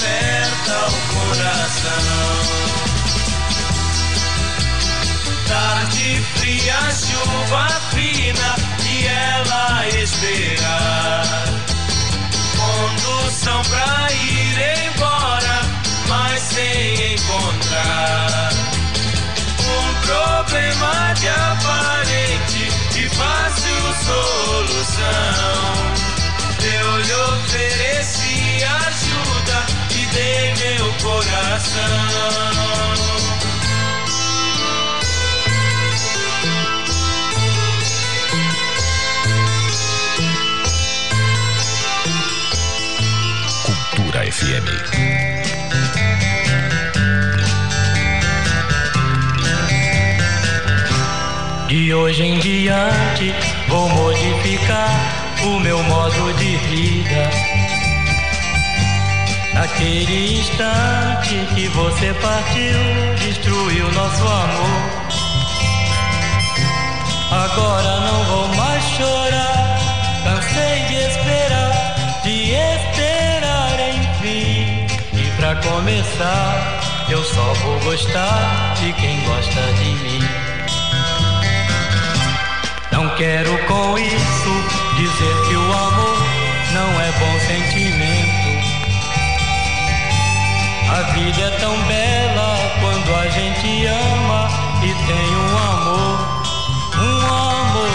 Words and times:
aperta 0.00 0.76
o 0.86 1.00
coração. 1.14 2.00
Tarde 5.46 6.22
fria, 6.36 6.80
chuva 6.92 7.68
fina 7.90 8.56
e 8.86 9.06
ela 9.06 9.88
esperar. 9.88 11.44
Condução 12.56 13.62
pra 13.62 14.08
ir 14.12 14.86
embora, 14.86 15.60
mas 16.08 16.40
sem 16.40 17.14
encontrar 17.14 18.52
um 19.60 19.94
problema 20.06 21.12
de 21.14 21.28
aparente 21.28 22.72
e 22.96 23.08
fácil 23.08 23.80
solução. 24.06 25.10
Eu 26.62 27.00
lhe 27.00 27.14
ofereci 27.14 28.64
ajuda 28.64 29.80
meu 30.58 30.92
coração. 31.02 32.40
FM. 44.30 44.68
De 51.68 51.94
hoje 51.94 52.22
em 52.22 52.38
diante 52.38 53.34
vou 53.68 53.88
modificar 53.88 54.88
o 55.44 55.58
meu 55.58 55.82
modo 55.82 56.32
de 56.34 56.56
vida. 56.56 57.49
Naquele 59.60 60.38
instante 60.40 61.46
que 61.54 61.68
você 61.68 62.14
partiu, 62.14 62.78
destruiu 63.18 63.92
nosso 63.92 64.26
amor. 64.26 64.80
Agora 67.30 68.00
não 68.00 68.24
vou 68.24 68.48
mais 68.56 68.82
chorar, 68.96 69.78
cansei 70.24 70.84
de 70.88 70.94
esperar, 70.94 72.22
de 72.24 72.52
esperar 72.52 73.76
enfim. 73.96 74.86
E 75.12 75.30
pra 75.36 75.54
começar, 75.56 76.80
eu 77.10 77.22
só 77.22 77.52
vou 77.62 77.78
gostar 77.80 78.72
de 78.80 78.94
quem 78.94 79.20
gosta 79.24 79.60
de 79.74 79.90
mim. 79.90 80.24
Não 82.92 83.14
quero 83.16 83.58
com 83.66 83.98
isso 83.98 84.54
dizer 84.96 85.48
que 85.48 85.54
o 85.54 85.72
amor 85.72 86.18
não 86.72 87.00
é 87.02 87.12
bom 87.12 87.40
sentimento. 87.40 88.19
A 90.92 91.02
vida 91.12 91.40
é 91.40 91.50
tão 91.60 91.76
bela 91.84 92.58
quando 92.80 93.14
a 93.14 93.28
gente 93.28 93.86
ama 93.86 94.48
e 94.82 94.92
tem 95.06 95.36
um 95.36 95.56
amor, 95.56 96.42
um 96.98 97.26
amor. 97.26 97.90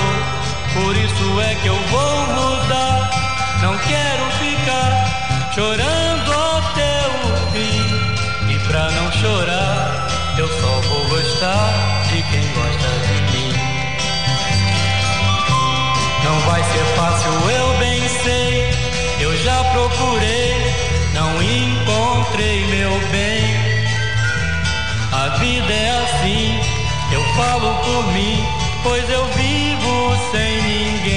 Por 0.73 0.95
isso 0.95 1.41
é 1.41 1.55
que 1.55 1.67
eu 1.67 1.75
vou 1.75 2.27
mudar. 2.27 3.09
Não 3.61 3.77
quero 3.79 4.25
ficar 4.39 5.51
chorando 5.53 6.31
até 6.57 7.01
o 7.25 7.51
fim. 7.51 8.53
E 8.53 8.59
pra 8.67 8.89
não 8.91 9.11
chorar, 9.11 10.07
eu 10.37 10.47
só 10.47 10.81
vou 10.87 11.05
gostar 11.09 12.03
de 12.07 12.23
quem 12.23 12.47
gosta 12.53 12.89
de 13.07 13.37
mim. 13.37 13.53
Não 16.23 16.39
vai 16.49 16.63
ser 16.63 16.85
fácil, 16.95 17.31
eu 17.49 17.74
vida 25.65 25.73
é 25.73 25.89
assim, 25.89 26.59
eu 27.11 27.23
falo 27.35 27.73
por 27.83 28.13
mim, 28.13 28.43
pois 28.83 29.09
eu 29.09 29.25
vivo 29.27 30.15
sem 30.31 30.61
ninguém. 30.61 31.14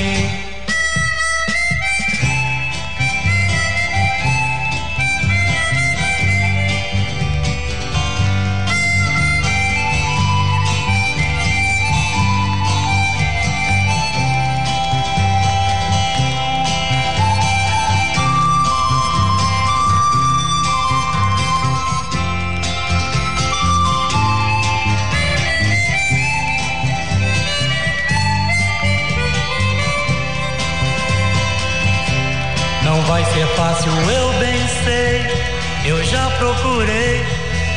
Procurei, 36.39 37.25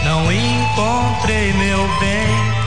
não 0.04 0.32
encontrei 0.32 1.52
meu 1.54 1.88
bem. 2.00 2.62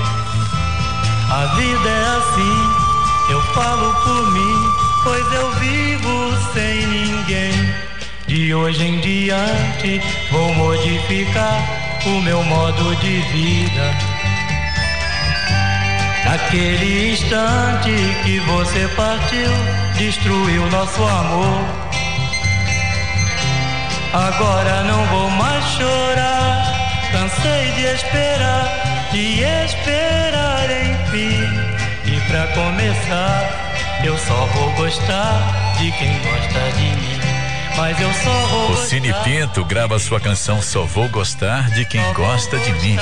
A 1.30 1.46
vida 1.56 1.88
é 1.88 2.16
assim, 2.18 3.32
eu 3.32 3.40
falo 3.54 3.94
por 4.02 4.32
mim, 4.32 4.72
pois 5.02 5.32
eu 5.32 5.50
vivo 5.52 6.36
sem 6.52 6.86
ninguém. 6.86 7.74
De 8.26 8.54
hoje 8.54 8.84
em 8.84 9.00
diante 9.00 10.00
vou 10.30 10.54
modificar 10.54 11.58
o 12.06 12.20
meu 12.22 12.42
modo 12.44 12.96
de 12.96 13.20
vida. 13.20 14.14
Naquele 16.24 17.12
instante 17.12 17.90
que 18.24 18.40
você 18.40 18.88
partiu, 18.96 19.50
destruiu 19.96 20.68
nosso 20.70 21.02
amor. 21.02 21.83
Agora 24.14 24.84
não 24.84 25.04
vou 25.06 25.28
mais 25.30 25.64
chorar, 25.72 26.72
cansei 27.10 27.72
de 27.72 27.82
esperar, 27.96 29.08
de 29.10 29.42
esperar 29.42 30.70
enfim. 30.70 31.42
E 32.04 32.20
pra 32.28 32.46
começar, 32.54 34.00
eu 34.04 34.16
só 34.16 34.46
vou 34.46 34.70
gostar 34.74 35.74
de 35.78 35.90
quem 35.90 36.16
gosta 36.22 36.60
de 36.76 36.84
mim. 36.94 37.20
Mas 37.76 38.00
eu 38.00 38.12
só 38.14 38.46
vou 38.46 38.70
O. 38.70 38.76
Cine 38.76 39.12
Pinto 39.24 39.64
grava 39.64 39.98
sua 39.98 40.20
canção 40.20 40.62
Só 40.62 40.84
Vou 40.84 41.08
Gostar 41.08 41.70
de 41.70 41.84
Quem 41.84 42.00
Gosta 42.12 42.56
de 42.56 42.72
Mim, 42.74 42.96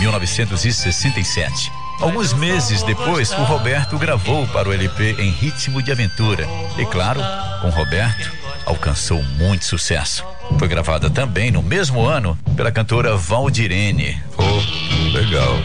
1967. 0.00 1.72
Alguns 1.98 2.34
meses 2.34 2.82
depois, 2.82 3.30
o 3.30 3.42
Roberto 3.44 3.96
gravou 3.96 4.46
para 4.48 4.68
o 4.68 4.72
LP 4.72 5.16
em 5.18 5.30
ritmo 5.30 5.80
de 5.80 5.90
aventura. 5.90 6.46
E 6.76 6.84
claro, 6.84 7.22
com 7.62 7.70
Roberto, 7.70 8.30
alcançou 8.66 9.22
muito 9.22 9.64
sucesso. 9.64 10.31
Foi 10.58 10.68
gravada 10.68 11.10
também 11.10 11.50
no 11.50 11.62
mesmo 11.62 12.06
ano 12.06 12.38
pela 12.56 12.70
cantora 12.70 13.16
Valdirene. 13.16 14.20
Oh, 14.38 15.12
legal. 15.12 15.58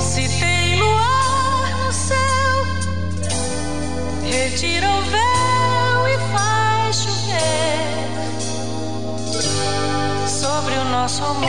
Se 0.00 0.28
tem 0.38 0.78
luar 0.78 1.76
no 1.86 1.92
céu, 1.92 2.66
retira 4.24 4.88
o 4.88 5.02
véu 5.02 6.08
e 6.08 6.18
faz 6.32 6.96
chover 7.02 7.88
sobre 10.28 10.74
o 10.74 10.84
nosso 10.84 11.24
amor. 11.24 11.48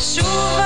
Chuva 0.00 0.65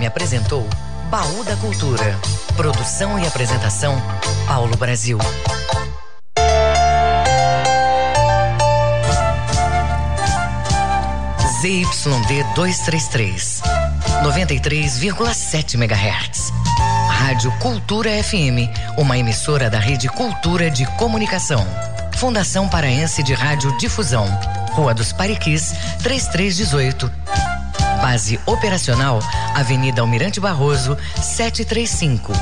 FM 0.00 0.06
apresentou 0.06 0.66
Baú 1.10 1.44
da 1.44 1.56
Cultura. 1.56 2.18
Produção 2.56 3.18
e 3.18 3.26
apresentação 3.26 4.00
Paulo 4.46 4.76
Brasil. 4.76 5.18
ZYD 11.60 12.44
233, 12.54 13.62
93,7 14.22 15.74
MHz. 15.74 16.52
Rádio 17.10 17.52
Cultura 17.58 18.10
FM, 18.22 18.70
uma 18.96 19.18
emissora 19.18 19.68
da 19.68 19.78
Rede 19.78 20.08
Cultura 20.08 20.70
de 20.70 20.86
Comunicação. 20.96 21.66
Fundação 22.16 22.68
Paraense 22.68 23.22
de 23.22 23.34
Rádio 23.34 23.76
Difusão. 23.76 24.26
Rua 24.72 24.94
dos 24.94 25.12
Pariquis, 25.12 25.74
3318. 26.02 27.19
Base 28.02 28.40
operacional, 28.46 29.20
Avenida 29.54 30.00
Almirante 30.00 30.40
Barroso, 30.40 30.96
735. 31.20 32.32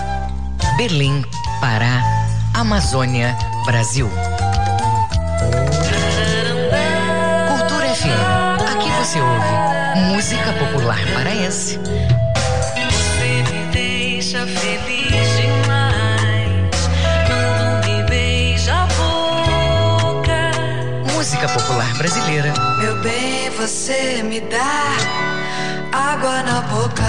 Berlim, 0.77 1.25
Pará, 1.61 2.03
Amazônia, 2.55 3.37
Brasil. 3.67 4.09
Cultura 7.49 7.95
FM. 7.95 8.73
Aqui 8.73 8.91
você 8.91 9.21
ouve 9.21 9.69
música 10.13 10.53
popular 10.53 10.99
paraense. 11.13 11.79
Você 11.79 13.53
me 13.53 13.73
deixa 13.73 14.47
feliz 14.47 15.37
demais 15.37 16.89
quando 17.27 17.87
me 17.87 18.03
beija 18.09 18.75
a 18.75 18.87
boca. 18.87 20.51
Música 21.13 21.49
popular 21.49 21.93
brasileira. 21.95 22.53
Meu 22.79 23.01
bem, 23.03 23.51
você 23.51 24.23
me 24.23 24.41
dá 24.41 25.38
água 26.19 26.43
na 26.43 26.61
boca. 26.63 27.05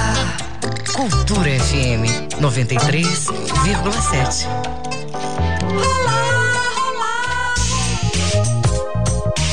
Cultura 0.93 1.49
FM 1.59 2.05
93,7. 2.39 4.45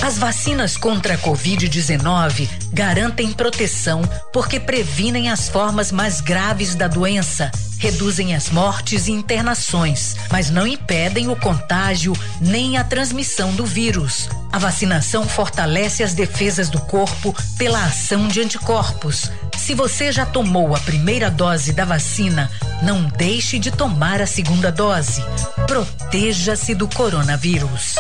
As 0.03 0.19
vacinas 0.19 0.77
contra 0.77 1.15
a 1.15 1.19
Covid-19 1.19 2.51
garantem 2.71 3.33
proteção 3.33 4.03
porque 4.31 4.61
previnem 4.61 5.31
as 5.31 5.49
formas 5.49 5.91
mais 5.91 6.21
graves 6.21 6.75
da 6.75 6.87
doença, 6.87 7.51
reduzem 7.79 8.35
as 8.35 8.51
mortes 8.51 9.09
e 9.09 9.13
internações, 9.13 10.17
mas 10.31 10.51
não 10.51 10.67
impedem 10.67 11.29
o 11.29 11.37
contágio 11.37 12.13
nem 12.41 12.77
a 12.77 12.85
transmissão 12.85 13.55
do 13.55 13.65
vírus. 13.65 14.29
A 14.53 14.59
vacinação 14.59 15.29
fortalece 15.29 16.03
as 16.03 16.15
defesas 16.15 16.69
do 16.69 16.81
corpo 16.81 17.35
pela 17.59 17.85
ação 17.85 18.29
de 18.29 18.41
anticorpos. 18.41 19.31
Se 19.67 19.75
você 19.75 20.13
já 20.13 20.25
tomou 20.25 20.77
a 20.77 20.79
primeira 20.79 21.29
dose 21.29 21.73
da 21.73 21.85
vacina, 21.85 22.49
não 22.85 23.03
deixe 23.03 23.59
de 23.59 23.73
tomar 23.73 24.23
a 24.23 24.27
segunda 24.27 24.71
dose. 24.71 25.21
Proteja-se 25.67 26.73
do 26.73 26.87
coronavírus. 26.87 27.97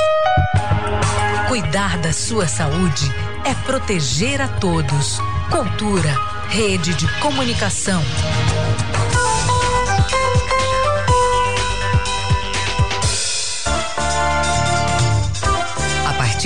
Cuidar 1.48 1.98
da 1.98 2.12
sua 2.12 2.46
saúde 2.46 3.12
é 3.44 3.52
proteger 3.66 4.40
a 4.40 4.46
todos. 4.46 5.18
Cultura, 5.50 6.16
rede 6.50 6.94
de 6.94 7.08
comunicação. 7.18 8.00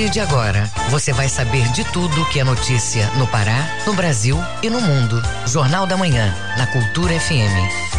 Partir 0.01 0.11
de 0.11 0.21
agora, 0.21 0.65
você 0.89 1.13
vai 1.13 1.29
saber 1.29 1.69
de 1.73 1.85
tudo 1.85 2.25
que 2.31 2.41
é 2.41 2.45
notícia 2.45 3.07
no 3.19 3.27
Pará, 3.27 3.69
no 3.87 3.93
Brasil 3.93 4.39
e 4.63 4.71
no 4.71 4.81
mundo. 4.81 5.21
Jornal 5.47 5.87
da 5.87 5.97
Manhã, 5.97 6.35
na 6.57 6.67
Cultura 6.67 7.13
FM. 7.21 7.91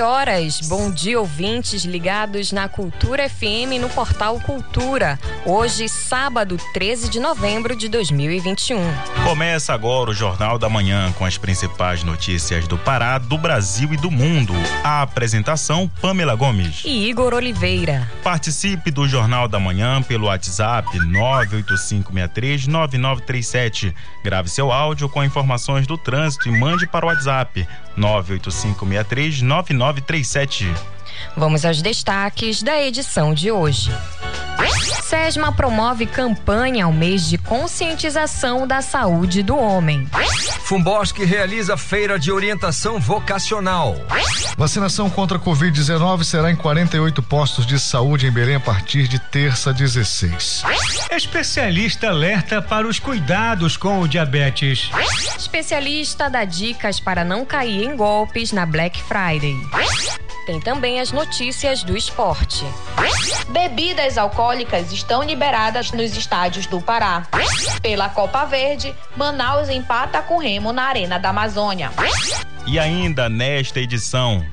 Horas. 0.00 0.60
Bom 0.60 0.90
dia, 0.90 1.18
ouvintes 1.18 1.84
ligados 1.84 2.52
na 2.52 2.68
Cultura 2.68 3.28
FM 3.28 3.80
no 3.80 3.88
portal 3.88 4.38
Cultura. 4.40 5.18
Hoje, 5.48 5.88
sábado, 5.88 6.56
13 6.72 7.08
de 7.08 7.20
novembro 7.20 7.76
de 7.76 7.88
2021. 7.88 8.80
Começa 9.22 9.72
agora 9.72 10.10
o 10.10 10.12
Jornal 10.12 10.58
da 10.58 10.68
Manhã 10.68 11.14
com 11.16 11.24
as 11.24 11.38
principais 11.38 12.02
notícias 12.02 12.66
do 12.66 12.76
Pará, 12.76 13.16
do 13.16 13.38
Brasil 13.38 13.94
e 13.94 13.96
do 13.96 14.10
mundo. 14.10 14.52
A 14.82 15.02
apresentação, 15.02 15.88
Pamela 16.02 16.34
Gomes. 16.34 16.82
E 16.84 17.08
Igor 17.08 17.32
Oliveira. 17.32 18.10
Participe 18.24 18.90
do 18.90 19.06
Jornal 19.06 19.46
da 19.46 19.60
Manhã 19.60 20.02
pelo 20.02 20.26
WhatsApp 20.26 20.98
985639937. 20.98 23.94
Grave 24.24 24.48
seu 24.48 24.72
áudio 24.72 25.08
com 25.08 25.22
informações 25.22 25.86
do 25.86 25.96
trânsito 25.96 26.48
e 26.48 26.58
mande 26.58 26.88
para 26.88 27.06
o 27.06 27.08
WhatsApp 27.08 27.68
985639937. 27.96 30.74
Vamos 31.36 31.64
aos 31.64 31.80
destaques 31.80 32.64
da 32.64 32.82
edição 32.82 33.32
de 33.32 33.52
hoje. 33.52 33.92
SESMA 35.02 35.52
promove 35.52 36.06
campanha 36.06 36.84
ao 36.84 36.92
mês 36.92 37.28
de 37.28 37.38
conscientização 37.38 38.66
da 38.66 38.82
saúde 38.82 39.42
do 39.42 39.56
homem. 39.56 40.08
Fumbosque 40.60 41.24
realiza 41.24 41.76
feira 41.76 42.18
de 42.18 42.32
orientação 42.32 42.98
vocacional. 42.98 43.96
Vacinação 44.56 45.08
contra 45.08 45.38
a 45.38 45.40
Covid-19 45.40 46.24
será 46.24 46.50
em 46.50 46.56
48 46.56 47.22
postos 47.22 47.66
de 47.66 47.78
saúde 47.78 48.26
em 48.26 48.32
Belém 48.32 48.56
a 48.56 48.60
partir 48.60 49.06
de 49.06 49.18
terça 49.18 49.72
16. 49.72 50.64
Especialista 51.12 52.08
alerta 52.08 52.60
para 52.60 52.86
os 52.86 52.98
cuidados 52.98 53.76
com 53.76 54.00
o 54.00 54.08
diabetes. 54.08 54.90
Especialista 55.38 56.28
dá 56.28 56.44
dicas 56.44 56.98
para 56.98 57.24
não 57.24 57.44
cair 57.44 57.84
em 57.84 57.96
golpes 57.96 58.52
na 58.52 58.66
Black 58.66 59.00
Friday. 59.02 59.54
Tem 60.46 60.60
também 60.60 61.00
as 61.00 61.10
notícias 61.10 61.82
do 61.82 61.96
esporte. 61.96 62.64
Bebidas 63.48 64.16
alcoólicas 64.16 64.92
estão 64.92 65.24
liberadas 65.24 65.90
nos 65.90 66.16
estádios 66.16 66.66
do 66.66 66.80
Pará. 66.80 67.26
Pela 67.82 68.08
Copa 68.08 68.44
Verde, 68.44 68.94
Manaus 69.16 69.68
empata 69.68 70.22
com 70.22 70.38
Remo 70.38 70.72
na 70.72 70.84
Arena 70.84 71.18
da 71.18 71.30
Amazônia. 71.30 71.90
E 72.64 72.78
ainda 72.78 73.28
nesta 73.28 73.80
edição, 73.80 74.46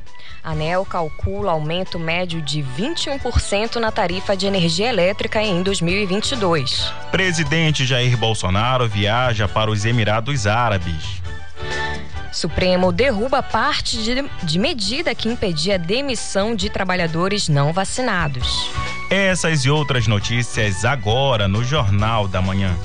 A 0.43 0.51
ANEL 0.51 0.83
calcula 0.83 1.51
aumento 1.51 1.97
médio 1.99 2.41
de 2.41 2.61
21% 2.61 3.75
na 3.75 3.91
tarifa 3.91 4.35
de 4.35 4.45
energia 4.47 4.89
elétrica 4.89 5.41
em 5.41 5.61
2022. 5.63 6.91
presidente 7.11 7.85
Jair 7.85 8.17
Bolsonaro 8.17 8.87
viaja 8.87 9.47
para 9.47 9.69
os 9.71 9.85
Emirados 9.85 10.45
Árabes. 10.47 11.22
Supremo 12.33 12.91
derruba 12.91 13.43
parte 13.43 13.97
de, 13.97 14.27
de 14.43 14.57
medida 14.57 15.13
que 15.13 15.29
impedia 15.29 15.75
a 15.75 15.77
demissão 15.77 16.55
de 16.55 16.67
trabalhadores 16.69 17.47
não 17.47 17.71
vacinados. 17.71 18.69
Essas 19.09 19.63
e 19.63 19.69
outras 19.69 20.07
notícias 20.07 20.83
agora 20.83 21.47
no 21.47 21.63
Jornal 21.63 22.27
da 22.27 22.41
Manhã. 22.41 22.75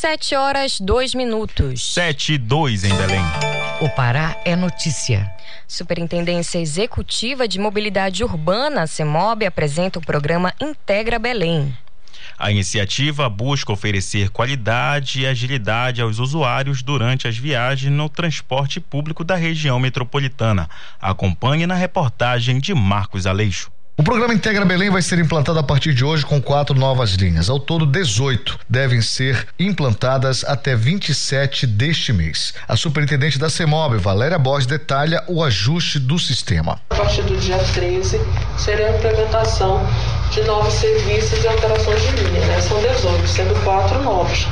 7 0.00 0.34
horas 0.34 0.80
2 0.80 1.14
minutos. 1.14 1.94
7 1.94 2.34
e 2.34 2.38
2 2.38 2.84
em 2.84 2.94
Belém. 2.94 3.22
O 3.80 3.88
Pará 3.90 4.40
é 4.44 4.56
notícia. 4.56 5.30
Superintendência 5.68 6.58
Executiva 6.58 7.46
de 7.46 7.58
Mobilidade 7.58 8.24
Urbana, 8.24 8.86
CEMOB, 8.86 9.44
apresenta 9.44 9.98
o 9.98 10.02
programa 10.02 10.54
Integra 10.60 11.18
Belém. 11.18 11.76
A 12.38 12.50
iniciativa 12.50 13.28
busca 13.28 13.72
oferecer 13.72 14.30
qualidade 14.30 15.20
e 15.20 15.26
agilidade 15.26 16.00
aos 16.00 16.18
usuários 16.18 16.82
durante 16.82 17.28
as 17.28 17.36
viagens 17.36 17.92
no 17.92 18.08
transporte 18.08 18.80
público 18.80 19.24
da 19.24 19.36
região 19.36 19.78
metropolitana. 19.78 20.68
Acompanhe 21.00 21.66
na 21.66 21.74
reportagem 21.74 22.58
de 22.58 22.74
Marcos 22.74 23.26
Aleixo. 23.26 23.70
O 23.96 24.02
programa 24.02 24.34
Integra 24.34 24.64
Belém 24.64 24.90
vai 24.90 25.00
ser 25.00 25.20
implantado 25.20 25.56
a 25.56 25.62
partir 25.62 25.94
de 25.94 26.04
hoje 26.04 26.26
com 26.26 26.42
quatro 26.42 26.76
novas 26.76 27.12
linhas. 27.12 27.48
Ao 27.48 27.60
todo, 27.60 27.86
18 27.86 28.58
devem 28.68 29.00
ser 29.00 29.46
implantadas 29.56 30.42
até 30.42 30.74
27 30.74 31.64
deste 31.64 32.12
mês. 32.12 32.52
A 32.66 32.76
superintendente 32.76 33.38
da 33.38 33.48
CEMOB, 33.48 33.98
Valéria 33.98 34.36
Borges, 34.36 34.66
detalha 34.66 35.22
o 35.28 35.44
ajuste 35.44 36.00
do 36.00 36.18
sistema. 36.18 36.80
A 36.90 36.94
partir 36.96 37.22
do 37.22 37.36
dia 37.36 37.56
13, 37.56 38.20
será 38.58 38.88
a 38.88 38.96
implementação 38.96 39.86
de 40.34 40.42
novos 40.42 40.74
serviços 40.74 41.44
e 41.44 41.48
alterações 41.48 42.02
de 42.02 42.10
linha. 42.16 42.44
Né? 42.44 42.60
São 42.60 42.80
18, 42.80 43.28
sendo 43.28 43.64
quatro 43.64 44.02
novos. 44.02 44.48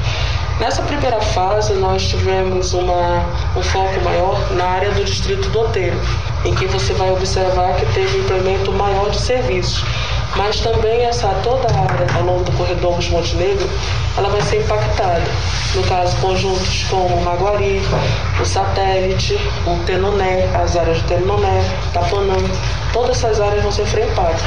Nessa 0.60 0.80
primeira 0.82 1.20
fase, 1.20 1.72
nós 1.74 2.06
tivemos 2.06 2.72
uma, 2.72 3.24
um 3.56 3.62
foco 3.62 4.00
maior 4.04 4.38
na 4.52 4.64
área 4.64 4.92
do 4.92 5.04
Distrito 5.04 5.48
do 5.48 5.60
Oteiro, 5.60 5.98
em 6.44 6.54
que 6.54 6.66
você 6.66 6.92
vai 6.94 7.10
observar 7.10 7.74
que 7.76 7.86
teve 7.94 8.18
um 8.18 8.20
implemento 8.22 8.72
maior 8.72 9.10
de 9.10 9.20
serviços. 9.20 9.84
Mas 10.36 10.60
também 10.60 11.04
essa 11.04 11.28
toda 11.42 11.68
a 11.68 11.80
área 11.80 12.06
ao 12.14 12.22
longo 12.22 12.44
do 12.44 12.52
corredor 12.52 12.96
dos 12.96 13.08
Montenegro, 13.10 13.68
ela 14.16 14.30
vai 14.30 14.40
ser 14.40 14.62
impactada. 14.62 15.22
No 15.74 15.82
caso, 15.84 16.16
conjuntos 16.18 16.84
como 16.88 17.20
Maguari, 17.20 17.82
o 18.40 18.44
Satélite, 18.44 19.38
o 19.66 19.84
Tenoné, 19.84 20.48
as 20.54 20.74
áreas 20.74 20.98
de 20.98 21.04
Tenoné, 21.04 21.62
Tapanã, 21.92 22.36
todas 22.92 23.18
essas 23.18 23.40
áreas 23.40 23.62
vão 23.62 23.72
sofrer 23.72 24.10
impacto. 24.10 24.44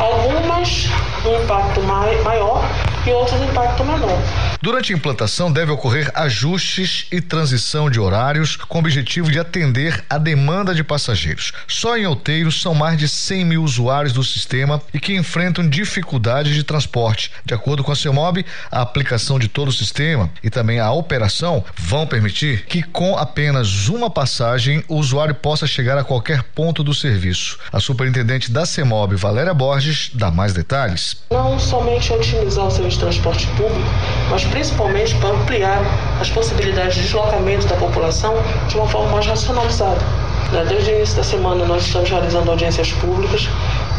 Algumas 0.00 0.88
um 1.26 1.42
impacto 1.42 1.82
maior 1.82 2.64
e 3.06 3.10
outros 3.10 3.40
um 3.40 3.44
impacto 3.44 3.84
menor. 3.84 4.18
Durante 4.60 4.92
a 4.92 4.96
implantação, 4.96 5.52
deve 5.52 5.72
ocorrer 5.72 6.10
ajustes 6.14 7.06
e 7.12 7.20
transição 7.20 7.90
de 7.90 8.00
horários 8.00 8.56
com 8.56 8.78
o 8.78 8.80
objetivo 8.80 9.30
de 9.30 9.38
atender 9.38 10.04
a 10.08 10.18
demanda 10.18 10.74
de 10.74 10.82
passageiros. 10.82 11.27
Só 11.66 11.96
em 11.96 12.06
Outeiros 12.06 12.60
são 12.60 12.74
mais 12.74 12.98
de 12.98 13.08
100 13.08 13.44
mil 13.44 13.62
usuários 13.62 14.12
do 14.12 14.24
sistema 14.24 14.80
e 14.92 15.00
que 15.00 15.14
enfrentam 15.14 15.68
dificuldades 15.68 16.54
de 16.54 16.62
transporte. 16.62 17.30
De 17.44 17.54
acordo 17.54 17.84
com 17.84 17.92
a 17.92 17.96
CEMOB, 17.96 18.44
a 18.70 18.80
aplicação 18.80 19.38
de 19.38 19.48
todo 19.48 19.68
o 19.68 19.72
sistema 19.72 20.30
e 20.42 20.50
também 20.50 20.80
a 20.80 20.90
operação 20.92 21.64
vão 21.76 22.06
permitir 22.06 22.64
que, 22.66 22.82
com 22.82 23.16
apenas 23.16 23.88
uma 23.88 24.10
passagem, 24.10 24.84
o 24.88 24.96
usuário 24.96 25.34
possa 25.34 25.66
chegar 25.66 25.98
a 25.98 26.04
qualquer 26.04 26.42
ponto 26.42 26.82
do 26.82 26.94
serviço. 26.94 27.58
A 27.72 27.80
superintendente 27.80 28.50
da 28.50 28.64
CEMOB, 28.64 29.16
Valéria 29.16 29.54
Borges, 29.54 30.10
dá 30.14 30.30
mais 30.30 30.52
detalhes. 30.52 31.16
Não 31.30 31.58
somente 31.58 32.12
otimizar 32.12 32.66
o 32.66 32.70
serviço 32.70 32.96
de 32.96 33.02
transporte 33.04 33.46
público, 33.48 33.90
mas 34.30 34.44
principalmente 34.44 35.14
para 35.16 35.30
ampliar 35.30 35.80
as 36.20 36.30
possibilidades 36.30 36.96
de 36.96 37.02
deslocamento 37.02 37.66
da 37.66 37.76
população 37.76 38.34
de 38.68 38.76
uma 38.76 38.88
forma 38.88 39.12
mais 39.12 39.26
racionalizada. 39.26 40.27
Né, 40.52 40.64
desde 40.66 40.90
o 40.90 40.94
início 40.94 41.16
da 41.16 41.22
semana 41.22 41.66
nós 41.66 41.84
estamos 41.84 42.08
realizando 42.08 42.50
audiências 42.50 42.90
públicas, 42.92 43.48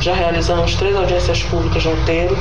já 0.02 0.14
realizamos 0.14 0.74
três 0.76 0.96
audiências 0.96 1.44
públicas 1.44 1.86
no 1.86 1.92
inteiro, 1.94 2.36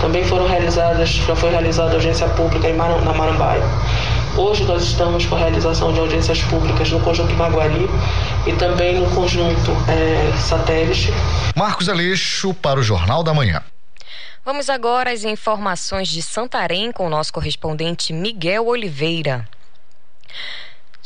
também 0.00 0.22
foram 0.24 0.46
realizadas, 0.46 1.08
já 1.10 1.34
foi 1.34 1.50
realizada 1.50 1.94
audiência 1.94 2.28
pública 2.28 2.68
em 2.68 2.74
Mar, 2.74 3.00
na 3.00 3.14
Marambaia. 3.14 3.62
Hoje 4.36 4.64
nós 4.64 4.82
estamos 4.82 5.24
com 5.26 5.36
a 5.36 5.38
realização 5.38 5.92
de 5.92 6.00
audiências 6.00 6.42
públicas 6.42 6.90
no 6.90 7.00
conjunto 7.00 7.32
Maguari 7.34 7.88
e 8.46 8.52
também 8.54 8.98
no 8.98 9.08
conjunto 9.14 9.70
é, 9.88 10.36
Satélite. 10.36 11.12
Marcos 11.56 11.88
Aleixo 11.88 12.52
para 12.52 12.80
o 12.80 12.82
Jornal 12.82 13.22
da 13.22 13.32
Manhã. 13.32 13.62
Vamos 14.44 14.68
agora 14.68 15.10
às 15.10 15.24
informações 15.24 16.08
de 16.08 16.20
Santarém 16.20 16.92
com 16.92 17.06
o 17.06 17.10
nosso 17.10 17.32
correspondente 17.32 18.12
Miguel 18.12 18.66
Oliveira. 18.66 19.48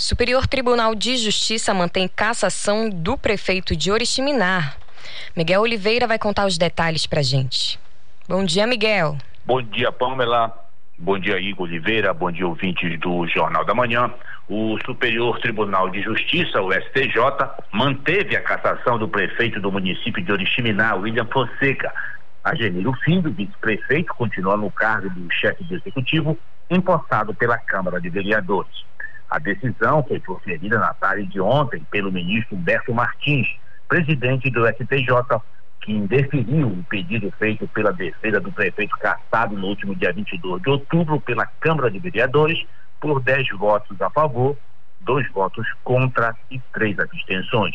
Superior 0.01 0.47
Tribunal 0.47 0.95
de 0.95 1.17
Justiça 1.17 1.75
mantém 1.75 2.07
cassação 2.07 2.89
do 2.89 3.19
prefeito 3.19 3.75
de 3.75 3.91
Oriximiná. 3.91 4.75
Miguel 5.37 5.61
Oliveira 5.61 6.07
vai 6.07 6.17
contar 6.17 6.47
os 6.47 6.57
detalhes 6.57 7.05
para 7.05 7.21
gente. 7.21 7.81
Bom 8.29 8.45
dia, 8.45 8.65
Miguel. 8.65 9.19
Bom 9.45 9.61
dia, 9.61 9.91
Pamela. 9.91 10.57
Bom 10.97 11.19
dia, 11.19 11.41
Igor 11.41 11.67
Oliveira. 11.67 12.15
Bom 12.15 12.31
dia, 12.31 12.47
ouvintes 12.47 12.97
do 13.01 13.27
Jornal 13.27 13.65
da 13.65 13.75
Manhã. 13.75 14.15
O 14.49 14.79
Superior 14.87 15.41
Tribunal 15.41 15.91
de 15.91 16.01
Justiça, 16.01 16.63
o 16.63 16.73
STJ, 16.73 17.19
manteve 17.73 18.37
a 18.37 18.41
cassação 18.41 19.01
do 19.01 19.09
prefeito 19.09 19.61
do 19.61 19.73
município 19.73 20.23
de 20.23 20.31
Oriximiná, 20.31 20.95
William 20.95 21.27
Fonseca, 21.27 21.93
Ageniro 22.45 22.93
Filho, 23.05 23.33
vice-prefeito, 23.33 24.15
continua 24.15 24.57
no 24.57 24.71
cargo 24.71 25.11
do 25.11 25.29
chefe 25.33 25.65
de 25.65 25.75
executivo, 25.75 26.39
empossado 26.71 27.35
pela 27.35 27.59
Câmara 27.59 28.01
de 28.01 28.09
Vereadores. 28.09 28.87
A 29.31 29.39
decisão 29.39 30.03
foi 30.05 30.19
proferida 30.21 30.79
na 30.79 30.95
tarde 30.95 31.27
de 31.27 31.41
ontem 31.41 31.85
pelo 31.91 32.11
ministro 32.11 32.57
Humberto 32.57 32.95
Martins, 32.95 33.47
presidente 33.87 34.51
do 34.51 34.67
STJ, 34.67 35.41
que 35.83 35.93
indeferiu 35.93 36.69
o 36.69 36.85
pedido 36.85 37.31
feito 37.39 37.69
pela 37.69 37.93
defesa 37.93 38.41
do 38.41 38.51
prefeito 38.53 38.97
caçado 38.99 39.55
no 39.55 39.67
último 39.67 39.95
dia 39.95 40.13
22 40.13 40.63
de 40.63 40.71
outubro 40.71 41.21
pela 41.21 41.47
Câmara 41.47 41.91
de 41.91 41.99
Vereadores 41.99 42.59
por 43.01 43.23
10 43.23 43.49
votos 43.57 44.01
a 44.01 44.11
favor, 44.11 44.57
dois 45.01 45.31
votos 45.31 45.67
contra 45.85 46.35
e 46.51 46.59
três 46.73 46.99
abstenções. 46.99 47.75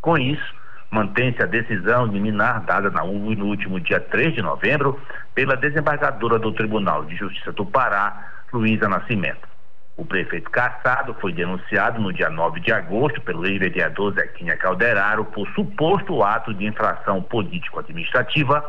Com 0.00 0.18
isso, 0.18 0.54
mantém-se 0.90 1.42
a 1.42 1.46
decisão 1.46 2.06
liminar 2.06 2.64
dada 2.64 2.90
na 2.90 3.04
no 3.04 3.46
último 3.46 3.78
dia 3.80 4.00
3 4.00 4.34
de 4.34 4.42
novembro 4.42 5.00
pela 5.34 5.56
desembargadora 5.56 6.38
do 6.38 6.52
Tribunal 6.52 7.04
de 7.04 7.16
Justiça 7.16 7.52
do 7.52 7.64
Pará, 7.66 8.30
Luísa 8.52 8.88
Nascimento. 8.88 9.53
O 9.96 10.04
prefeito 10.04 10.50
Caçado 10.50 11.14
foi 11.20 11.32
denunciado 11.32 12.00
no 12.00 12.12
dia 12.12 12.28
9 12.28 12.58
de 12.60 12.72
agosto 12.72 13.20
pelo 13.20 13.46
ex-vereador 13.46 14.12
Zequinha 14.14 14.56
Calderaro 14.56 15.24
por 15.26 15.48
suposto 15.50 16.20
ato 16.22 16.52
de 16.52 16.66
infração 16.66 17.22
político-administrativa 17.22 18.64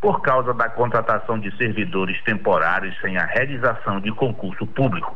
por 0.00 0.22
causa 0.22 0.54
da 0.54 0.70
contratação 0.70 1.38
de 1.38 1.54
servidores 1.58 2.18
temporários 2.22 2.98
sem 3.00 3.18
a 3.18 3.26
realização 3.26 4.00
de 4.00 4.10
concurso 4.12 4.66
público. 4.66 5.14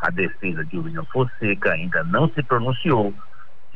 A 0.00 0.10
defesa 0.10 0.64
de 0.64 0.76
William 0.76 1.04
Fonseca 1.04 1.72
ainda 1.72 2.02
não 2.02 2.28
se 2.30 2.42
pronunciou, 2.42 3.14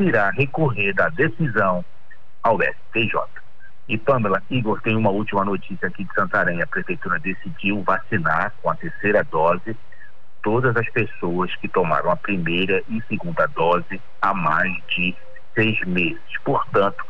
irá 0.01 0.31
recorrer 0.31 0.93
da 0.95 1.09
decisão 1.11 1.85
ao 2.43 2.59
STJ. 2.61 3.21
E 3.89 3.97
Pamela, 3.97 4.43
Igor, 4.51 4.81
tem 4.83 4.97
uma 4.97 5.11
última 5.11 5.45
notícia 5.45 5.87
aqui 5.87 6.05
de 6.05 6.15
Santarém. 6.15 6.61
A 6.61 6.67
prefeitura 6.67 7.21
decidiu 7.21 7.83
vacinar 7.83 8.53
com 8.61 8.71
a 8.71 8.75
terceira 8.75 9.23
dose 9.25 9.77
todas 10.43 10.77
as 10.77 10.89
pessoas 10.91 11.55
que 11.57 11.69
tomaram 11.69 12.11
a 12.11 12.17
primeira 12.17 12.83
e 12.89 13.01
segunda 13.09 13.47
dose 13.49 14.01
há 14.23 14.35
mais 14.35 14.73
de 14.89 15.15
seis 15.55 15.79
meses. 15.87 16.21
Portanto, 16.45 17.05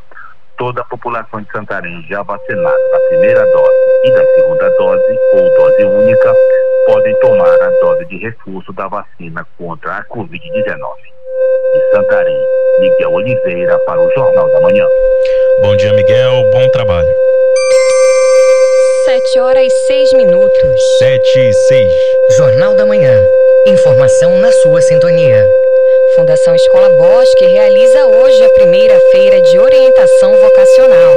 toda 0.57 0.81
a 0.81 0.85
população 0.85 1.41
de 1.41 1.51
Santarém 1.51 2.05
já 2.09 2.21
vacinada 2.23 2.89
da 2.91 2.99
primeira 3.09 3.43
dose 3.43 3.77
e 4.03 4.11
da 4.11 4.25
segunda 4.35 4.69
dose 4.77 5.19
ou 5.33 5.55
dose 5.55 5.83
única 5.83 6.35
podem 6.85 7.19
tomar 7.19 7.61
a 7.61 7.69
dose 7.81 8.05
de 8.05 8.17
reforço 8.17 8.73
da 8.73 8.87
vacina 8.87 9.45
contra 9.57 9.97
a 9.97 10.05
Covid-19. 10.05 11.11
De 11.73 11.91
Santarém, 11.91 12.45
Miguel 12.79 13.13
Oliveira 13.13 13.77
para 13.85 14.01
o 14.01 14.11
Jornal 14.13 14.51
da 14.51 14.61
Manhã. 14.61 14.85
Bom 15.61 15.75
dia, 15.77 15.93
Miguel. 15.93 16.51
Bom 16.51 16.69
trabalho. 16.69 17.07
Sete 19.05 19.39
horas 19.39 19.65
e 19.65 19.69
seis 19.87 20.13
minutos. 20.13 20.81
Sete 20.99 21.39
e 21.39 21.53
seis. 21.53 21.93
Jornal 22.37 22.75
da 22.75 22.85
Manhã. 22.85 23.19
Informação 23.65 24.37
na 24.37 24.51
sua 24.51 24.81
sintonia. 24.81 25.47
Fundação 26.15 26.53
Escola 26.53 26.89
Bosque 26.89 27.45
realiza 27.45 28.05
hoje 28.05 28.43
a 28.43 28.49
primeira 28.49 28.99
feira 29.11 29.41
de 29.41 29.57
orientação 29.57 30.35
vocacional. 30.35 31.10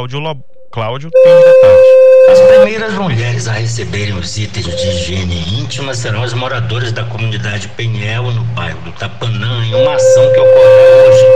Cláudio, 0.00 0.18
Lo... 0.18 0.34
Cláudio 0.72 1.10
tem 1.10 1.36
os 1.36 1.44
detalhes. 1.44 1.86
As 2.30 2.40
primeiras 2.40 2.94
mulheres 2.94 3.46
a 3.46 3.52
receberem 3.52 4.14
os 4.14 4.38
itens 4.38 4.64
de 4.64 4.88
higiene 4.88 5.60
íntima 5.60 5.92
serão 5.92 6.22
as 6.22 6.32
moradoras 6.32 6.90
da 6.90 7.04
comunidade 7.04 7.68
Penhel, 7.76 8.22
no 8.30 8.42
bairro 8.54 8.80
do 8.80 8.92
Tapanã, 8.92 9.62
em 9.62 9.74
uma 9.74 9.94
ação 9.94 10.32
que 10.32 10.40
ocorre 10.40 11.06
hoje. 11.06 11.26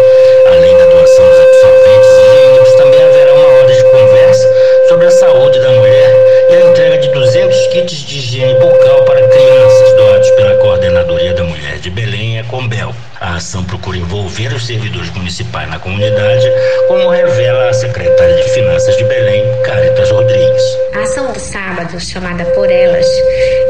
Além 0.46 0.78
da 0.78 0.86
doação 0.86 1.28
dos 1.28 1.40
absorventes 1.40 2.08
higiênicos, 2.08 2.72
também 2.78 3.02
haverá 3.02 3.34
uma 3.34 3.48
hora 3.48 3.74
de 3.74 3.84
conversa 3.84 4.54
sobre 4.88 5.06
a 5.06 5.10
saúde 5.10 5.60
da 5.60 5.70
mulher 5.70 6.46
e 6.48 6.54
a 6.54 6.70
entrega 6.70 6.98
de 6.98 7.08
200 7.08 7.66
kits 7.66 8.06
de 8.06 8.18
higiene 8.18 8.54
bucal 8.54 9.04
para 9.04 9.28
crianças 9.28 9.96
doados 9.98 10.30
pela 10.30 10.54
Coordenadoria 10.56 11.34
da 11.34 11.44
Mulher 11.44 11.78
de 11.80 11.90
Belém, 11.90 12.40
a 12.40 12.44
Combel. 12.44 12.94
A 13.20 13.36
ação 13.36 13.63
procura 13.84 13.98
envolver 13.98 14.54
os 14.54 14.66
servidores 14.66 15.10
municipais 15.10 15.68
na 15.68 15.78
comunidade, 15.78 16.50
como 16.88 17.10
revela 17.10 17.68
a 17.68 17.72
secretária 17.74 18.34
de 18.34 18.50
Finanças 18.54 18.96
de 18.96 19.04
Belém, 19.04 19.44
Caritas 19.62 20.10
Rodrigues. 20.10 20.62
A 20.94 21.00
ação 21.00 21.30
do 21.30 21.38
sábado, 21.38 22.00
chamada 22.00 22.46
Por 22.46 22.70
Elas, 22.70 23.06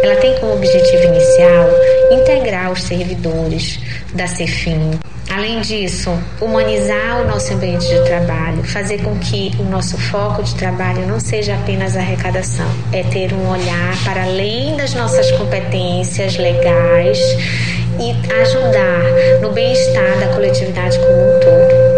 ela 0.04 0.14
tem 0.16 0.32
como 0.36 0.54
objetivo 0.54 1.02
inicial 1.02 1.68
integrar 2.12 2.70
os 2.70 2.84
servidores 2.84 3.80
da 4.14 4.28
CEFIM, 4.28 5.00
Além 5.30 5.60
disso, 5.62 6.16
humanizar 6.40 7.22
o 7.22 7.26
nosso 7.26 7.54
ambiente 7.54 7.88
de 7.88 8.00
trabalho, 8.04 8.62
fazer 8.62 9.02
com 9.02 9.18
que 9.18 9.50
o 9.58 9.64
nosso 9.64 9.98
foco 9.98 10.42
de 10.44 10.54
trabalho 10.54 11.06
não 11.08 11.18
seja 11.18 11.54
apenas 11.54 11.96
arrecadação, 11.96 12.68
é 12.92 13.02
ter 13.02 13.32
um 13.32 13.50
olhar 13.50 14.04
para 14.04 14.22
além 14.22 14.76
das 14.76 14.94
nossas 14.94 15.32
competências 15.32 16.36
legais 16.36 17.18
e 18.00 18.32
ajudar 18.42 19.40
no 19.40 19.52
bem-estar 19.52 20.18
da 20.20 20.28
coletividade 20.34 20.98
como 20.98 21.12
um 21.12 21.40
todo. 21.40 21.94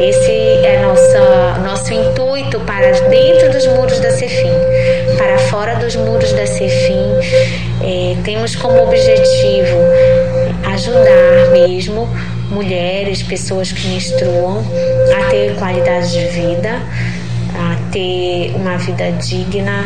Esse 0.00 0.30
é 0.64 0.80
nossa, 0.82 1.58
nosso 1.60 1.92
intuito 1.92 2.58
para 2.60 2.90
dentro 3.08 3.50
dos 3.50 3.66
muros 3.66 4.00
da 4.00 4.10
Cefim. 4.10 4.52
Para 5.18 5.38
fora 5.38 5.76
dos 5.76 5.94
muros 5.96 6.32
da 6.32 6.46
Cefim, 6.46 7.14
é, 7.82 8.16
temos 8.24 8.56
como 8.56 8.82
objetivo 8.82 9.78
ajudar 10.72 11.50
mesmo 11.52 12.08
mulheres, 12.50 13.22
pessoas 13.22 13.70
que 13.72 13.86
menstruam, 13.88 14.64
a 15.16 15.30
ter 15.30 15.54
qualidade 15.56 16.12
de 16.12 16.26
vida, 16.28 16.80
a 17.54 17.92
ter 17.92 18.52
uma 18.54 18.76
vida 18.78 19.12
digna 19.12 19.84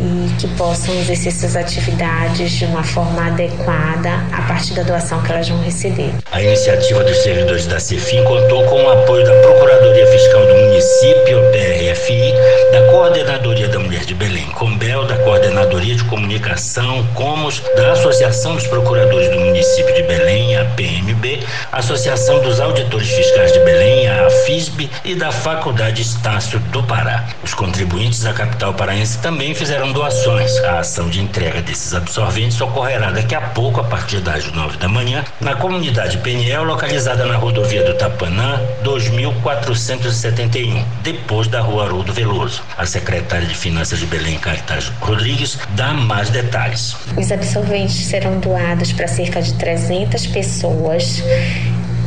e 0.00 0.34
que 0.40 0.48
possam 0.56 0.94
exercer 0.98 1.32
suas 1.32 1.56
atividades 1.56 2.52
de 2.52 2.64
uma 2.64 2.82
forma 2.82 3.26
adequada 3.26 4.24
a 4.32 4.42
partir 4.48 4.74
da 4.74 4.82
doação 4.82 5.22
que 5.22 5.30
elas 5.30 5.48
vão 5.48 5.60
receber. 5.62 6.10
A 6.32 6.42
iniciativa 6.42 7.04
dos 7.04 7.18
servidores 7.18 7.66
da 7.66 7.78
CEFIM 7.78 8.24
contou 8.24 8.64
com 8.64 8.82
o 8.82 8.90
apoio 8.90 9.24
da 9.24 9.34
Procuradoria 9.42 10.06
Fiscal 10.06 10.46
do 10.46 10.54
Município, 10.54 11.19
PRFI, 11.24 12.34
da 12.72 12.82
Coordenadoria 12.90 13.68
da 13.68 13.78
Mulher 13.78 14.04
de 14.04 14.14
Belém, 14.14 14.46
Combel, 14.46 15.06
da 15.06 15.16
Coordenadoria 15.18 15.94
de 15.94 16.04
Comunicação, 16.04 17.06
Comos, 17.14 17.62
da 17.76 17.92
Associação 17.92 18.54
dos 18.54 18.66
Procuradores 18.66 19.30
do 19.30 19.38
Município 19.38 19.94
de 19.94 20.02
Belém, 20.02 20.56
a 20.56 20.64
PMB, 20.64 21.40
Associação 21.72 22.40
dos 22.40 22.60
Auditores 22.60 23.08
Fiscais 23.08 23.52
de 23.52 23.60
Belém, 23.60 24.08
a 24.08 24.26
AFISB, 24.26 24.90
e 25.04 25.14
da 25.14 25.30
Faculdade 25.30 26.02
Estácio 26.02 26.58
do 26.58 26.82
Pará. 26.82 27.24
Os 27.42 27.54
contribuintes 27.54 28.22
da 28.22 28.32
capital 28.32 28.74
paraense 28.74 29.18
também 29.18 29.54
fizeram 29.54 29.92
doações. 29.92 30.56
A 30.64 30.80
ação 30.80 31.08
de 31.08 31.20
entrega 31.20 31.62
desses 31.62 31.94
absorventes 31.94 32.60
ocorrerá 32.60 33.10
daqui 33.10 33.34
a 33.34 33.40
pouco, 33.40 33.80
a 33.80 33.84
partir 33.84 34.20
das 34.20 34.50
nove 34.52 34.76
da 34.78 34.88
manhã, 34.88 35.24
na 35.40 35.54
comunidade 35.54 36.18
Peniel, 36.18 36.64
localizada 36.64 37.24
na 37.26 37.36
rodovia 37.36 37.84
do 37.84 37.94
Tapanã, 37.94 38.60
2471, 38.82 40.84
depois 41.12 41.48
da 41.48 41.60
rua 41.60 41.86
Haroldo 41.86 42.12
Veloso. 42.12 42.62
A 42.78 42.86
secretária 42.86 43.46
de 43.46 43.54
Finanças 43.54 43.98
de 43.98 44.06
Belém, 44.06 44.38
Caritas 44.38 44.92
Rodrigues, 45.00 45.58
dá 45.70 45.92
mais 45.92 46.30
detalhes. 46.30 46.96
Os 47.16 47.32
absorventes 47.32 48.06
serão 48.06 48.38
doados 48.38 48.92
para 48.92 49.08
cerca 49.08 49.42
de 49.42 49.52
300 49.54 50.26
pessoas, 50.28 51.22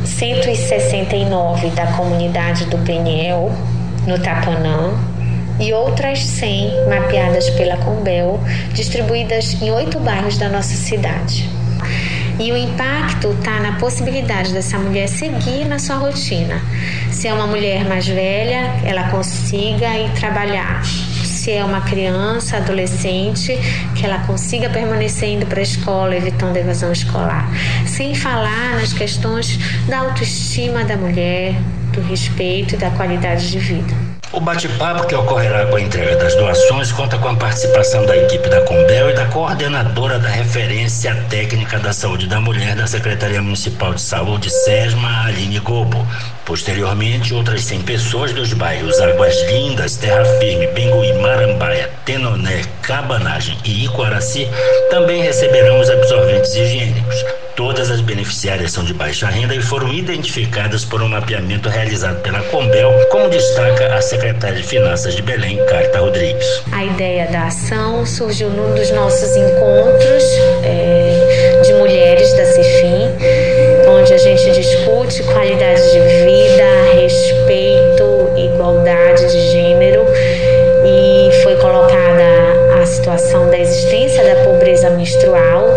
169 0.04 1.68
da 1.70 1.86
comunidade 1.88 2.64
do 2.66 2.78
Peniel, 2.78 3.52
no 4.06 4.18
Tapanã, 4.18 4.94
e 5.60 5.72
outras 5.72 6.20
100 6.24 6.88
mapeadas 6.88 7.50
pela 7.50 7.76
Combel, 7.76 8.40
distribuídas 8.72 9.60
em 9.60 9.70
oito 9.70 10.00
bairros 10.00 10.38
da 10.38 10.48
nossa 10.48 10.74
cidade. 10.74 11.48
E 12.38 12.50
o 12.50 12.56
impacto 12.56 13.30
está 13.30 13.60
na 13.60 13.78
possibilidade 13.78 14.52
dessa 14.52 14.76
mulher 14.76 15.08
seguir 15.08 15.66
na 15.66 15.78
sua 15.78 15.96
rotina. 15.96 16.60
Se 17.12 17.28
é 17.28 17.32
uma 17.32 17.46
mulher 17.46 17.84
mais 17.84 18.08
velha, 18.08 18.72
ela 18.84 19.08
consiga 19.08 19.96
ir 19.96 20.10
trabalhar. 20.18 20.84
Se 20.84 21.52
é 21.52 21.64
uma 21.64 21.80
criança, 21.82 22.56
adolescente, 22.56 23.56
que 23.94 24.04
ela 24.04 24.18
consiga 24.26 24.68
permanecer 24.68 25.28
indo 25.28 25.46
para 25.46 25.60
a 25.60 25.62
escola, 25.62 26.16
evitando 26.16 26.56
a 26.56 26.60
evasão 26.60 26.90
escolar. 26.90 27.48
Sem 27.86 28.14
falar 28.16 28.80
nas 28.80 28.92
questões 28.92 29.56
da 29.86 29.98
autoestima 30.00 30.82
da 30.84 30.96
mulher, 30.96 31.54
do 31.92 32.00
respeito 32.02 32.74
e 32.74 32.78
da 32.78 32.90
qualidade 32.90 33.48
de 33.48 33.58
vida. 33.60 34.03
O 34.34 34.40
bate-papo 34.40 35.06
que 35.06 35.14
ocorrerá 35.14 35.64
com 35.66 35.76
a 35.76 35.80
entrega 35.80 36.16
das 36.16 36.34
doações 36.34 36.90
conta 36.90 37.16
com 37.18 37.28
a 37.28 37.36
participação 37.36 38.04
da 38.04 38.16
equipe 38.16 38.48
da 38.48 38.62
Combel 38.62 39.10
e 39.10 39.14
da 39.14 39.26
coordenadora 39.26 40.18
da 40.18 40.28
Referência 40.28 41.14
Técnica 41.30 41.78
da 41.78 41.92
Saúde 41.92 42.26
da 42.26 42.40
Mulher 42.40 42.74
da 42.74 42.84
Secretaria 42.84 43.40
Municipal 43.40 43.94
de 43.94 44.00
Saúde, 44.00 44.50
SESMA, 44.50 45.26
Aline 45.26 45.60
Gobo. 45.60 46.04
Posteriormente, 46.44 47.32
outras 47.32 47.62
100 47.62 47.82
pessoas 47.82 48.32
dos 48.32 48.52
bairros 48.52 49.00
Águas 49.00 49.34
Lindas, 49.50 49.96
Terra 49.96 50.24
Firme, 50.38 50.66
Benguí, 50.68 51.12
Marambaia, 51.14 51.90
Tenoné, 52.04 52.62
Cabanagem 52.82 53.56
e 53.64 53.84
Icoaraci 53.84 54.48
também 54.90 55.22
receberão 55.22 55.80
os 55.80 55.88
absorventes 55.88 56.54
higiênicos. 56.54 57.24
Todas 57.56 57.88
as 57.88 58.00
beneficiárias 58.00 58.72
são 58.72 58.84
de 58.84 58.92
baixa 58.92 59.28
renda 59.28 59.54
e 59.54 59.62
foram 59.62 59.92
identificadas 59.92 60.84
por 60.84 61.00
um 61.00 61.08
mapeamento 61.08 61.68
realizado 61.68 62.20
pela 62.20 62.40
Combel, 62.42 62.92
como 63.10 63.30
destaca 63.30 63.94
a 63.94 64.02
secretária 64.02 64.56
de 64.56 64.64
Finanças 64.64 65.14
de 65.14 65.22
Belém, 65.22 65.64
Carta 65.66 66.00
Rodrigues. 66.00 66.62
A 66.72 66.84
ideia 66.84 67.26
da 67.28 67.46
ação 67.46 68.04
surgiu 68.04 68.50
num 68.50 68.74
dos 68.74 68.90
nossos 68.90 69.36
encontros 69.36 70.24
é, 70.64 71.60
de 71.64 71.72
mulheres 71.74 72.32
da 72.36 72.44
Cefim, 72.44 73.12
onde 74.04 74.12
a 74.12 74.18
gente 74.18 74.50
discute 74.50 75.22
qualidade 75.22 75.80
de 75.92 75.98
vida, 75.98 76.92
respeito, 77.00 78.30
igualdade 78.36 79.32
de 79.32 79.50
gênero. 79.50 80.04
E 80.84 81.32
foi 81.42 81.56
colocada 81.56 82.22
a 82.82 82.84
situação 82.84 83.48
da 83.48 83.58
existência 83.58 84.22
da 84.22 84.44
pobreza 84.44 84.90
menstrual 84.90 85.70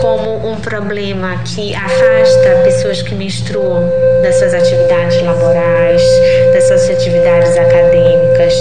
como 0.00 0.48
um 0.48 0.56
problema 0.56 1.42
que 1.44 1.74
afasta 1.74 2.62
pessoas 2.64 3.02
que 3.02 3.14
menstruam 3.14 3.90
das 4.22 4.36
suas 4.36 4.54
atividades 4.54 5.20
laborais, 5.22 6.02
das 6.52 6.64
suas 6.64 6.88
atividades 6.88 7.56
acadêmicas, 7.56 8.54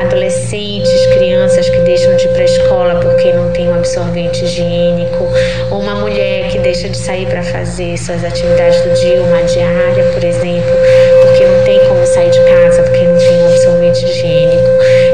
adolescentes, 0.00 1.06
crianças 1.14 1.68
que 1.68 1.78
deixam 1.80 2.16
de 2.16 2.24
ir 2.24 2.28
para 2.30 2.42
a 2.42 2.44
escola 2.44 3.00
porque 3.00 3.32
não 3.32 3.50
tem 3.52 3.68
um 3.68 3.74
absorvente 3.74 4.44
higiênico, 4.44 5.28
uma 5.70 5.94
mulher 5.94 6.48
que 6.48 6.58
deixa 6.58 6.88
de 6.88 6.96
sair 6.96 7.26
para 7.26 7.42
fazer 7.42 7.96
suas 7.98 8.24
atividades 8.24 8.80
do 8.80 8.94
dia, 8.94 9.20
uma 9.22 9.42
diária, 9.42 10.04
por 10.12 10.24
exemplo, 10.24 10.76
porque 11.22 11.44
não 11.44 11.64
tem 11.64 11.78
como 11.86 12.06
sair 12.06 12.30
de 12.30 12.40
casa 12.40 12.82
porque 12.82 13.04
não 13.04 13.18
tem 13.18 13.42
um 13.42 13.46
absorvente 13.46 14.04
higiênico. 14.04 14.68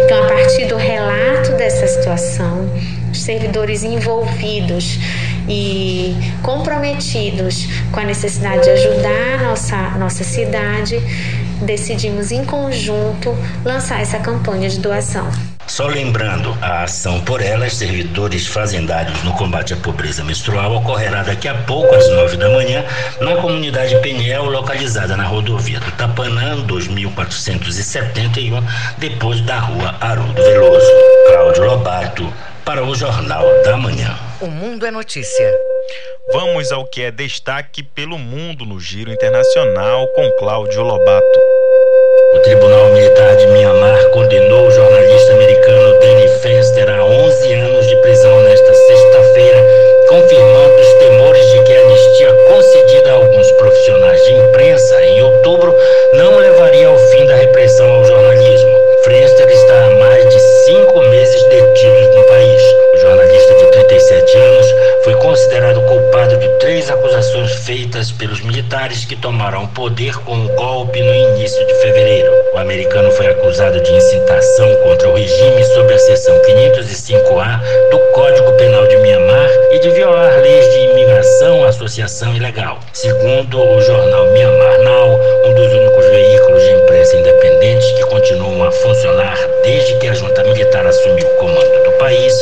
Então, 0.04 0.22
a 0.22 0.26
partir 0.28 0.66
do 0.66 0.76
relato 0.76 1.52
dessa 1.52 1.86
situação, 1.86 2.68
os 3.10 3.22
servidores 3.22 3.82
envolvidos 3.82 4.98
e 5.48 6.14
comprometidos 6.42 7.66
com 7.92 8.00
a 8.00 8.04
necessidade 8.04 8.64
de 8.64 8.70
ajudar 8.70 9.40
a 9.40 9.42
nossa, 9.44 9.76
nossa 9.98 10.24
cidade, 10.24 11.00
decidimos 11.62 12.32
em 12.32 12.44
conjunto 12.44 13.34
lançar 13.64 14.00
essa 14.00 14.18
campanha 14.18 14.68
de 14.68 14.78
doação. 14.78 15.26
Só 15.66 15.88
lembrando, 15.88 16.56
a 16.62 16.84
ação 16.84 17.20
por 17.20 17.42
elas, 17.42 17.74
servidores 17.74 18.46
fazendários 18.46 19.20
no 19.24 19.32
combate 19.32 19.74
à 19.74 19.76
pobreza 19.76 20.22
menstrual, 20.22 20.76
ocorrerá 20.76 21.24
daqui 21.24 21.48
a 21.48 21.54
pouco, 21.54 21.92
às 21.92 22.08
nove 22.10 22.36
da 22.36 22.48
manhã, 22.48 22.84
na 23.20 23.34
comunidade 23.36 24.00
Peniel, 24.00 24.44
localizada 24.44 25.16
na 25.16 25.24
rodovia 25.24 25.80
do 25.80 25.90
Tapanã, 25.92 26.60
2471, 26.60 28.62
depois 28.96 29.40
da 29.40 29.58
rua 29.58 29.96
Haroldo 30.00 30.40
Veloso. 30.40 30.86
Cláudio 31.28 31.64
Lobato, 31.64 32.32
para 32.66 32.82
o 32.82 32.96
Jornal 32.96 33.44
da 33.62 33.76
Manhã. 33.76 34.18
O 34.40 34.48
Mundo 34.48 34.84
é 34.84 34.90
Notícia. 34.90 35.56
Vamos 36.32 36.72
ao 36.72 36.84
que 36.84 37.00
é 37.00 37.12
destaque 37.12 37.80
pelo 37.80 38.18
mundo 38.18 38.66
no 38.66 38.80
giro 38.80 39.12
internacional 39.12 40.08
com 40.08 40.28
Cláudio 40.32 40.82
Lobato. 40.82 41.40
O 42.34 42.38
Tribunal 42.40 42.88
Militar 42.88 43.36
de 43.36 43.46
Mianmar 43.46 44.10
condenou 44.10 44.66
o 44.66 44.70
jornalista 44.72 45.32
americano 45.34 46.00
Danny 46.00 46.28
Fenster 46.42 46.90
a 46.90 47.04
11 47.04 47.52
anos 47.52 47.86
de 47.86 47.96
prisão 48.02 48.42
nesta 48.42 48.74
sexta-feira, 48.74 49.64
confirmando 50.08 50.74
os 50.74 50.92
temores 50.94 51.50
de 51.52 51.62
que 51.62 51.72
a 51.72 51.80
anistia 51.82 52.32
concedida 52.48 53.12
a 53.12 53.14
alguns 53.14 53.50
profissionais 53.52 54.20
de 54.24 54.32
imprensa 54.32 55.04
em 55.04 55.22
outubro 55.22 55.72
não 56.14 56.36
levaria 56.36 56.88
ao 56.88 56.98
fim 56.98 57.26
da 57.26 57.36
repressão 57.36 57.88
ao 57.88 58.04
jornalismo. 58.04 58.85
Fenster 59.06 59.48
está 59.48 59.86
há 59.86 59.90
mais 59.90 60.28
de 60.28 60.40
cinco 60.64 61.00
meses 61.04 61.40
detido 61.44 62.16
no 62.16 62.24
país. 62.24 62.85
Jornalista 63.06 63.54
de 63.54 63.66
37 63.66 64.36
anos 64.36 64.66
foi 65.04 65.14
considerado 65.14 65.80
culpado 65.82 66.36
de 66.38 66.48
três 66.58 66.90
acusações 66.90 67.52
feitas 67.52 68.10
pelos 68.10 68.40
militares 68.40 69.04
que 69.04 69.14
tomaram 69.14 69.62
o 69.62 69.68
poder 69.68 70.16
com 70.24 70.44
o 70.44 70.48
golpe 70.56 71.00
no 71.00 71.14
início 71.14 71.64
de 71.68 71.74
fevereiro. 71.74 72.32
O 72.52 72.58
americano 72.58 73.12
foi 73.12 73.28
acusado 73.28 73.80
de 73.80 73.92
incitação 73.92 74.74
contra 74.82 75.08
o 75.08 75.14
regime 75.14 75.64
sob 75.66 75.94
a 75.94 75.98
seção 76.00 76.36
505A 76.40 77.60
do 77.92 77.98
Código 78.12 78.50
Penal 78.54 78.84
de 78.88 78.96
Mianmar 78.96 79.50
e 79.70 79.78
de 79.78 79.90
violar 79.90 80.40
leis 80.40 80.68
de 80.72 80.78
imigração, 80.90 81.64
associação 81.64 82.34
ilegal. 82.34 82.80
Segundo 82.92 83.60
o 83.60 83.80
jornal 83.82 84.26
Myanmar 84.32 84.80
Now, 84.80 85.20
um 85.44 85.54
dos 85.54 85.72
únicos 85.72 86.06
veículos 86.06 86.60
de 86.60 86.72
imprensa 86.72 87.16
independentes 87.18 87.88
que 87.92 88.04
continuam 88.06 88.64
a 88.64 88.72
funcionar 88.72 89.38
desde 89.62 89.94
que 89.98 90.08
a 90.08 90.14
junta 90.14 90.42
militar 90.42 90.84
assumiu 90.84 91.24
o 91.24 91.36
comando 91.36 91.84
do 91.84 91.92
país, 91.98 92.34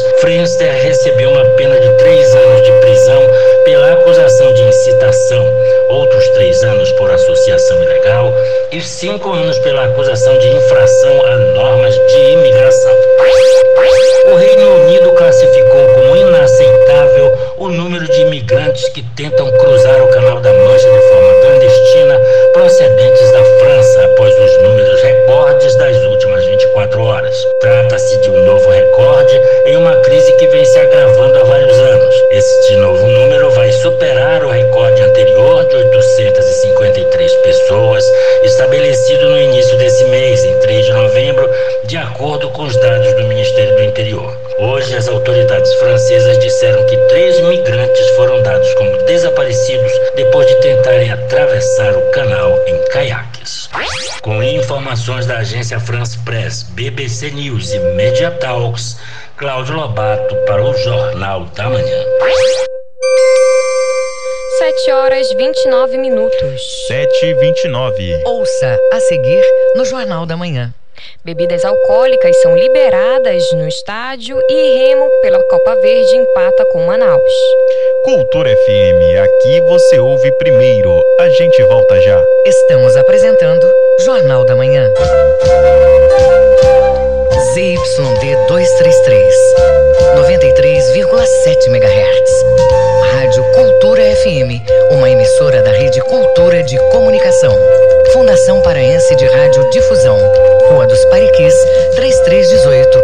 Recebeu 0.63 1.31
uma 1.31 1.45
pena 1.57 1.81
de 1.81 1.89
três 1.99 2.35
anos 2.35 2.63
de 2.63 2.73
prisão 2.81 3.23
pela 3.65 3.93
acusação 3.93 4.55
de 4.55 4.63
incitação, 4.63 5.45
outros 5.89 6.29
três 6.29 6.63
anos 6.63 6.93
por 6.93 7.05
e 8.75 8.81
cinco 8.81 9.33
anos 9.33 9.57
pela 9.61 9.85
acusação 9.85 10.37
de 10.37 10.49
infração 10.49 11.27
a 11.27 11.37
normas 11.37 11.95
de 11.95 12.19
imigração. 12.33 12.93
O 14.27 14.35
Reino 14.35 14.83
Unido 14.83 15.13
classificou 15.13 15.87
como 15.95 16.17
inaceitável 16.17 17.33
o 17.59 17.69
número 17.69 18.05
de 18.07 18.21
imigrantes 18.23 18.89
que 18.89 19.03
tentam 19.17 19.49
cruzar 19.59 20.03
o 20.03 20.09
Canal 20.09 20.41
da 20.41 20.53
Mancha 20.53 20.91
de 20.91 21.01
forma 21.09 21.35
clandestina 21.41 22.21
procedentes 22.53 23.33
da 23.33 23.45
França 23.45 24.05
após 24.07 24.35
os 24.37 24.63
números 24.63 25.03
recordes 25.03 25.77
das 25.77 25.97
últimas 26.05 26.45
24 26.45 27.03
horas. 27.03 27.37
Trata-se 27.61 28.17
de 28.23 28.31
um 28.31 28.45
novo 28.45 28.71
recorde 28.71 29.41
em 29.67 29.77
uma 29.77 29.95
crise 29.97 30.33
que 30.33 30.44
vem 30.49 30.65
se 30.65 30.79
agravando 30.79 31.39
há 31.39 31.45
vários 31.45 31.79
anos. 31.79 32.15
Este 32.31 32.77
novo 32.77 33.07
número 33.07 33.51
vai 33.51 33.71
superar 33.73 34.45
o 34.45 34.51
recorde 34.51 35.03
anterior 35.03 35.65
de 35.67 35.77
853 35.77 37.33
pessoas, 37.37 38.05
estabelecido 38.43 39.31
no 39.31 39.41
início 39.41 39.77
desse 39.79 40.05
mês, 40.07 40.45
em 40.45 40.59
3 40.61 40.87
de 40.87 40.93
novembro, 40.93 41.49
de 41.85 41.97
acordo 41.97 42.51
com 42.51 42.65
os 42.65 42.77
dados 42.77 43.13
do 43.15 43.25
Ministério 43.25 43.77
do 43.77 43.85
Interior. 43.85 44.37
Hoje, 44.59 44.97
as 44.97 45.09
autoridades 45.09 45.73
francesas 45.75 46.39
disseram 46.39 46.85
que 46.87 46.97
três 47.09 47.41
migrantes 47.41 48.09
foram 48.11 48.43
dados 48.43 48.73
como 48.75 48.97
desaparecidos 49.05 49.93
depois 50.15 50.47
de 50.47 50.55
tentarem 50.57 51.11
atravessar 51.11 51.97
o 51.97 52.11
canal 52.11 52.59
em 52.67 52.79
caiaques. 52.89 53.69
Com 54.25 54.43
informações 54.43 55.27
da 55.27 55.41
agência 55.41 55.79
France 55.79 56.19
Press, 56.21 56.63
BBC 56.63 57.31
News 57.31 57.75
e 57.75 57.79
Media 57.95 58.31
Talks, 58.31 58.97
Cláudio 59.37 59.75
Lobato 59.75 60.35
para 60.47 60.65
o 60.65 60.75
Jornal 60.79 61.45
da 61.55 61.69
Manhã. 61.69 62.05
7 64.59 64.93
horas 64.93 65.31
29 65.35 65.99
minutos. 65.99 66.63
7 66.89 67.27
e 67.27 67.35
29. 67.35 68.23
Ouça 68.25 68.81
a 68.95 69.01
seguir 69.01 69.45
no 69.77 69.85
Jornal 69.85 70.25
da 70.25 70.39
Manhã. 70.39 70.73
Bebidas 71.25 71.65
alcoólicas 71.65 72.37
são 72.43 72.55
liberadas 72.57 73.43
no 73.53 73.67
estádio 73.67 74.39
e 74.49 74.79
Remo, 74.79 75.09
pela 75.23 75.43
Copa 75.45 75.77
Verde, 75.77 76.17
empata 76.17 76.65
com 76.67 76.85
Manaus. 76.85 77.33
Cultura 78.05 78.51
FM, 78.55 79.19
aqui 79.25 79.61
você 79.63 79.99
ouve 79.99 80.31
primeiro. 80.33 81.03
A 81.21 81.29
gente 81.31 81.63
volta 81.65 82.01
já. 82.01 82.23
Estamos 82.47 82.97
apresentando 82.97 83.67
Jornal 84.05 84.45
da 84.45 84.55
Manhã. 84.55 84.93
ZYD 87.55 88.37
233, 88.49 89.35
93,7 90.17 91.69
MHz. 91.69 92.94
Rádio 93.35 93.53
Cultura 93.53 94.01
FM, 94.15 94.63
uma 94.93 95.11
emissora 95.11 95.61
da 95.61 95.73
Rede 95.73 96.01
Cultura 96.03 96.63
de 96.63 96.79
Comunicação. 96.93 97.53
Fundação 98.13 98.61
Paraense 98.61 99.17
de 99.17 99.27
Rádio 99.27 99.69
Difusão. 99.71 100.17
Rua 100.69 100.87
dos 100.87 101.05
Pariquis, 101.07 101.53
3318. 101.97 103.03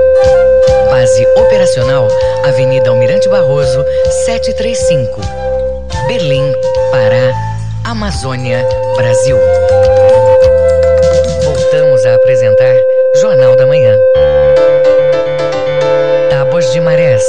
Base 0.89 1.27
operacional, 1.35 2.07
Avenida 2.45 2.91
Almirante 2.91 3.29
Barroso, 3.29 3.85
735. 4.25 5.21
Berlim, 6.07 6.53
Pará, 6.93 7.35
Amazônia, 7.83 8.65
Brasil. 8.97 9.37
Voltamos 11.43 12.07
a 12.07 12.15
apresentar 12.15 12.77
Jornal 13.21 13.57
da 13.57 13.67
Manhã. 13.67 13.99
Tábuas 16.31 16.73
de 16.73 16.81
Marés. 16.81 17.25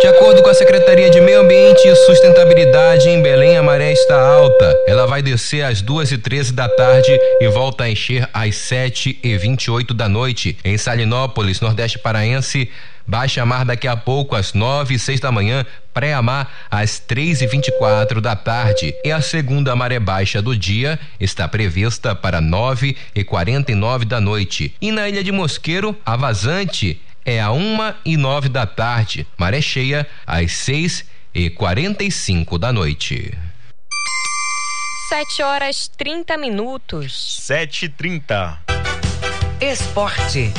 De 0.00 0.06
acordo 0.06 0.44
com 0.44 0.48
a 0.48 0.54
Secretaria 0.54 1.10
de 1.10 1.20
Meio 1.20 1.40
Ambiente 1.40 1.88
e 1.88 1.96
Sustentabilidade, 1.96 3.08
em 3.08 3.20
Belém 3.20 3.56
a 3.56 3.62
maré 3.64 3.92
está 3.92 4.16
alta. 4.20 4.76
Ela 4.86 5.08
vai 5.08 5.20
descer 5.20 5.62
às 5.62 5.82
2 5.82 6.12
e 6.12 6.18
13 6.18 6.52
da 6.52 6.68
tarde 6.68 7.18
e 7.40 7.48
volta 7.48 7.82
a 7.82 7.90
encher 7.90 8.28
às 8.32 8.54
7 8.54 9.18
e 9.20 9.36
28 9.36 9.92
da 9.92 10.08
noite. 10.08 10.56
Em 10.64 10.78
Salinópolis, 10.78 11.60
Nordeste 11.60 11.98
Paraense, 11.98 12.70
baixa 13.04 13.44
mar 13.44 13.64
daqui 13.64 13.88
a 13.88 13.96
pouco 13.96 14.36
às 14.36 14.52
9 14.52 14.94
e 14.94 14.98
6 15.00 15.18
da 15.18 15.32
manhã, 15.32 15.66
pré-amar 15.92 16.48
às 16.70 17.00
3 17.00 17.42
e 17.42 17.48
24 17.48 18.20
da 18.20 18.36
tarde. 18.36 18.94
E 19.04 19.10
a 19.10 19.20
segunda 19.20 19.74
maré 19.74 19.98
baixa 19.98 20.40
do 20.40 20.56
dia 20.56 20.96
está 21.18 21.48
prevista 21.48 22.14
para 22.14 22.40
9 22.40 22.96
e 23.16 23.24
49 23.24 24.04
da 24.04 24.20
noite. 24.20 24.72
E 24.80 24.92
na 24.92 25.08
Ilha 25.08 25.24
de 25.24 25.32
Mosqueiro, 25.32 25.96
a 26.06 26.14
vazante 26.14 27.00
é 27.28 27.42
a 27.42 27.50
uma 27.50 27.94
e 28.06 28.16
nove 28.16 28.48
da 28.48 28.66
tarde, 28.66 29.26
maré 29.36 29.60
cheia 29.60 30.06
às 30.26 30.50
seis 30.52 31.04
e 31.34 31.50
quarenta 31.50 32.02
e 32.02 32.10
cinco 32.10 32.58
da 32.58 32.72
noite. 32.72 33.36
7 35.10 35.42
horas 35.42 35.88
30 35.88 36.38
minutos. 36.38 37.40
7 37.42 37.84
e 37.84 37.88
30. 37.90 38.58
Esporte. 39.60 40.52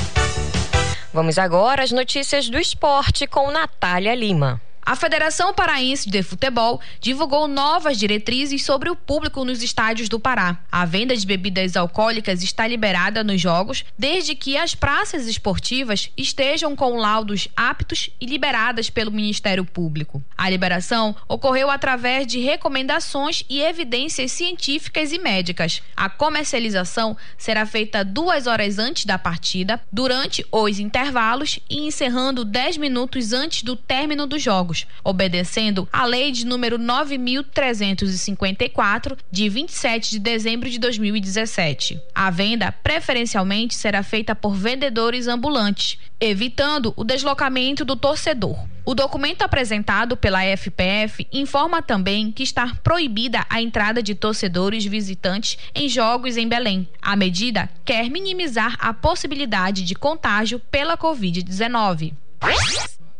Vamos 1.11 1.39
agora 1.39 1.83
às 1.83 1.91
notícias 1.91 2.49
do 2.49 2.59
esporte 2.59 3.25
com 3.25 3.51
Natália 3.51 4.13
Lima. 4.13 4.61
A 4.89 4.95
Federação 4.95 5.53
Paraense 5.53 6.09
de 6.09 6.23
Futebol 6.23 6.81
divulgou 6.99 7.47
novas 7.47 7.95
diretrizes 7.95 8.65
sobre 8.65 8.89
o 8.89 8.95
público 8.95 9.45
nos 9.45 9.61
estádios 9.61 10.09
do 10.09 10.19
Pará. 10.19 10.57
A 10.71 10.83
venda 10.83 11.15
de 11.15 11.27
bebidas 11.27 11.77
alcoólicas 11.77 12.41
está 12.41 12.65
liberada 12.65 13.23
nos 13.23 13.39
jogos, 13.39 13.85
desde 13.95 14.33
que 14.33 14.57
as 14.57 14.73
praças 14.73 15.27
esportivas 15.27 16.09
estejam 16.17 16.75
com 16.75 16.95
laudos 16.95 17.47
aptos 17.55 18.09
e 18.19 18.25
liberadas 18.25 18.89
pelo 18.89 19.11
Ministério 19.11 19.63
Público. 19.63 20.23
A 20.35 20.49
liberação 20.49 21.15
ocorreu 21.27 21.69
através 21.69 22.25
de 22.25 22.39
recomendações 22.39 23.43
e 23.47 23.61
evidências 23.61 24.31
científicas 24.31 25.11
e 25.11 25.19
médicas. 25.19 25.83
A 25.95 26.09
comercialização 26.09 27.15
será 27.37 27.63
feita 27.63 28.03
duas 28.03 28.47
horas 28.47 28.79
antes 28.79 29.05
da 29.05 29.19
partida, 29.19 29.79
durante 29.91 30.43
os 30.51 30.79
intervalos 30.79 31.59
e 31.69 31.77
encerrando 31.77 32.43
10 32.43 32.77
minutos 32.77 33.33
antes 33.33 33.61
do 33.61 33.75
término 33.75 34.25
dos 34.25 34.41
jogos 34.41 34.78
obedecendo 35.03 35.89
à 35.91 36.05
Lei 36.05 36.31
de 36.31 36.45
número 36.45 36.77
9354 36.77 39.17
de 39.31 39.49
27 39.49 40.11
de 40.11 40.19
dezembro 40.19 40.69
de 40.69 40.77
2017. 40.79 41.99
A 42.13 42.29
venda 42.29 42.71
preferencialmente 42.71 43.73
será 43.75 44.03
feita 44.03 44.35
por 44.35 44.53
vendedores 44.53 45.27
ambulantes, 45.27 45.97
evitando 46.19 46.93
o 46.95 47.03
deslocamento 47.03 47.83
do 47.85 47.95
torcedor. 47.95 48.59
O 48.89 48.95
documento 48.95 49.43
apresentado 49.43 50.17
pela 50.17 50.43
FPF 50.43 51.27
informa 51.31 51.81
também 51.81 52.31
que 52.31 52.41
está 52.41 52.73
proibida 52.83 53.45
a 53.47 53.61
entrada 53.61 54.01
de 54.01 54.15
torcedores 54.15 54.83
visitantes 54.83 55.59
em 55.75 55.87
jogos 55.87 56.37
em 56.37 56.47
Belém. 56.47 56.89
A 56.99 57.15
medida 57.15 57.69
quer 57.85 58.09
minimizar 58.09 58.75
a 58.79 58.91
possibilidade 58.91 59.83
de 59.83 59.93
contágio 59.93 60.59
pela 60.71 60.97
Covid-19. 60.97 62.13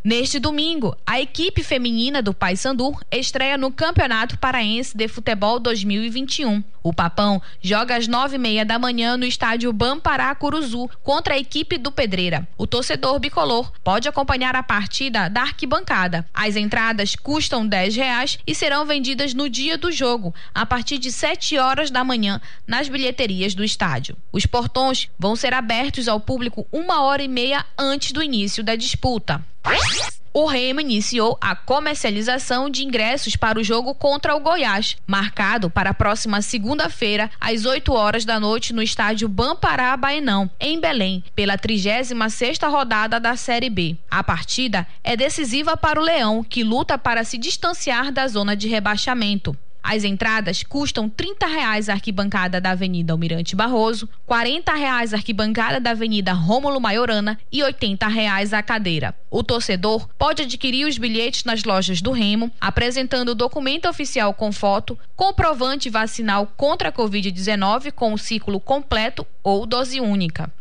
Neste 0.01 0.39
domingo, 0.39 0.95
a 1.05 1.19
equipe 1.19 1.61
feminina 1.61 2.21
do 2.21 2.33
Paysandu 2.33 2.97
estreia 3.11 3.57
no 3.57 3.69
Campeonato 3.69 4.39
Paraense 4.39 4.95
de 4.95 5.09
Futebol 5.09 5.59
2021. 5.59 6.63
O 6.81 6.93
Papão 6.93 7.41
joga 7.61 7.97
às 7.97 8.07
nove 8.07 8.37
e 8.37 8.39
meia 8.39 8.63
da 8.63 8.79
manhã 8.79 9.17
no 9.17 9.25
estádio 9.25 9.73
Bampará 9.73 10.33
Curuzu 10.33 10.89
contra 11.03 11.33
a 11.33 11.37
equipe 11.37 11.77
do 11.77 11.91
Pedreira. 11.91 12.47
O 12.57 12.65
torcedor 12.65 13.19
bicolor 13.19 13.73
pode 13.83 14.07
acompanhar 14.07 14.55
a 14.55 14.63
partida 14.63 15.27
da 15.27 15.41
arquibancada. 15.41 16.25
As 16.33 16.55
entradas 16.55 17.13
custam 17.17 17.67
dez 17.67 17.93
reais 17.93 18.39
e 18.47 18.55
serão 18.55 18.85
vendidas 18.85 19.33
no 19.33 19.49
dia 19.49 19.77
do 19.77 19.91
jogo, 19.91 20.33
a 20.55 20.65
partir 20.65 20.97
de 20.97 21.11
sete 21.11 21.57
horas 21.57 21.91
da 21.91 22.05
manhã, 22.05 22.39
nas 22.65 22.87
bilheterias 22.87 23.53
do 23.53 23.65
estádio. 23.65 24.15
Os 24.31 24.45
portões 24.45 25.09
vão 25.19 25.35
ser 25.35 25.53
abertos 25.53 26.07
ao 26.07 26.21
público 26.21 26.65
uma 26.71 27.01
hora 27.01 27.21
e 27.21 27.27
meia 27.27 27.65
antes 27.77 28.13
do 28.13 28.23
início 28.23 28.63
da 28.63 28.77
disputa. 28.77 29.43
O 30.32 30.45
Remo 30.45 30.80
iniciou 30.80 31.38
a 31.41 31.55
comercialização 31.55 32.70
de 32.70 32.86
ingressos 32.86 33.36
para 33.36 33.60
o 33.60 33.64
jogo 33.64 33.95
contra 33.95 34.36
o 34.36 34.39
Goiás, 34.39 34.95
marcado 35.07 35.70
para 35.70 35.89
a 35.89 35.93
próxima 35.93 36.41
segunda-feira, 36.41 37.32
às 37.41 37.66
8 37.66 37.91
horas 37.91 38.26
da 38.26 38.39
noite, 38.39 38.72
no 38.72 38.82
estádio 38.82 39.28
Bampará 39.28 39.97
Baenão, 39.97 40.49
em 40.60 40.80
Belém, 40.80 41.24
pela 41.36 41.57
36ª 41.57 42.70
rodada 42.70 43.20
da 43.20 43.36
Série 43.36 43.70
B. 43.70 43.97
A 44.10 44.24
partida 44.24 44.88
é 45.03 45.18
decisiva 45.18 45.76
para 45.76 45.99
o 45.99 46.03
Leão, 46.03 46.43
que 46.43 46.64
luta 46.64 46.97
para 46.97 47.24
se 47.24 47.38
distanciar 47.38 48.12
da 48.12 48.28
zona 48.28 48.55
de 48.55 48.68
rebaixamento. 48.68 49.57
As 49.82 50.03
entradas 50.03 50.63
custam 50.63 51.09
30 51.09 51.47
reais 51.47 51.89
a 51.89 51.93
arquibancada 51.93 52.59
da 52.59 52.71
Avenida 52.71 53.13
Almirante 53.13 53.55
Barroso, 53.55 54.09
40 54.25 54.73
reais 54.73 55.13
a 55.13 55.17
arquibancada 55.17 55.80
da 55.80 55.91
Avenida 55.91 56.34
Rômulo 56.34 56.80
Maiorana 56.80 57.39
e 57.51 57.63
80 57.63 58.07
reais 58.07 58.53
a 58.53 58.61
cadeira. 58.61 59.15
O 59.30 59.43
torcedor 59.43 60.07
pode 60.17 60.43
adquirir 60.43 60.86
os 60.86 60.97
bilhetes 60.97 61.43
nas 61.43 61.63
lojas 61.63 62.01
do 62.01 62.11
Remo, 62.11 62.51
apresentando 62.59 63.30
o 63.30 63.36
documento 63.36 63.88
oficial 63.88 64.34
com 64.34 64.51
foto, 64.51 64.97
comprovante 65.15 65.89
vacinal 65.89 66.51
contra 66.57 66.89
a 66.89 66.91
Covid-19 66.93 67.91
com 67.91 68.13
o 68.13 68.17
ciclo 68.17 68.59
completo 68.59 69.25
ou 69.43 69.65
dose 69.65 69.99
única. 69.99 70.51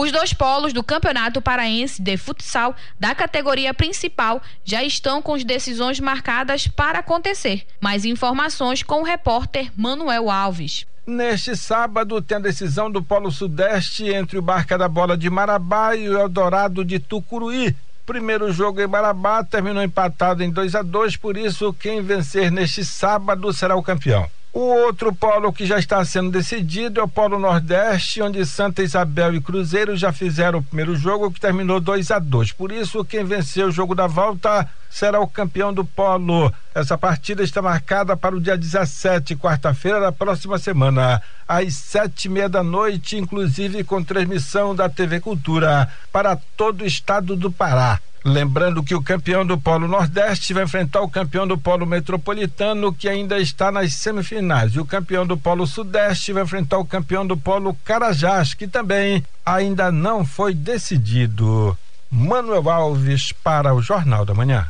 Os 0.00 0.12
dois 0.12 0.32
polos 0.32 0.72
do 0.72 0.80
Campeonato 0.80 1.42
Paraense 1.42 2.00
de 2.00 2.16
Futsal 2.16 2.72
da 3.00 3.16
categoria 3.16 3.74
principal 3.74 4.40
já 4.64 4.80
estão 4.84 5.20
com 5.20 5.34
as 5.34 5.42
decisões 5.42 5.98
marcadas 5.98 6.68
para 6.68 7.00
acontecer. 7.00 7.66
Mais 7.80 8.04
informações 8.04 8.84
com 8.84 9.00
o 9.00 9.04
repórter 9.04 9.72
Manuel 9.76 10.30
Alves. 10.30 10.86
Neste 11.04 11.56
sábado 11.56 12.22
tem 12.22 12.36
a 12.36 12.40
decisão 12.40 12.88
do 12.88 13.02
Polo 13.02 13.32
Sudeste 13.32 14.06
entre 14.06 14.38
o 14.38 14.42
Barca 14.42 14.78
da 14.78 14.86
Bola 14.86 15.16
de 15.16 15.28
Marabá 15.28 15.96
e 15.96 16.08
o 16.08 16.16
Eldorado 16.16 16.84
de 16.84 17.00
Tucuruí. 17.00 17.74
Primeiro 18.06 18.52
jogo 18.52 18.80
em 18.80 18.86
Marabá 18.86 19.42
terminou 19.42 19.82
empatado 19.82 20.44
em 20.44 20.50
2 20.52 20.76
a 20.76 20.82
2 20.82 21.16
por 21.16 21.36
isso 21.36 21.72
quem 21.72 22.00
vencer 22.02 22.52
neste 22.52 22.84
sábado 22.84 23.52
será 23.52 23.74
o 23.74 23.82
campeão. 23.82 24.30
O 24.58 24.74
outro 24.86 25.14
polo 25.14 25.52
que 25.52 25.64
já 25.64 25.78
está 25.78 26.04
sendo 26.04 26.32
decidido 26.32 26.98
é 26.98 27.02
o 27.04 27.06
Polo 27.06 27.38
Nordeste, 27.38 28.20
onde 28.20 28.44
Santa 28.44 28.82
Isabel 28.82 29.36
e 29.36 29.40
Cruzeiro 29.40 29.96
já 29.96 30.12
fizeram 30.12 30.58
o 30.58 30.62
primeiro 30.64 30.96
jogo 30.96 31.30
que 31.30 31.38
terminou 31.38 31.78
2 31.78 32.10
a 32.10 32.18
2. 32.18 32.50
Por 32.54 32.72
isso, 32.72 33.04
quem 33.04 33.22
venceu 33.22 33.68
o 33.68 33.70
jogo 33.70 33.94
da 33.94 34.08
volta 34.08 34.68
será 34.90 35.20
o 35.20 35.28
campeão 35.28 35.72
do 35.72 35.84
polo. 35.84 36.52
Essa 36.74 36.96
partida 36.96 37.42
está 37.42 37.60
marcada 37.60 38.16
para 38.16 38.36
o 38.36 38.40
dia 38.40 38.56
17, 38.56 39.36
quarta-feira 39.36 40.00
da 40.00 40.12
próxima 40.12 40.58
semana, 40.58 41.22
às 41.46 41.74
sete 41.74 42.26
e 42.26 42.28
meia 42.28 42.48
da 42.48 42.62
noite, 42.62 43.16
inclusive 43.16 43.84
com 43.84 44.02
transmissão 44.02 44.74
da 44.74 44.88
TV 44.88 45.20
Cultura 45.20 45.88
para 46.12 46.36
todo 46.56 46.82
o 46.82 46.86
estado 46.86 47.36
do 47.36 47.50
Pará. 47.50 48.00
Lembrando 48.24 48.82
que 48.82 48.94
o 48.94 49.02
campeão 49.02 49.46
do 49.46 49.56
Polo 49.56 49.86
Nordeste 49.86 50.52
vai 50.52 50.64
enfrentar 50.64 51.00
o 51.00 51.08
campeão 51.08 51.46
do 51.46 51.56
Polo 51.56 51.86
Metropolitano, 51.86 52.92
que 52.92 53.08
ainda 53.08 53.38
está 53.38 53.70
nas 53.70 53.94
semifinais. 53.94 54.74
E 54.74 54.80
o 54.80 54.84
campeão 54.84 55.26
do 55.26 55.36
Polo 55.36 55.66
Sudeste 55.66 56.32
vai 56.32 56.42
enfrentar 56.42 56.78
o 56.78 56.84
campeão 56.84 57.26
do 57.26 57.36
Polo 57.36 57.74
Carajás, 57.84 58.54
que 58.54 58.66
também 58.66 59.24
ainda 59.46 59.92
não 59.92 60.24
foi 60.24 60.52
decidido. 60.52 61.76
Manuel 62.10 62.68
Alves 62.68 63.32
para 63.32 63.74
o 63.74 63.82
Jornal 63.82 64.24
da 64.24 64.34
Manhã. 64.34 64.66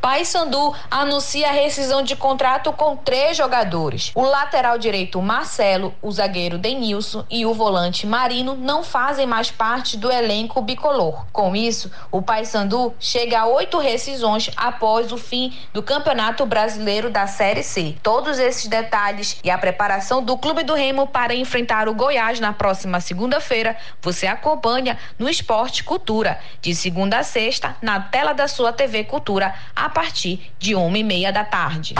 Paysandu 0.00 0.74
anuncia 0.90 1.48
a 1.48 1.52
rescisão 1.52 2.02
de 2.02 2.16
contrato 2.16 2.72
com 2.72 2.96
três 2.96 3.36
jogadores. 3.36 4.10
O 4.14 4.22
lateral 4.22 4.78
direito 4.78 5.20
Marcelo, 5.20 5.94
o 6.00 6.10
zagueiro 6.10 6.56
Denilson 6.56 7.24
e 7.28 7.44
o 7.44 7.52
volante 7.52 8.06
Marino 8.06 8.56
não 8.56 8.82
fazem 8.82 9.26
mais 9.26 9.50
parte 9.50 9.98
do 9.98 10.10
elenco 10.10 10.62
bicolor. 10.62 11.26
Com 11.32 11.54
isso, 11.54 11.90
o 12.10 12.22
Paysandu 12.22 12.94
chega 12.98 13.40
a 13.40 13.46
oito 13.46 13.78
rescisões 13.78 14.50
após 14.56 15.12
o 15.12 15.18
fim 15.18 15.52
do 15.74 15.82
Campeonato 15.82 16.46
Brasileiro 16.46 17.10
da 17.10 17.26
Série 17.26 17.62
C. 17.62 17.94
Todos 18.02 18.38
esses 18.38 18.68
detalhes 18.68 19.38
e 19.44 19.50
a 19.50 19.58
preparação 19.58 20.22
do 20.22 20.38
Clube 20.38 20.62
do 20.62 20.72
Remo 20.72 21.06
para 21.06 21.34
enfrentar 21.34 21.88
o 21.88 21.94
Goiás 21.94 22.40
na 22.40 22.54
próxima 22.54 23.00
segunda-feira 23.00 23.76
você 24.00 24.26
acompanha 24.26 24.98
no 25.18 25.28
Esporte 25.28 25.84
Cultura, 25.84 26.40
de 26.62 26.74
segunda 26.74 27.18
a 27.18 27.22
sexta, 27.22 27.76
na 27.82 28.00
tela 28.00 28.32
da 28.32 28.48
sua 28.48 28.72
TV 28.72 29.04
Cultura. 29.04 29.54
A 29.76 29.89
a 29.90 29.92
partir 29.92 30.52
de 30.56 30.72
uma 30.76 30.96
e 30.96 31.02
meia 31.02 31.32
da 31.32 31.44
tarde. 31.44 31.96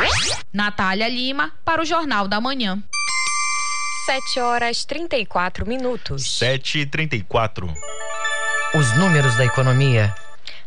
Natália 0.53 1.09
Lima 1.09 1.51
para 1.64 1.82
o 1.82 1.84
Jornal 1.84 2.28
da 2.28 2.41
Manhã. 2.41 2.80
7 4.07 4.38
horas 4.38 4.84
34 4.84 5.66
minutos. 5.66 6.38
7 6.38 6.78
e 6.78 6.86
34. 6.86 7.68
Os 8.76 8.97
números 8.97 9.34
da 9.34 9.45
economia. 9.45 10.14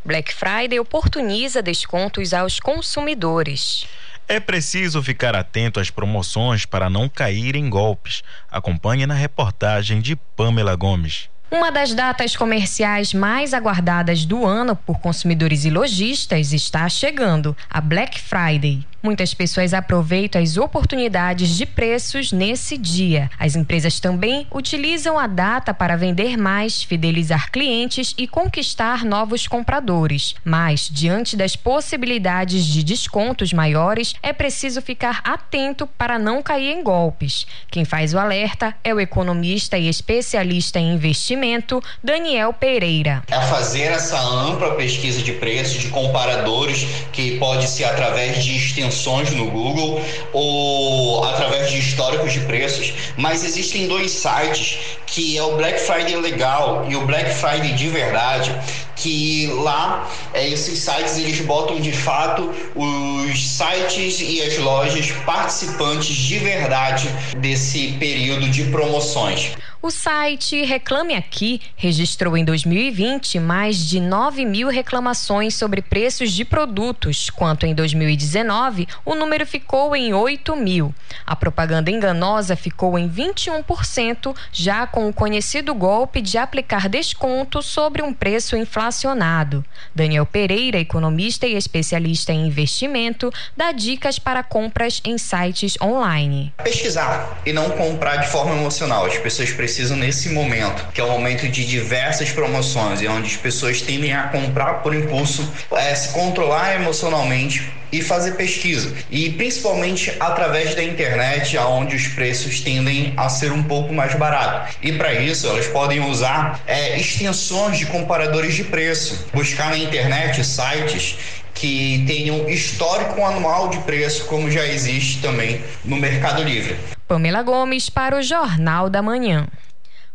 Black 0.04 0.34
Friday 0.34 0.78
oportuniza 0.82 1.62
descontos 1.62 2.34
aos 2.34 2.60
consumidores. 2.60 3.88
É 4.28 4.42
preciso 4.42 5.02
ficar 5.02 5.34
atento 5.34 5.80
às 5.80 5.90
promoções 5.90 6.66
para 6.66 6.90
não 6.90 7.08
cair 7.08 7.56
em 7.56 7.70
golpes. 7.70 8.22
Acompanhe 8.52 9.08
na 9.08 9.14
reportagem 9.14 10.02
de 10.02 10.18
Pamela 10.18 10.76
Gomes. 10.76 11.30
Uma 11.54 11.72
das 11.72 11.94
datas 11.94 12.36
comerciais 12.36 13.14
mais 13.14 13.54
aguardadas 13.54 14.26
do 14.26 14.44
ano 14.44 14.76
por 14.76 14.98
consumidores 14.98 15.66
e 15.66 15.70
lojistas 15.70 16.52
está 16.52 16.90
chegando, 16.90 17.56
a 17.70 17.80
Black 17.80 18.20
Friday. 18.20 18.84
Muitas 19.06 19.34
pessoas 19.34 19.74
aproveitam 19.74 20.42
as 20.42 20.56
oportunidades 20.56 21.58
de 21.58 21.66
preços 21.66 22.32
nesse 22.32 22.78
dia. 22.78 23.30
As 23.38 23.54
empresas 23.54 24.00
também 24.00 24.48
utilizam 24.50 25.20
a 25.20 25.28
data 25.28 25.74
para 25.74 25.98
vender 25.98 26.38
mais, 26.38 26.84
fidelizar 26.84 27.52
clientes 27.52 28.14
e 28.18 28.26
conquistar 28.26 29.04
novos 29.04 29.46
compradores. 29.46 30.36
Mas, 30.46 30.88
diante 30.90 31.36
das 31.36 31.54
possibilidades 31.54 32.66
de 32.66 32.82
descontos 32.82 33.52
maiores, 33.52 34.16
é 34.24 34.32
preciso 34.32 34.82
ficar 34.82 35.20
atento 35.26 35.86
para 35.86 36.18
não 36.18 36.42
cair 36.42 36.72
em 36.72 36.82
golpes. 36.82 37.46
Quem 37.70 37.84
faz 37.84 38.14
o 38.14 38.18
alerta 38.18 38.74
é 38.86 38.94
o 38.94 39.02
economista 39.02 39.78
e 39.78 39.90
especialista 39.90 40.80
em 40.80 40.94
investimento, 40.94 41.84
Daniel 42.02 42.54
Pereira. 42.54 43.22
É 43.30 43.42
fazer 43.48 43.92
essa 43.92 44.18
ampla 44.18 44.76
pesquisa 44.76 45.22
de 45.22 45.34
preços, 45.34 45.82
de 45.82 45.90
comparadores, 45.90 46.88
que 47.12 47.38
pode 47.38 47.68
ser 47.68 47.84
através 47.84 48.42
de 48.42 48.56
extensões 48.94 49.32
no 49.32 49.50
Google 49.50 50.02
ou 50.32 51.24
através 51.26 51.72
de 51.72 51.80
históricos 51.80 52.32
de 52.32 52.42
preços, 52.42 52.94
mas 53.18 53.44
existem 53.44 53.88
dois 53.88 54.12
sites 54.12 54.78
que 55.06 55.38
é 55.38 55.44
o 55.44 55.58
Black 55.58 55.80
Friday 55.80 56.16
legal 56.16 56.86
e 56.90 56.96
o 56.96 57.06
Black 57.06 57.34
Friday 57.36 57.74
de 57.74 57.88
verdade, 57.90 58.56
que 58.96 59.48
lá 59.48 60.10
é, 60.34 60.48
esses 60.48 60.80
sites 60.80 61.18
eles 61.18 61.40
botam 61.42 61.80
de 61.80 61.92
fato 61.92 62.52
os 62.76 63.58
sites 63.58 64.22
e 64.22 64.42
as 64.42 64.58
lojas 64.58 65.12
participantes 65.26 66.16
de 66.16 66.40
verdade 66.40 67.10
desse 67.38 67.96
período 68.00 68.50
de 68.50 68.64
promoções. 68.66 69.52
O 69.86 69.92
site 69.92 70.64
Reclame 70.64 71.14
Aqui 71.14 71.60
registrou 71.76 72.38
em 72.38 72.46
2020 72.46 73.38
mais 73.38 73.76
de 73.76 74.00
9 74.00 74.46
mil 74.46 74.70
reclamações 74.70 75.56
sobre 75.56 75.82
preços 75.82 76.32
de 76.32 76.46
produtos, 76.46 77.30
quanto 77.30 77.66
em 77.66 77.76
2019 77.76 78.88
o 79.04 79.14
número 79.14 79.46
ficou 79.46 79.94
em 79.94 80.14
8 80.14 80.56
mil. 80.56 80.96
A 81.26 81.36
propaganda 81.36 81.92
enganosa 81.92 82.56
ficou 82.56 82.98
em 82.98 83.10
21%, 83.10 84.34
já 84.54 84.88
com 84.88 85.10
o 85.10 85.14
conhecido 85.14 85.76
golpe 85.76 86.22
de 86.22 86.38
aplicar 86.38 86.88
desconto 86.88 87.62
sobre 87.62 88.02
um 88.02 88.14
preço 88.14 88.56
inflacionado. 88.56 89.66
Daniel 89.94 90.26
Pereira, 90.26 90.80
economista 90.80 91.46
e 91.46 91.56
especialista 91.56 92.32
em 92.32 92.48
investimento, 92.48 93.30
dá 93.58 93.74
dicas 93.74 94.18
para 94.18 94.44
compras 94.44 95.02
em 95.04 95.18
sites 95.18 95.76
online. 95.82 96.54
Pesquisar 96.64 97.42
e 97.46 97.52
não 97.52 97.70
comprar 97.72 98.16
de 98.16 98.30
forma 98.30 98.56
emocional. 98.56 99.06
As 99.06 99.18
pessoas 99.18 99.52
precisam 99.52 99.73
precisam 99.74 99.98
nesse 99.98 100.30
momento, 100.30 100.88
que 100.94 101.02
é 101.02 101.04
o 101.04 101.10
momento 101.10 101.48
de 101.50 101.66
diversas 101.66 102.30
promoções 102.30 103.02
e 103.02 103.08
onde 103.08 103.26
as 103.26 103.36
pessoas 103.36 103.82
tendem 103.82 104.14
a 104.14 104.28
comprar 104.28 104.84
por 104.84 104.94
impulso, 104.94 105.52
é, 105.72 105.96
se 105.96 106.10
controlar 106.10 106.76
emocionalmente 106.76 107.72
e 107.92 108.00
fazer 108.00 108.34
pesquisa. 108.34 108.94
E 109.10 109.32
principalmente 109.32 110.14
através 110.20 110.76
da 110.76 110.84
internet, 110.84 111.58
onde 111.58 111.96
os 111.96 112.08
preços 112.08 112.62
tendem 112.62 113.16
a 113.18 113.28
ser 113.30 113.52
um 113.52 113.64
pouco 113.64 113.92
mais 113.92 114.14
baratos. 114.14 114.76
E 114.80 114.92
para 114.92 115.12
isso, 115.16 115.48
elas 115.48 115.66
podem 115.66 116.02
usar 116.02 116.62
é, 116.68 117.00
extensões 117.00 117.80
de 117.80 117.88
comparadores 117.88 118.54
de 118.54 118.66
preço, 118.66 119.26
buscar 119.34 119.72
na 119.72 119.78
internet 119.78 120.44
sites 120.46 121.18
que 121.56 122.04
tenham 122.06 122.48
histórico 122.48 123.26
anual 123.26 123.70
de 123.70 123.80
preço, 123.80 124.26
como 124.26 124.52
já 124.52 124.68
existe 124.68 125.20
também 125.20 125.64
no 125.84 125.96
Mercado 125.96 126.44
Livre. 126.44 126.76
Pamela 127.14 127.44
Gomes 127.44 127.92
para 127.92 128.18
o 128.18 128.24
Jornal 128.24 128.90
da 128.90 129.00
Manhã. 129.00 129.48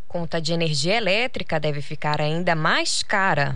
Conta 0.05 0.41
de 0.41 0.51
energia 0.51 0.97
elétrica 0.97 1.57
deve 1.57 1.81
ficar 1.81 2.19
ainda 2.19 2.55
mais 2.55 3.01
cara. 3.01 3.55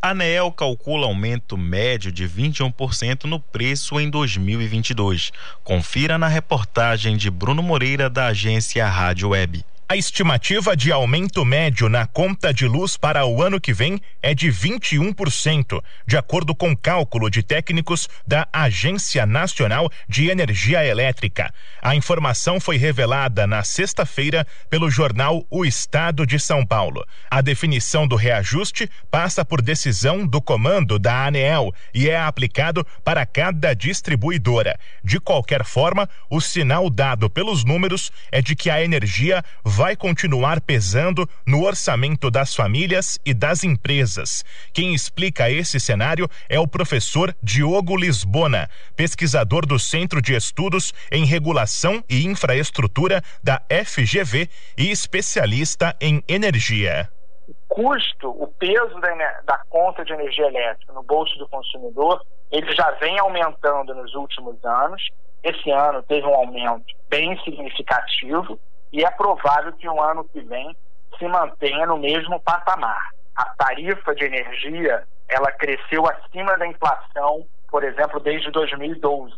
A 0.00 0.10
ANEEL 0.10 0.52
calcula 0.52 1.04
aumento 1.04 1.58
médio 1.58 2.12
de 2.12 2.24
21% 2.28 3.24
no 3.24 3.40
preço 3.40 3.98
em 3.98 4.08
2022. 4.08 5.32
Confira 5.64 6.16
na 6.16 6.28
reportagem 6.28 7.16
de 7.16 7.28
Bruno 7.32 7.64
Moreira 7.64 8.08
da 8.08 8.26
agência 8.26 8.86
Rádio 8.86 9.30
Web. 9.30 9.64
A 9.86 9.96
estimativa 9.96 10.74
de 10.74 10.90
aumento 10.90 11.44
médio 11.44 11.90
na 11.90 12.06
conta 12.06 12.54
de 12.54 12.66
luz 12.66 12.96
para 12.96 13.26
o 13.26 13.42
ano 13.42 13.60
que 13.60 13.74
vem 13.74 14.00
é 14.22 14.34
de 14.34 14.48
21%, 14.50 15.82
de 16.06 16.16
acordo 16.16 16.54
com 16.54 16.74
cálculo 16.74 17.28
de 17.28 17.42
técnicos 17.42 18.08
da 18.26 18.48
Agência 18.50 19.26
Nacional 19.26 19.90
de 20.08 20.30
Energia 20.30 20.82
Elétrica. 20.82 21.52
A 21.82 21.94
informação 21.94 22.58
foi 22.58 22.78
revelada 22.78 23.46
na 23.46 23.62
sexta-feira 23.62 24.46
pelo 24.70 24.90
jornal 24.90 25.46
O 25.50 25.66
Estado 25.66 26.26
de 26.26 26.40
São 26.40 26.64
Paulo. 26.64 27.06
A 27.30 27.42
definição 27.42 28.08
do 28.08 28.16
reajuste 28.16 28.90
passa 29.10 29.44
por 29.44 29.60
decisão 29.60 30.26
do 30.26 30.40
comando 30.40 30.98
da 30.98 31.26
ANEEL 31.26 31.74
e 31.92 32.08
é 32.08 32.18
aplicado 32.18 32.86
para 33.04 33.26
cada 33.26 33.74
distribuidora. 33.74 34.80
De 35.04 35.20
qualquer 35.20 35.62
forma, 35.62 36.08
o 36.30 36.40
sinal 36.40 36.88
dado 36.88 37.28
pelos 37.28 37.64
números 37.64 38.10
é 38.32 38.40
de 38.40 38.56
que 38.56 38.70
a 38.70 38.82
energia 38.82 39.44
vai 39.76 39.96
continuar 39.96 40.60
pesando 40.60 41.28
no 41.44 41.64
orçamento 41.64 42.30
das 42.30 42.54
famílias 42.54 43.18
e 43.26 43.34
das 43.34 43.64
empresas. 43.64 44.44
Quem 44.72 44.94
explica 44.94 45.50
esse 45.50 45.80
cenário 45.80 46.28
é 46.48 46.60
o 46.60 46.68
professor 46.68 47.34
Diogo 47.42 47.96
Lisbona, 47.96 48.70
pesquisador 48.94 49.66
do 49.66 49.76
Centro 49.76 50.22
de 50.22 50.32
Estudos 50.32 50.94
em 51.10 51.24
Regulação 51.24 52.04
e 52.08 52.24
Infraestrutura 52.24 53.20
da 53.42 53.60
FGV 53.68 54.48
e 54.78 54.92
especialista 54.92 55.96
em 56.00 56.22
energia. 56.28 57.10
O 57.48 57.74
custo, 57.74 58.30
o 58.30 58.46
peso 58.56 59.00
da, 59.00 59.12
da, 59.44 59.58
conta 59.68 60.04
de 60.04 60.12
energia 60.12 60.46
elétrica 60.46 60.92
no 60.92 61.02
bolso 61.02 61.36
do 61.36 61.48
consumidor, 61.48 62.24
ele 62.52 62.72
já 62.76 62.92
vem 62.92 63.18
aumentando 63.18 63.92
nos 63.92 64.14
últimos 64.14 64.64
anos. 64.64 65.02
Esse 65.42 65.68
ano 65.72 66.00
teve 66.04 66.24
um 66.24 66.34
aumento 66.34 66.94
bem 67.10 67.36
significativo 67.42 68.56
e 68.94 69.04
é 69.04 69.10
provável 69.10 69.72
que 69.72 69.88
o 69.88 70.00
ano 70.00 70.22
que 70.22 70.40
vem 70.40 70.74
se 71.18 71.26
mantenha 71.26 71.84
no 71.84 71.98
mesmo 71.98 72.38
patamar. 72.40 73.10
A 73.34 73.46
tarifa 73.56 74.14
de 74.14 74.24
energia 74.24 75.02
ela 75.28 75.50
cresceu 75.50 76.06
acima 76.06 76.56
da 76.56 76.64
inflação, 76.64 77.44
por 77.68 77.82
exemplo, 77.82 78.20
desde 78.20 78.52
2012. 78.52 79.34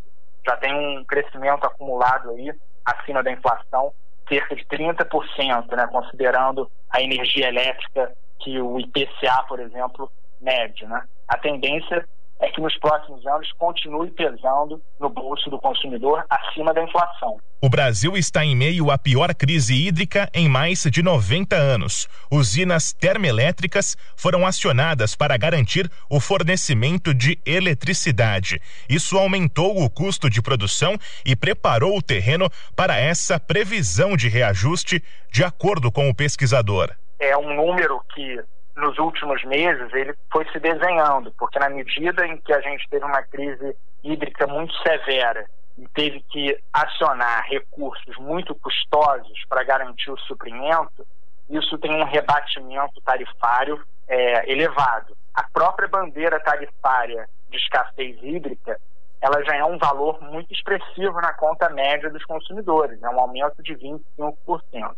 Já 0.47 0.59
tem 0.59 0.75
um 0.75 1.03
crescimento 1.07 1.65
acumulado 1.65 2.33
aí 2.33 2.53
acima 2.85 3.23
da 3.23 3.33
inflação, 3.33 3.95
cerca 4.29 4.55
de 4.55 4.63
30%, 4.67 5.75
né, 5.75 5.87
considerando 5.87 6.71
a 6.91 7.01
energia 7.01 7.49
elétrica 7.49 8.13
que 8.41 8.61
o 8.61 8.79
IPCA, 8.79 9.43
por 9.49 9.59
exemplo, 9.59 10.13
mede. 10.39 10.85
Né? 10.85 11.03
A 11.29 11.39
tendência 11.39 12.07
é 12.41 12.51
que 12.51 12.61
nos 12.61 12.77
próximos 12.79 13.27
anos 13.27 13.51
continue 13.53 14.11
pesando 14.11 14.83
no 15.01 15.09
bolso 15.09 15.49
do 15.49 15.59
consumidor 15.59 16.25
acima 16.29 16.73
da 16.75 16.83
inflação. 16.83 17.39
O 17.61 17.69
Brasil 17.69 18.17
está 18.17 18.45
em 18.45 18.55
meio 18.55 18.91
à 18.91 18.99
pior 18.99 19.35
crise 19.35 19.75
hídrica 19.75 20.29
em 20.35 20.49
mais 20.49 20.83
de 20.83 21.03
90 21.03 21.57
anos. 21.57 22.07
Usinas 22.31 22.93
termoelétricas 22.93 23.97
foram 24.15 24.47
acionadas 24.47 25.17
para 25.17 25.37
garantir 25.37 25.91
o 26.11 26.21
fornecimento 26.21 27.15
de 27.15 27.39
eletricidade. 27.47 28.61
Isso 28.89 29.17
aumentou 29.17 29.83
o 29.83 29.89
custo 29.89 30.29
de 30.29 30.43
produção 30.43 30.97
e 31.25 31.35
preparou 31.35 31.97
o 31.97 32.03
terreno 32.03 32.51
para 32.75 32.97
essa 32.99 33.41
previsão 33.41 34.17
de 34.17 34.29
reajuste, 34.29 35.03
de 35.33 35.43
acordo 35.43 35.91
com 35.91 36.11
o 36.11 36.15
pesquisador. 36.15 36.95
É 37.19 37.37
um 37.37 37.55
número 37.55 38.03
que 38.15 38.39
nos 38.77 38.99
últimos 38.99 39.43
meses 39.45 39.93
ele 39.95 40.15
foi 40.31 40.47
se 40.51 40.61
desenhando, 40.61 41.33
porque 41.39 41.59
na 41.59 41.71
medida 41.71 42.27
em 42.27 42.37
que 42.37 42.53
a 42.53 42.61
gente 42.61 42.87
teve 42.89 43.05
uma 43.05 43.23
crise 43.23 43.75
hídrica 44.05 44.47
muito 44.47 44.75
severa 44.83 45.47
e 45.79 45.89
teve 45.89 46.21
que 46.31 46.59
acionar 46.73 47.45
recursos 47.49 48.17
muito 48.19 48.55
custosos 48.55 49.45
para 49.49 49.65
garantir 49.65 50.11
o 50.11 50.19
suprimento, 50.21 51.07
isso 51.49 51.79
tem 51.79 51.95
um 51.95 52.05
rebatimento 52.05 53.01
tarifário 53.03 53.83
é, 54.09 54.51
elevado. 54.51 55.17
A 55.35 55.45
própria 55.45 55.89
bandeira 55.89 56.39
tarifária 56.41 57.29
de 57.51 57.57
escassez 57.57 58.17
hídrica, 58.23 58.79
ela 59.21 59.43
já 59.45 59.57
é 59.57 59.65
um 59.65 59.79
valor 59.79 60.21
muito 60.21 60.53
expressivo 60.53 61.21
na 61.21 61.33
conta 61.35 61.71
média 61.71 62.11
dos 62.11 62.25
consumidores, 62.25 63.03
é 63.03 63.09
um 63.09 63.21
aumento 63.21 63.63
de 63.63 63.75
25%. 63.75 64.95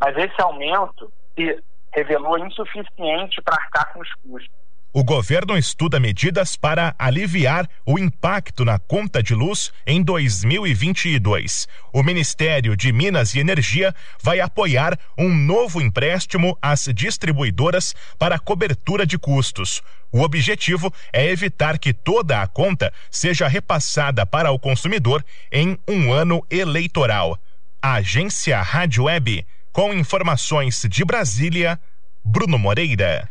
Mas 0.00 0.16
esse 0.16 0.40
aumento, 0.40 1.12
se 1.34 1.62
revelou 1.92 2.38
insuficiente 2.38 3.40
para 3.42 3.56
arcar 3.56 3.92
com 3.92 4.00
os 4.00 4.12
custos. 4.14 4.60
O 4.92 5.04
governo 5.04 5.56
estuda 5.56 6.00
medidas 6.00 6.56
para 6.56 6.96
aliviar 6.98 7.68
o 7.86 7.96
impacto 7.96 8.64
na 8.64 8.76
conta 8.76 9.22
de 9.22 9.36
luz 9.36 9.72
em 9.86 10.02
2022. 10.02 11.68
O 11.92 12.02
Ministério 12.02 12.76
de 12.76 12.92
Minas 12.92 13.32
e 13.36 13.38
Energia 13.38 13.94
vai 14.20 14.40
apoiar 14.40 14.98
um 15.16 15.32
novo 15.32 15.80
empréstimo 15.80 16.58
às 16.60 16.88
distribuidoras 16.92 17.94
para 18.18 18.36
cobertura 18.40 19.06
de 19.06 19.16
custos. 19.16 19.80
O 20.10 20.22
objetivo 20.22 20.92
é 21.12 21.24
evitar 21.24 21.78
que 21.78 21.92
toda 21.92 22.42
a 22.42 22.48
conta 22.48 22.92
seja 23.08 23.46
repassada 23.46 24.26
para 24.26 24.50
o 24.50 24.58
consumidor 24.58 25.24
em 25.52 25.78
um 25.86 26.12
ano 26.12 26.44
eleitoral. 26.50 27.38
Agência 27.80 28.60
Rádio 28.60 29.04
Web 29.04 29.46
com 29.72 29.92
informações 29.92 30.84
de 30.88 31.04
Brasília, 31.04 31.78
Bruno 32.24 32.58
Moreira. 32.58 33.28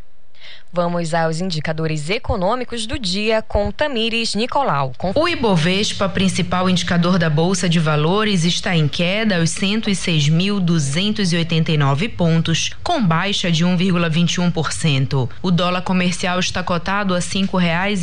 Vamos 0.71 1.15
aos 1.15 1.41
indicadores 1.41 2.11
econômicos 2.11 2.85
do 2.85 2.99
dia 2.99 3.41
com 3.41 3.71
Tamires 3.71 4.35
Nicolau. 4.35 4.93
O 5.15 5.27
Ibovespa, 5.27 6.07
principal 6.07 6.69
indicador 6.69 7.17
da 7.17 7.27
Bolsa 7.27 7.67
de 7.67 7.79
Valores, 7.79 8.45
está 8.45 8.75
em 8.75 8.87
queda 8.87 9.39
aos 9.39 9.49
106.289 9.49 12.15
pontos, 12.15 12.69
com 12.83 13.03
baixa 13.03 13.51
de 13.51 13.65
1,21%. 13.65 15.27
O 15.41 15.49
dólar 15.49 15.81
comercial 15.81 16.39
está 16.39 16.61
cotado 16.61 17.15
a 17.15 17.21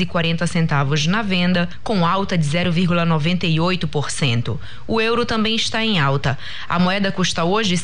quarenta 0.04 0.48
centavos 0.48 1.06
na 1.06 1.22
venda, 1.22 1.68
com 1.84 2.04
alta 2.04 2.36
de 2.36 2.46
0,98%. 2.46 4.58
O 4.88 5.00
euro 5.00 5.24
também 5.24 5.54
está 5.54 5.84
em 5.84 6.00
alta. 6.00 6.36
A 6.68 6.80
moeda 6.80 7.12
custa 7.12 7.44
hoje 7.44 7.76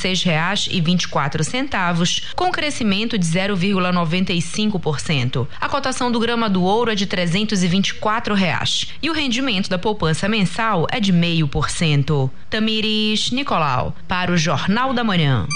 quatro 1.06 1.44
centavos, 1.44 2.32
com 2.34 2.50
crescimento 2.50 3.16
de 3.16 3.26
0,95 3.26 4.71
5%. 4.78 5.46
A 5.60 5.68
cotação 5.68 6.10
do 6.10 6.20
grama 6.20 6.48
do 6.48 6.62
ouro 6.62 6.90
é 6.90 6.94
de 6.94 7.06
324 7.06 8.34
reais, 8.34 8.92
e 9.02 9.10
o 9.10 9.12
rendimento 9.12 9.68
da 9.68 9.78
poupança 9.78 10.28
mensal 10.28 10.86
é 10.90 11.00
de 11.00 11.12
0,5%. 11.12 12.30
Tamires 12.48 13.30
Nicolau, 13.30 13.94
para 14.08 14.32
o 14.32 14.36
Jornal 14.36 14.92
da 14.92 15.04
Manhã. 15.04 15.46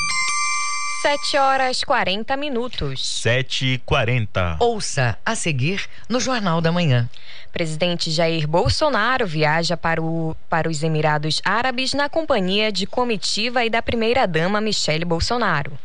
7 1.02 1.36
horas 1.36 1.84
40 1.84 2.36
minutos. 2.36 3.06
7 3.22 3.74
e 3.74 3.78
40. 3.78 4.56
Ouça 4.58 5.16
a 5.24 5.36
seguir 5.36 5.88
no 6.08 6.18
Jornal 6.18 6.60
da 6.60 6.72
Manhã. 6.72 7.08
Presidente 7.52 8.10
Jair 8.10 8.48
Bolsonaro 8.48 9.26
viaja 9.26 9.76
para, 9.76 10.02
o, 10.02 10.36
para 10.50 10.68
os 10.68 10.82
Emirados 10.82 11.40
Árabes 11.44 11.94
na 11.94 12.08
companhia 12.08 12.72
de 12.72 12.86
comitiva 12.86 13.64
e 13.64 13.70
da 13.70 13.80
primeira-dama 13.80 14.60
Michele 14.60 15.04
Bolsonaro. 15.04 15.78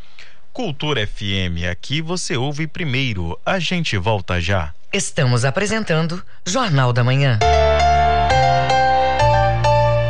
Cultura 0.52 1.06
FM, 1.06 1.64
aqui 1.70 2.02
você 2.02 2.36
ouve 2.36 2.66
primeiro. 2.66 3.38
A 3.44 3.58
gente 3.58 3.96
volta 3.96 4.38
já. 4.38 4.74
Estamos 4.92 5.46
apresentando 5.46 6.22
Jornal 6.44 6.92
da 6.92 7.02
Manhã. 7.02 7.38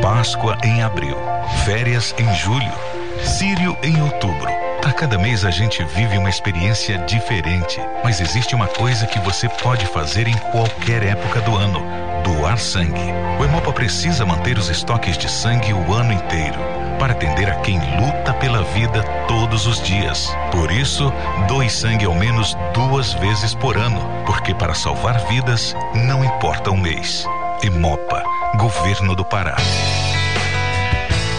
Páscoa 0.03 0.59
em 0.65 0.83
abril, 0.83 1.17
férias 1.65 2.13
em 2.19 2.35
julho, 2.35 2.73
Sírio 3.23 3.79
em 3.85 4.03
outubro. 4.03 4.51
A 4.85 4.93
cada 4.93 5.17
mês 5.17 5.45
a 5.45 5.51
gente 5.53 5.85
vive 5.85 6.19
uma 6.19 6.29
experiência 6.29 6.99
diferente, 6.99 7.79
mas 8.03 8.21
existe 8.21 8.53
uma 8.53 8.67
coisa 8.67 9.07
que 9.07 9.21
você 9.21 9.49
pode 9.49 9.87
fazer 9.87 10.27
em 10.27 10.37
qualquer 10.51 11.05
época 11.05 11.41
do 11.43 11.55
ano: 11.55 11.81
doar 12.25 12.59
sangue. 12.59 13.13
O 13.39 13.45
Hemopa 13.45 13.73
precisa 13.73 14.27
manter 14.27 14.59
os 14.59 14.69
estoques 14.69 15.17
de 15.17 15.31
sangue 15.31 15.73
o 15.73 15.95
ano 15.95 16.13
inteiro 16.13 16.92
para 17.03 17.15
atender 17.15 17.51
a 17.51 17.57
quem 17.57 17.81
luta 18.01 18.33
pela 18.35 18.63
vida 18.63 19.03
todos 19.27 19.67
os 19.67 19.83
dias. 19.83 20.33
Por 20.53 20.71
isso, 20.71 21.13
doe 21.49 21.69
sangue 21.69 22.05
ao 22.05 22.15
menos 22.15 22.57
duas 22.73 23.13
vezes 23.15 23.57
por 23.57 23.77
ano, 23.77 24.01
porque 24.25 24.55
para 24.55 24.73
salvar 24.73 25.19
vidas 25.27 25.75
não 26.07 26.25
importa 26.25 26.71
o 26.71 26.77
mês. 26.77 27.27
Emopa, 27.61 28.23
Governo 28.57 29.17
do 29.17 29.25
Pará. 29.25 29.57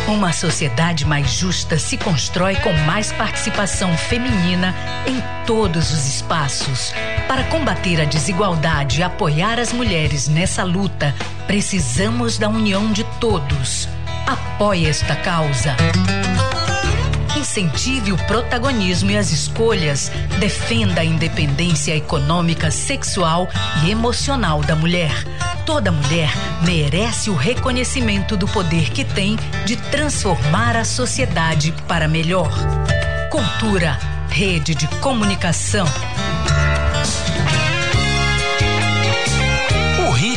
Uma 0.06 0.34
sociedade 0.34 1.06
mais 1.06 1.32
justa 1.32 1.80
se 1.80 1.98
constrói 1.98 2.58
com 2.58 2.74
mais 2.86 3.14
participação 3.14 3.96
feminina 3.96 4.76
em 5.08 5.24
todos 5.46 5.94
os 5.94 6.06
espaços. 6.06 6.94
Para 7.26 7.46
combater 7.46 8.02
a 8.02 8.06
desigualdade 8.06 9.00
e 9.00 9.04
apoiar 9.04 9.58
as 9.62 9.72
mulheres 9.72 10.28
nessa 10.28 10.66
luta, 10.66 11.16
precisamos 11.48 12.38
da 12.38 12.50
união 12.50 12.92
de 12.92 13.06
todos. 13.22 13.88
Apoie 14.26 14.88
esta 14.88 15.16
causa. 15.18 15.76
Incentive 17.38 18.14
o 18.14 18.18
protagonismo 18.26 19.12
e 19.12 19.18
as 19.18 19.32
escolhas. 19.32 20.10
Defenda 20.40 21.02
a 21.02 21.06
independência 21.06 21.96
econômica, 21.96 22.72
sexual 22.72 23.50
e 23.84 23.92
emocional 23.92 24.62
da 24.62 24.76
mulher. 24.76 25.12
Toda 25.66 25.92
mulher 25.92 26.32
merece 26.64 27.30
o 27.30 27.36
reconhecimento 27.36 28.38
do 28.38 28.48
poder 28.48 28.92
que 28.92 29.04
tem 29.04 29.38
de 29.66 29.76
transformar 29.76 30.78
a 30.78 30.86
sociedade 30.86 31.74
para 31.88 32.08
melhor. 32.08 32.52
Cultura, 33.30 34.00
rede 34.30 34.74
de 34.74 34.88
comunicação. 35.00 35.86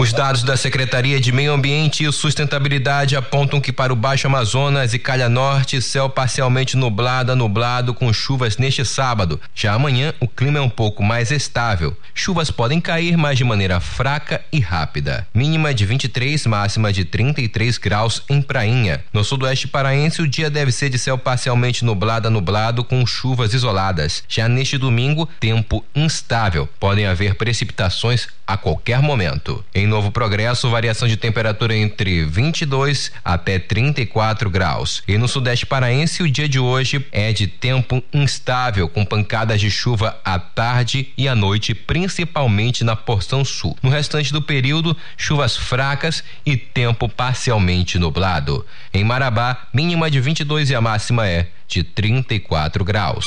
Os 0.00 0.14
dados 0.14 0.42
da 0.42 0.56
Secretaria 0.56 1.20
de 1.20 1.30
Meio 1.30 1.52
Ambiente 1.52 2.06
e 2.06 2.10
Sustentabilidade 2.10 3.14
apontam 3.16 3.60
que 3.60 3.70
para 3.70 3.92
o 3.92 3.96
Baixo 3.96 4.26
Amazonas 4.26 4.94
e 4.94 4.98
Calha 4.98 5.28
Norte, 5.28 5.82
céu 5.82 6.08
parcialmente 6.08 6.74
nublado 6.74 7.32
a 7.32 7.36
nublado 7.36 7.92
com 7.92 8.10
chuvas 8.10 8.56
neste 8.56 8.82
sábado. 8.82 9.38
Já 9.54 9.74
amanhã, 9.74 10.14
o 10.18 10.26
clima 10.26 10.58
é 10.58 10.62
um 10.62 10.70
pouco 10.70 11.02
mais 11.02 11.30
estável. 11.30 11.94
Chuvas 12.14 12.50
podem 12.50 12.80
cair, 12.80 13.14
mas 13.18 13.36
de 13.36 13.44
maneira 13.44 13.78
fraca 13.78 14.40
e 14.50 14.58
rápida. 14.58 15.26
Mínima 15.34 15.74
de 15.74 15.84
23, 15.84 16.46
máxima 16.46 16.90
de 16.94 17.04
33 17.04 17.76
graus 17.76 18.22
em 18.30 18.40
Prainha. 18.40 19.04
No 19.12 19.22
sudoeste 19.22 19.68
paraense, 19.68 20.22
o 20.22 20.26
dia 20.26 20.48
deve 20.48 20.72
ser 20.72 20.88
de 20.88 20.98
céu 20.98 21.18
parcialmente 21.18 21.84
nublado 21.84 22.26
a 22.26 22.30
nublado 22.30 22.82
com 22.82 23.04
chuvas 23.04 23.52
isoladas. 23.52 24.24
Já 24.26 24.48
neste 24.48 24.78
domingo, 24.78 25.28
tempo 25.38 25.84
instável. 25.94 26.66
Podem 26.80 27.04
haver 27.04 27.34
precipitações 27.34 28.28
a 28.52 28.56
qualquer 28.56 29.00
momento. 29.00 29.64
Em 29.72 29.86
Novo 29.86 30.10
Progresso, 30.10 30.68
variação 30.68 31.06
de 31.06 31.16
temperatura 31.16 31.72
entre 31.76 32.24
22 32.24 33.12
até 33.24 33.60
34 33.60 34.50
graus. 34.50 35.04
E 35.06 35.16
no 35.16 35.28
sudeste 35.28 35.64
paraense, 35.64 36.20
o 36.20 36.28
dia 36.28 36.48
de 36.48 36.58
hoje 36.58 37.06
é 37.12 37.32
de 37.32 37.46
tempo 37.46 38.02
instável, 38.12 38.88
com 38.88 39.04
pancadas 39.04 39.60
de 39.60 39.70
chuva 39.70 40.18
à 40.24 40.36
tarde 40.36 41.10
e 41.16 41.28
à 41.28 41.34
noite, 41.36 41.74
principalmente 41.74 42.82
na 42.82 42.96
porção 42.96 43.44
sul. 43.44 43.76
No 43.80 43.88
restante 43.88 44.32
do 44.32 44.42
período, 44.42 44.96
chuvas 45.16 45.56
fracas 45.56 46.24
e 46.44 46.56
tempo 46.56 47.08
parcialmente 47.08 48.00
nublado. 48.00 48.66
Em 48.92 49.04
Marabá, 49.04 49.68
mínima 49.72 50.10
de 50.10 50.18
22 50.18 50.70
e 50.70 50.74
a 50.74 50.80
máxima 50.80 51.28
é 51.28 51.46
de 51.68 51.84
34 51.84 52.84
graus. 52.84 53.26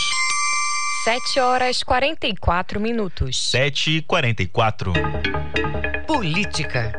7 1.04 1.38
horas 1.42 1.84
44 1.84 2.80
minutos. 2.80 3.50
7 3.52 3.98
e 3.98 4.02
44. 4.04 4.94
Política. 6.08 6.94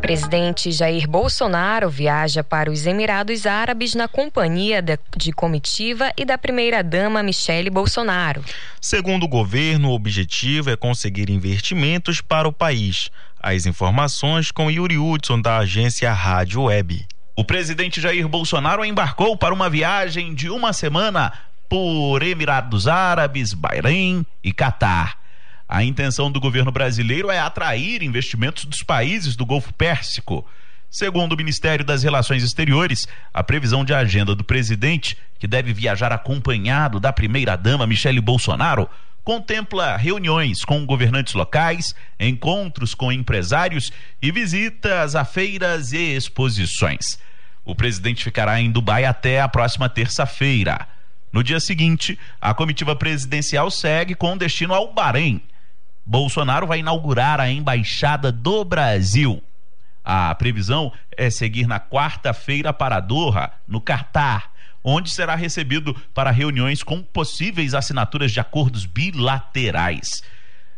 Presidente 0.00 0.70
Jair 0.70 1.08
Bolsonaro 1.08 1.90
viaja 1.90 2.44
para 2.44 2.70
os 2.70 2.86
Emirados 2.86 3.44
Árabes 3.44 3.96
na 3.96 4.06
companhia 4.06 4.80
de, 4.80 4.96
de 5.16 5.32
comitiva 5.32 6.12
e 6.16 6.24
da 6.24 6.38
primeira-dama 6.38 7.24
Michele 7.24 7.70
Bolsonaro. 7.70 8.44
Segundo 8.80 9.24
o 9.24 9.28
governo, 9.28 9.88
o 9.88 9.94
objetivo 9.94 10.70
é 10.70 10.76
conseguir 10.76 11.28
investimentos 11.28 12.20
para 12.20 12.46
o 12.46 12.52
país. 12.52 13.10
As 13.40 13.66
informações 13.66 14.52
com 14.52 14.70
Yuri 14.70 14.96
Hudson, 14.96 15.40
da 15.40 15.58
agência 15.58 16.12
Rádio 16.12 16.62
Web. 16.62 17.04
O 17.34 17.44
presidente 17.44 18.00
Jair 18.00 18.28
Bolsonaro 18.28 18.84
embarcou 18.84 19.36
para 19.36 19.52
uma 19.52 19.68
viagem 19.68 20.32
de 20.36 20.48
uma 20.48 20.72
semana 20.72 21.32
por 21.72 22.22
Emirados 22.22 22.86
Árabes, 22.86 23.54
Bahrein 23.54 24.26
e 24.44 24.52
Catar. 24.52 25.18
A 25.66 25.82
intenção 25.82 26.30
do 26.30 26.38
governo 26.38 26.70
brasileiro 26.70 27.30
é 27.30 27.38
atrair 27.38 28.02
investimentos 28.02 28.66
dos 28.66 28.82
países 28.82 29.36
do 29.36 29.46
Golfo 29.46 29.72
Pérsico. 29.72 30.46
Segundo 30.90 31.32
o 31.32 31.36
Ministério 31.38 31.82
das 31.82 32.02
Relações 32.02 32.42
Exteriores, 32.42 33.08
a 33.32 33.42
previsão 33.42 33.86
de 33.86 33.94
agenda 33.94 34.34
do 34.34 34.44
presidente, 34.44 35.16
que 35.38 35.46
deve 35.46 35.72
viajar 35.72 36.12
acompanhado 36.12 37.00
da 37.00 37.10
primeira-dama 37.10 37.86
Michele 37.86 38.20
Bolsonaro, 38.20 38.86
contempla 39.24 39.96
reuniões 39.96 40.66
com 40.66 40.84
governantes 40.84 41.32
locais, 41.32 41.94
encontros 42.20 42.94
com 42.94 43.10
empresários 43.10 43.90
e 44.20 44.30
visitas 44.30 45.16
a 45.16 45.24
feiras 45.24 45.94
e 45.94 46.14
exposições. 46.14 47.18
O 47.64 47.74
presidente 47.74 48.24
ficará 48.24 48.60
em 48.60 48.70
Dubai 48.70 49.06
até 49.06 49.40
a 49.40 49.48
próxima 49.48 49.88
terça-feira. 49.88 50.91
No 51.32 51.42
dia 51.42 51.58
seguinte, 51.58 52.18
a 52.40 52.52
comitiva 52.52 52.94
presidencial 52.94 53.70
segue 53.70 54.14
com 54.14 54.36
destino 54.36 54.74
ao 54.74 54.92
Bahrein. 54.92 55.40
Bolsonaro 56.04 56.66
vai 56.66 56.80
inaugurar 56.80 57.40
a 57.40 57.50
embaixada 57.50 58.30
do 58.30 58.64
Brasil. 58.64 59.42
A 60.04 60.34
previsão 60.34 60.92
é 61.16 61.30
seguir 61.30 61.66
na 61.66 61.80
quarta-feira 61.80 62.72
para 62.72 63.00
Doha, 63.00 63.50
no 63.66 63.80
Catar, 63.80 64.50
onde 64.84 65.10
será 65.10 65.34
recebido 65.34 65.94
para 66.12 66.30
reuniões 66.30 66.82
com 66.82 67.02
possíveis 67.02 67.72
assinaturas 67.72 68.32
de 68.32 68.40
acordos 68.40 68.84
bilaterais. 68.84 70.22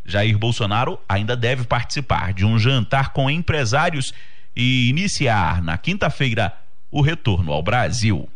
Jair 0.05 0.39
Bolsonaro 0.39 1.01
ainda 1.09 1.35
deve 1.35 1.65
participar 1.65 2.35
de 2.35 2.45
um 2.45 2.59
jantar 2.59 3.13
com 3.13 3.31
empresários 3.31 4.13
e 4.55 4.89
iniciar 4.91 5.63
na 5.63 5.79
quinta-feira 5.79 6.55
o 6.91 7.01
retorno 7.01 7.51
ao 7.51 7.63
Brasil. 7.63 8.29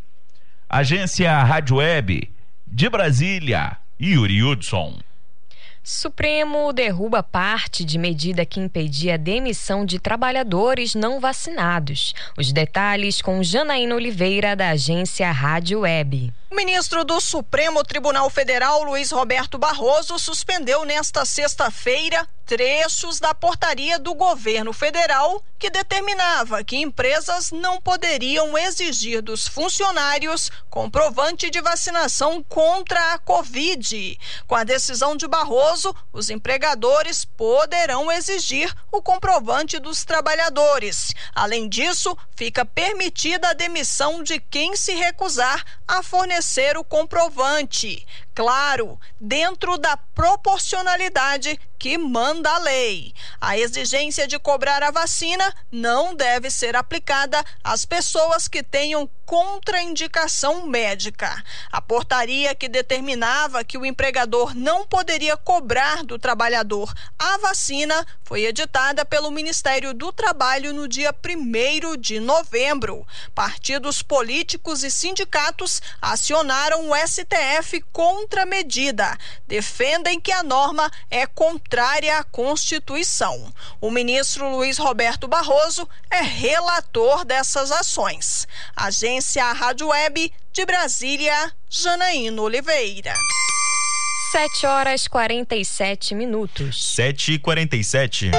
Agência 0.71 1.33
Rádio 1.45 1.77
Web 1.77 2.31
de 2.67 2.91
Brasília, 2.91 3.79
Yuri 3.99 4.43
Hudson. 4.43 4.99
Supremo 5.91 6.71
derruba 6.71 7.23
parte 7.23 7.83
de 7.83 7.97
medida 7.97 8.45
que 8.45 8.61
impedia 8.61 9.15
a 9.15 9.17
demissão 9.17 9.87
de 9.87 9.99
trabalhadores 9.99 10.95
não 10.95 11.19
vacinados. 11.19 12.15
Os 12.37 12.53
detalhes 12.53 13.23
com 13.23 13.43
Janaína 13.43 13.95
Oliveira, 13.95 14.55
da 14.55 14.69
agência 14.69 15.33
Rádio 15.33 15.81
Web. 15.81 16.31
O 16.51 16.55
ministro 16.55 17.05
do 17.05 17.21
Supremo 17.21 17.83
Tribunal 17.85 18.29
Federal, 18.31 18.83
Luiz 18.83 19.11
Roberto 19.11 19.59
Barroso, 19.59 20.19
suspendeu 20.19 20.85
nesta 20.85 21.25
sexta-feira 21.25 22.27
trechos 22.47 23.21
da 23.21 23.35
portaria 23.35 23.99
do 23.99 24.15
governo 24.15 24.73
federal 24.73 25.45
que 25.59 25.69
determinava 25.69 26.65
que 26.65 26.79
empresas 26.79 27.53
não 27.53 27.79
poderiam 27.79 28.57
exigir 28.57 29.21
dos 29.21 29.47
funcionários 29.47 30.51
comprovante 30.71 31.51
de 31.51 31.61
vacinação 31.61 32.43
contra 32.43 33.13
a 33.13 33.19
Covid. 33.19 34.19
Com 34.47 34.55
a 34.55 34.65
decisão 34.65 35.15
de 35.15 35.29
Barroso, 35.29 35.78
os 36.13 36.31
empregadores 36.31 37.25
poderão 37.25 38.11
exigir 38.11 38.73
o 38.91 39.03
comprovante 39.03 39.79
dos 39.79 40.05
trabalhadores. 40.05 41.15
Além 41.35 41.69
disso, 41.69 42.17
fica 42.37 42.65
permitida 42.65 43.51
a 43.51 43.55
demissão 43.55 44.23
de 44.23 44.41
quem 44.41 44.77
se 44.77 44.95
recusar 44.95 45.65
a 45.87 46.03
fornecer 46.03 46.77
o 46.77 46.85
comprovante 46.85 48.07
claro, 48.39 49.01
dentro 49.21 49.77
da 49.77 49.97
proporcionalidade 49.97 51.59
que 51.77 51.99
manda 51.99 52.49
a 52.49 52.59
lei. 52.59 53.13
A 53.41 53.59
exigência 53.59 54.29
de 54.29 54.39
cobrar 54.39 54.81
a 54.81 54.93
vacina 54.93 55.53
não 55.73 56.15
deve 56.15 56.49
ser 56.49 56.77
aplicada 56.77 57.45
às 57.65 57.85
pessoas 57.85 58.47
que 58.47 58.63
tenham 58.63 59.11
contraindicação 59.27 60.67
médica. 60.67 61.45
A 61.71 61.83
portaria 61.83 62.55
que 62.55 62.69
determinava 62.69 63.65
que 63.65 63.77
o 63.77 63.85
empregador 63.85 64.55
não 64.55 64.87
poderia 64.87 65.37
cobrar 65.37 66.03
do 66.03 66.19
trabalhador 66.19 66.93
a 67.19 67.37
vacina 67.39 68.07
foi 68.25 68.45
editada 68.45 69.05
pelo 69.05 69.31
Ministério 69.31 69.93
do 69.93 70.13
Trabalho 70.13 70.73
no 70.73 70.89
dia 70.89 71.13
1 71.13 71.97
de 72.01 72.21
novembro. 72.21 73.07
Partidos 73.35 74.03
políticos 74.03 74.83
e 74.83 74.91
sindicatos 74.91 75.83
acionaram 76.01 76.91
o 76.91 76.95
STF 76.95 77.83
contra 77.93 78.28
contra 78.29 78.43
a 78.43 78.47
medida. 78.47 79.17
Defendem 79.47 80.21
que 80.21 80.31
a 80.31 80.43
norma 80.43 80.91
é 81.11 81.27
contrária 81.27 82.19
à 82.19 82.23
Constituição. 82.23 83.51
O 83.81 83.91
ministro 83.91 84.51
Luiz 84.51 84.77
Roberto 84.77 85.27
Barroso 85.27 85.89
é 86.11 86.21
relator 86.21 87.25
dessas 87.25 87.73
ações. 87.73 88.47
Agência 88.77 89.51
Rádio 89.53 89.89
Web 89.89 90.31
de 90.53 90.67
Brasília, 90.67 91.53
Janaína 91.71 92.43
Oliveira. 92.43 93.15
7 94.33 94.67
horas 94.67 95.09
47 95.09 96.15
minutos. 96.15 96.95
7 96.95 97.33
e 97.33 97.39
47. 97.39 98.31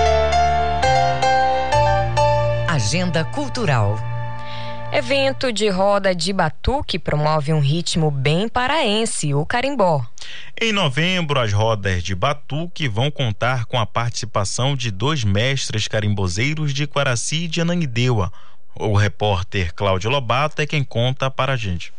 Agenda 2.67 3.25
Cultural. 3.25 4.08
Evento 4.91 5.53
de 5.53 5.69
roda 5.69 6.15
de 6.15 6.33
batuque 6.33 6.97
promove 6.97 7.53
um 7.53 7.59
ritmo 7.59 8.09
bem 8.09 8.49
paraense, 8.49 9.35
o 9.35 9.45
carimbó. 9.45 10.03
Em 10.59 10.71
novembro, 10.73 11.39
as 11.39 11.53
rodas 11.53 12.01
de 12.01 12.15
batuque 12.15 12.87
vão 12.87 13.11
contar 13.11 13.65
com 13.65 13.79
a 13.79 13.85
participação 13.85 14.75
de 14.75 14.89
dois 14.89 15.23
mestres 15.23 15.87
carimbozeiros 15.87 16.73
de 16.73 16.87
Quaraci 16.87 17.43
e 17.43 17.47
de 17.47 17.61
Ananindeua. 17.61 18.33
O 18.75 18.95
repórter 18.95 19.75
Cláudio 19.75 20.09
Lobato 20.09 20.59
é 20.59 20.65
quem 20.65 20.83
conta 20.83 21.29
para 21.29 21.53
a 21.53 21.57
gente. 21.57 21.93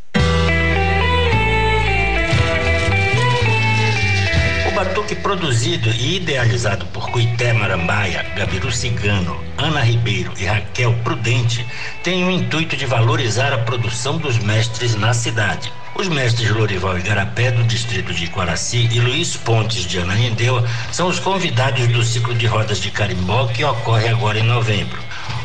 Batuque 5.11 5.17
produzido 5.17 5.91
e 5.91 6.17
idealizado 6.17 6.87
por 6.87 7.11
Cuité 7.11 7.53
Marambaia, 7.53 8.25
Gabiru 8.37 8.71
Cigano, 8.71 9.41
Ana 9.59 9.81
Ribeiro 9.81 10.33
e 10.39 10.45
Raquel 10.45 10.93
Prudente 11.05 11.67
tem 12.03 12.25
o 12.25 12.31
intuito 12.31 12.77
de 12.77 12.87
valorizar 12.87 13.53
a 13.53 13.59
produção 13.59 14.19
dos 14.19 14.39
mestres 14.39 14.95
na 14.95 15.13
cidade. 15.13 15.73
Os 15.97 16.09
mestres 16.09 16.51
Lorival 16.51 16.99
e 16.99 17.03
Garapé, 17.03 17.51
do 17.51 17.65
distrito 17.65 18.15
de 18.15 18.29
Quaraci, 18.29 18.89
e 18.93 19.01
Luiz 19.01 19.37
Pontes, 19.37 19.85
de 19.85 19.99
Ananindeua, 19.99 20.67
são 20.93 21.09
os 21.09 21.19
convidados 21.19 21.87
do 21.89 22.03
ciclo 22.05 22.35
de 22.35 22.47
rodas 22.47 22.79
de 22.81 22.91
carimbó 22.91 23.47
que 23.49 23.65
ocorre 23.65 24.09
agora 24.09 24.39
em 24.39 24.45
novembro. 24.45 24.99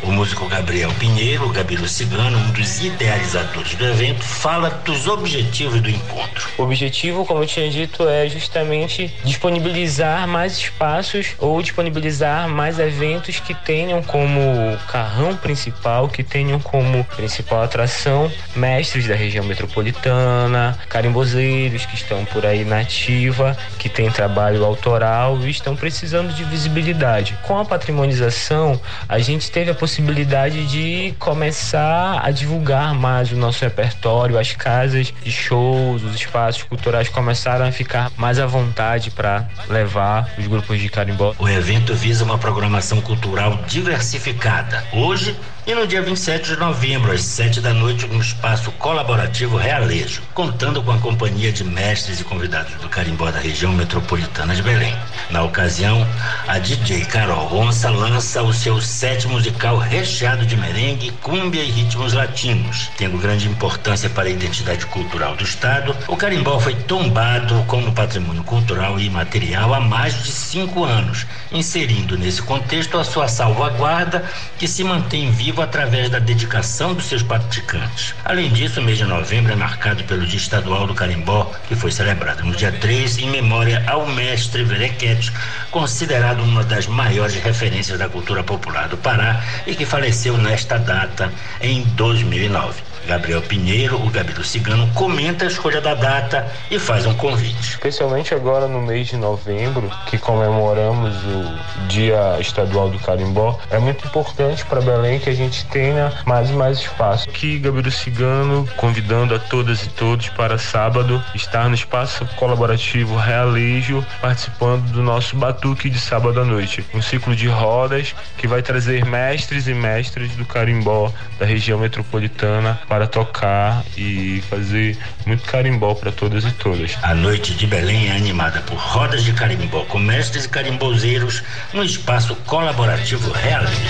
O 0.04 0.12
músico 0.12 0.48
Gabriel 0.48 0.92
Pinheiro, 1.00 1.50
Gabilo 1.50 1.88
Cigano, 1.88 2.38
um 2.38 2.52
dos 2.52 2.80
idealizadores 2.84 3.76
do 3.76 3.86
evento, 3.86 4.24
fala 4.24 4.70
dos 4.86 5.08
objetivos 5.08 5.82
do 5.82 5.90
encontro. 5.90 6.48
O 6.58 6.64
objetivo, 6.64 7.26
como 7.26 7.44
eu 7.44 7.48
tinha 7.48 7.70
dito, 7.70 8.08
é 8.08 8.30
justamente 8.30 9.12
disponibilizar 9.24 10.28
mais 10.28 10.58
espaços 10.58 11.36
ou 11.40 11.62
disponibilizar 11.62 12.48
mais 12.48 12.80
eventos 12.80 13.40
que 13.40 13.54
tenham 13.54 14.02
como 14.04 14.42
carrão 14.88 15.36
principal, 15.36 16.08
que 16.08 16.24
tenham 16.24 16.60
como 16.60 17.04
principal 17.16 17.64
atração 17.64 18.32
mestres 18.56 19.08
da 19.08 19.16
região 19.16 19.44
metropolitana, 19.46 20.78
carimbozeiros 20.90 21.86
que 21.86 21.96
estão 21.96 22.24
por 22.26 22.46
aí 22.46 22.64
na 22.64 22.82
ativa, 22.82 23.58
que 23.80 23.90
têm 23.90 24.10
trabalho 24.12 24.64
autoral 24.64 25.40
e 25.42 25.50
estão 25.50 25.76
precisando 25.76 26.34
de 26.34 26.44
visibilidade. 26.44 27.38
Com 27.44 27.58
a 27.58 27.66
patrimonização, 27.66 28.80
a 29.08 29.20
gente 29.20 29.50
teve 29.52 29.72
a 29.72 29.76
possibilidade 29.86 30.66
de 30.66 31.14
começar 31.20 32.20
a 32.26 32.32
divulgar 32.32 32.96
mais 32.96 33.32
o 33.32 33.36
nosso 33.36 33.64
repertório, 33.64 34.36
as 34.36 34.52
casas 34.52 35.14
de 35.24 35.32
shows, 35.32 36.04
os 36.04 36.16
espaços 36.16 36.64
culturais 36.64 37.08
começaram 37.08 37.68
a 37.68 37.72
ficar 37.72 38.12
mais 38.18 38.40
à 38.40 38.48
vontade 38.48 39.12
para 39.12 39.48
levar 39.70 40.28
os 40.40 40.48
grupos 40.48 40.80
de 40.80 40.90
carimbó. 40.90 41.36
O 41.38 41.48
evento 41.48 41.94
visa 41.94 42.24
uma 42.24 42.40
programação 42.40 43.00
cultural 43.00 43.60
diversificada. 43.68 44.84
Hoje 44.92 45.36
e 45.68 45.74
no 45.74 45.88
dia 45.88 46.00
27 46.00 46.52
de 46.52 46.58
novembro, 46.58 47.12
às 47.12 47.24
7 47.24 47.60
da 47.60 47.74
noite, 47.74 48.06
no 48.06 48.22
espaço 48.22 48.72
colaborativo 48.74 49.58
Realejo, 49.58 50.22
contando 50.32 50.84
com 50.84 50.92
a 50.92 51.00
companhia 51.00 51.52
de 51.52 51.64
mestres 51.64 52.20
e 52.20 52.24
convidados 52.24 52.76
do 52.76 52.88
carimbó 52.88 53.32
da 53.32 53.40
região 53.40 53.74
metropolitana 53.74 54.54
de 54.54 54.62
Belém. 54.62 54.96
Na 55.32 55.42
ocasião, 55.42 56.08
a 56.48 56.60
DJ 56.60 57.06
Carol 57.06 57.52
Onça 57.52 57.90
lança 57.90 58.44
o 58.44 58.54
seu 58.54 58.80
set 58.80 59.28
musical 59.28 59.78
recheado 59.80 60.46
de 60.46 60.56
merengue, 60.56 61.12
cúmbia 61.24 61.64
e 61.64 61.72
ritmos 61.72 62.14
latinos. 62.14 62.92
Tendo 62.96 63.18
grande 63.18 63.48
importância 63.48 64.08
para 64.08 64.28
a 64.28 64.32
identidade 64.32 64.86
cultural 64.86 65.36
do 65.36 65.44
Estado, 65.44 65.96
o 66.08 66.16
carimbó 66.16 66.60
foi 66.60 66.76
tombado 66.76 67.64
como 67.66 67.92
patrimônio 67.92 68.44
cultural 68.44 69.00
e 69.00 69.06
imaterial 69.06 69.74
há 69.74 69.80
mais 69.80 70.14
de 70.24 70.32
cinco 70.32 70.84
anos, 70.84 71.26
inserindo 71.52 72.16
nesse 72.20 72.44
contexto 72.44 73.00
a 73.00 73.04
sua 73.04 73.28
salvaguarda 73.28 74.24
que 74.60 74.68
se 74.68 74.84
mantém 74.84 75.32
viva 75.32 75.55
através 75.62 76.10
da 76.10 76.20
dedicação 76.20 76.94
dos 76.94 77.06
seus 77.06 77.24
praticantes. 77.24 78.16
Além 78.24 78.52
disso, 78.52 78.80
o 78.80 78.84
mês 78.84 78.98
de 78.98 79.06
novembro 79.06 79.52
é 79.52 79.56
marcado 79.56 80.04
pelo 80.04 80.26
Dia 80.26 80.38
Estadual 80.38 80.88
do 80.88 80.94
Carimbó, 80.94 81.52
que 81.68 81.76
foi 81.76 81.92
celebrado 81.92 82.44
no 82.44 82.56
dia 82.56 82.72
3 82.72 83.20
em 83.20 83.30
memória 83.30 83.84
ao 83.88 84.08
mestre 84.08 84.64
Verequete, 84.64 85.32
considerado 85.72 86.42
uma 86.42 86.64
das 86.64 86.88
maiores 86.88 87.36
referências 87.36 88.00
da 88.00 88.10
cultura 88.10 88.44
popular 88.44 88.88
do 88.88 88.98
Pará 88.98 89.44
e 89.68 89.76
que 89.76 89.86
faleceu 89.86 90.38
nesta 90.38 90.78
data 90.78 91.32
em 91.62 91.84
2009. 91.84 92.95
Gabriel 93.08 93.42
Pinheiro, 93.42 94.04
o 94.04 94.10
Gabi 94.10 94.34
do 94.34 94.44
Cigano, 94.44 94.90
comenta 94.94 95.46
a 95.46 95.48
escolha 95.48 95.80
da 95.80 95.94
data 95.94 96.48
e 96.72 96.80
faz 96.80 97.06
um 97.06 97.14
convite. 97.14 97.70
Especialmente 97.70 98.34
agora 98.34 98.68
no 98.68 98.82
mês 98.82 99.08
de 99.08 99.18
novembro, 99.18 99.92
que 100.08 100.18
comemoramos 100.18 101.14
o 101.24 101.88
Dia 101.88 102.38
Estadual 102.40 102.90
do 102.90 102.98
Carimbó, 103.00 103.60
é 103.70 103.78
muito 103.78 104.08
importante 104.08 104.66
para 104.66 104.82
Belém 104.82 105.20
que 105.20 105.30
a 105.30 105.34
gente 105.34 105.66
tenha 105.66 106.12
mais 106.26 106.50
e 106.50 106.54
mais 106.54 106.80
espaço. 106.80 107.30
Aqui, 107.30 107.60
Gabi 107.60 107.82
do 107.82 107.92
Cigano, 107.92 108.68
convidando 108.78 109.36
a 109.36 109.40
todas 109.40 109.84
e 109.84 109.90
todos 109.90 110.30
para 110.30 110.58
sábado 110.58 111.24
estar 111.36 111.70
no 111.70 111.76
espaço 111.76 112.26
colaborativo 112.36 113.16
Realejo, 113.16 114.06
participando 114.22 114.92
do 114.92 115.04
nosso 115.04 115.36
Batuque 115.36 115.90
de 115.90 116.00
sábado 116.00 116.40
à 116.40 116.46
noite. 116.46 116.84
Um 116.94 117.02
ciclo 117.02 117.36
de 117.36 117.48
rodas 117.48 118.16
que 118.38 118.48
vai 118.48 118.62
trazer 118.62 119.06
mestres 119.06 119.68
e 119.68 119.74
mestras 119.74 120.32
do 120.32 120.46
carimbó 120.46 121.12
da 121.38 121.46
região 121.46 121.80
metropolitana 121.80 122.80
para 122.88 122.95
tocar 123.06 123.84
e 123.98 124.42
fazer 124.50 124.98
muito 125.26 125.44
carimbó 125.44 125.94
para 125.94 126.12
todas 126.12 126.46
e 126.46 126.52
todas. 126.52 126.98
A 127.04 127.14
noite 127.14 127.54
de 127.54 127.68
Belém 127.68 128.10
é 128.10 128.16
animada 128.16 128.62
por 128.62 128.78
rodas 128.78 129.24
de 129.24 129.34
carimbó 129.34 129.84
com 129.86 130.00
mestres 130.00 130.46
e 130.46 130.50
carimbozeiros 130.50 131.44
no 131.74 131.84
espaço 131.84 132.36
colaborativo 132.46 133.32
Realismo. 133.32 133.86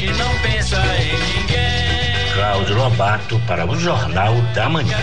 E 0.00 0.06
não 0.12 0.38
pensa 0.38 0.76
em 0.96 1.40
ninguém. 1.40 2.32
Cláudio 2.34 2.76
Lobato 2.76 3.40
para 3.48 3.66
o 3.66 3.76
Jornal 3.76 4.34
da 4.54 4.68
Manhã. 4.68 4.96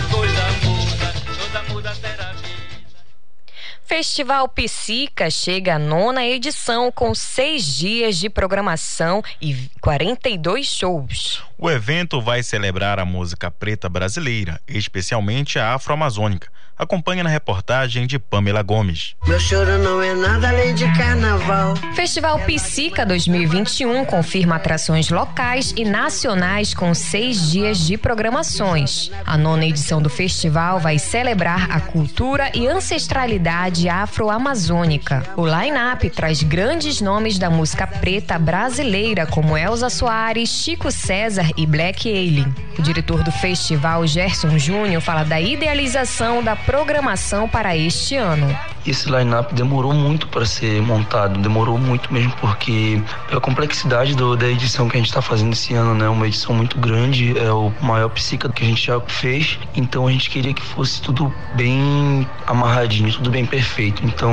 Festival 3.86 4.48
Psica 4.48 5.30
chega 5.30 5.76
à 5.76 5.78
nona 5.78 6.26
edição 6.26 6.90
com 6.90 7.14
seis 7.14 7.64
dias 7.64 8.16
de 8.18 8.28
programação 8.28 9.22
e 9.40 9.70
42 9.80 10.66
shows. 10.66 11.40
O 11.56 11.70
evento 11.70 12.20
vai 12.20 12.42
celebrar 12.42 12.98
a 12.98 13.04
música 13.04 13.48
preta 13.48 13.88
brasileira, 13.88 14.60
especialmente 14.66 15.56
a 15.60 15.72
afro-amazônica. 15.72 16.50
Acompanhe 16.78 17.22
na 17.22 17.30
reportagem 17.30 18.06
de 18.06 18.18
Pamela 18.18 18.62
Gomes. 18.62 19.14
Meu 19.26 19.40
choro 19.40 19.78
não 19.78 20.02
é 20.02 20.14
nada 20.14 20.50
além 20.50 20.74
de 20.74 20.84
carnaval. 20.94 21.74
Festival 21.94 22.38
Psica 22.40 23.06
2021 23.06 24.04
confirma 24.04 24.56
atrações 24.56 25.08
locais 25.08 25.72
e 25.74 25.86
nacionais 25.86 26.74
com 26.74 26.92
seis 26.92 27.50
dias 27.50 27.78
de 27.78 27.96
programações. 27.96 29.10
A 29.24 29.38
nona 29.38 29.64
edição 29.64 30.02
do 30.02 30.10
festival 30.10 30.78
vai 30.78 30.98
celebrar 30.98 31.70
a 31.70 31.80
cultura 31.80 32.50
e 32.54 32.66
ancestralidade 32.66 33.88
afro-amazônica. 33.88 35.22
O 35.34 35.46
line-up 35.46 36.10
traz 36.10 36.42
grandes 36.42 37.00
nomes 37.00 37.38
da 37.38 37.48
música 37.48 37.86
preta 37.86 38.38
brasileira, 38.38 39.24
como 39.26 39.56
Elza 39.56 39.88
Soares, 39.88 40.50
Chico 40.50 40.90
César 40.90 41.48
e 41.56 41.64
Black 41.66 42.06
Alien. 42.06 42.54
O 42.78 42.82
diretor 42.82 43.22
do 43.22 43.32
festival, 43.32 44.06
Gerson 44.06 44.58
Júnior, 44.58 45.00
fala 45.00 45.24
da 45.24 45.40
idealização 45.40 46.42
da 46.42 46.54
programação 46.66 47.48
para 47.48 47.76
este 47.76 48.16
ano. 48.16 48.54
Esse 48.84 49.10
line-up 49.10 49.54
demorou 49.54 49.94
muito 49.94 50.28
para 50.28 50.44
ser 50.44 50.82
montado, 50.82 51.40
demorou 51.40 51.78
muito 51.78 52.12
mesmo 52.12 52.32
porque 52.40 53.00
pela 53.28 53.40
complexidade 53.40 54.14
do, 54.14 54.36
da 54.36 54.48
edição 54.48 54.88
que 54.88 54.96
a 54.96 55.00
gente 55.00 55.08
está 55.08 55.22
fazendo 55.22 55.52
esse 55.52 55.74
ano, 55.74 55.94
né, 55.94 56.08
uma 56.08 56.26
edição 56.26 56.54
muito 56.54 56.78
grande, 56.78 57.36
é 57.38 57.50
o 57.50 57.72
maior 57.80 58.08
psica 58.10 58.48
que 58.48 58.64
a 58.64 58.66
gente 58.66 58.84
já 58.84 59.00
fez, 59.00 59.58
então 59.74 60.06
a 60.06 60.12
gente 60.12 60.28
queria 60.28 60.52
que 60.52 60.62
fosse 60.62 61.00
tudo 61.00 61.32
bem 61.54 62.28
amarradinho, 62.46 63.12
tudo 63.12 63.30
bem 63.30 63.46
perfeito. 63.46 64.04
Então 64.04 64.30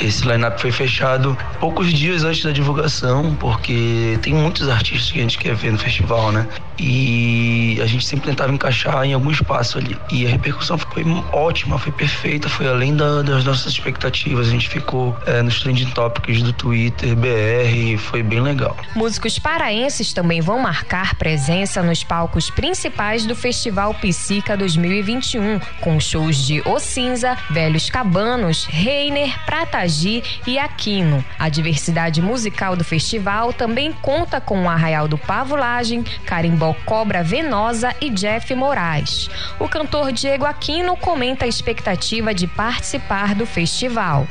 esse 0.00 0.26
line-up 0.26 0.60
foi 0.60 0.72
fechado 0.72 1.36
poucos 1.60 1.92
dias 1.92 2.24
antes 2.24 2.44
da 2.44 2.52
divulgação, 2.52 3.34
porque 3.36 4.18
tem 4.22 4.34
muitos 4.34 4.68
artistas 4.68 5.10
que 5.10 5.18
a 5.18 5.22
gente 5.22 5.38
quer 5.38 5.54
ver 5.54 5.72
no 5.72 5.78
festival, 5.78 6.32
né? 6.32 6.46
E 6.78 7.78
a 7.80 7.86
gente 7.86 8.04
sempre 8.04 8.30
tentava 8.30 8.52
encaixar 8.52 9.04
em 9.04 9.12
algum 9.12 9.30
espaço 9.30 9.78
ali. 9.78 9.96
E 10.10 10.26
a 10.26 10.30
repercussão 10.30 10.76
foi 10.78 11.04
ótima, 11.32 11.78
foi 11.78 11.92
perfeita, 11.92 12.48
foi 12.48 12.66
além 12.66 12.96
da, 12.96 13.22
das 13.22 13.44
nossas 13.44 13.72
expectativas. 13.72 14.48
A 14.48 14.50
gente 14.50 14.68
ficou 14.68 15.16
é, 15.26 15.42
nos 15.42 15.60
trending 15.60 15.90
topics 15.90 16.42
do 16.42 16.52
Twitter, 16.52 17.14
BR, 17.14 17.98
foi 17.98 18.22
bem 18.22 18.40
legal. 18.40 18.76
Músicos 18.96 19.38
paraenses 19.38 20.12
também 20.12 20.40
vão 20.40 20.58
marcar 20.58 21.14
presença 21.14 21.82
nos 21.82 22.02
palcos 22.02 22.50
principais 22.50 23.26
do 23.26 23.36
Festival 23.36 23.94
Psica 23.94 24.56
2021, 24.56 25.60
com 25.80 26.00
shows 26.00 26.36
de 26.46 26.62
O 26.64 26.78
Cinza, 26.78 27.36
Velhos 27.50 27.90
Cabanos, 27.90 28.64
Reiner, 28.64 29.38
E 30.46 30.58
Aquino. 30.58 31.24
A 31.38 31.48
diversidade 31.48 32.22
musical 32.22 32.76
do 32.76 32.84
festival 32.84 33.52
também 33.52 33.92
conta 33.92 34.40
com 34.40 34.62
o 34.62 34.68
Arraial 34.68 35.08
do 35.08 35.18
Pavulagem, 35.18 36.04
Carimbó 36.24 36.74
Cobra 36.84 37.22
Venosa 37.22 37.94
e 38.00 38.10
Jeff 38.10 38.54
Moraes. 38.54 39.28
O 39.58 39.68
cantor 39.68 40.12
Diego 40.12 40.44
Aquino 40.44 40.96
comenta 40.96 41.44
a 41.44 41.48
expectativa 41.48 42.34
de 42.34 42.46
participar 42.46 43.34
do 43.34 43.46
festival. 43.46 44.26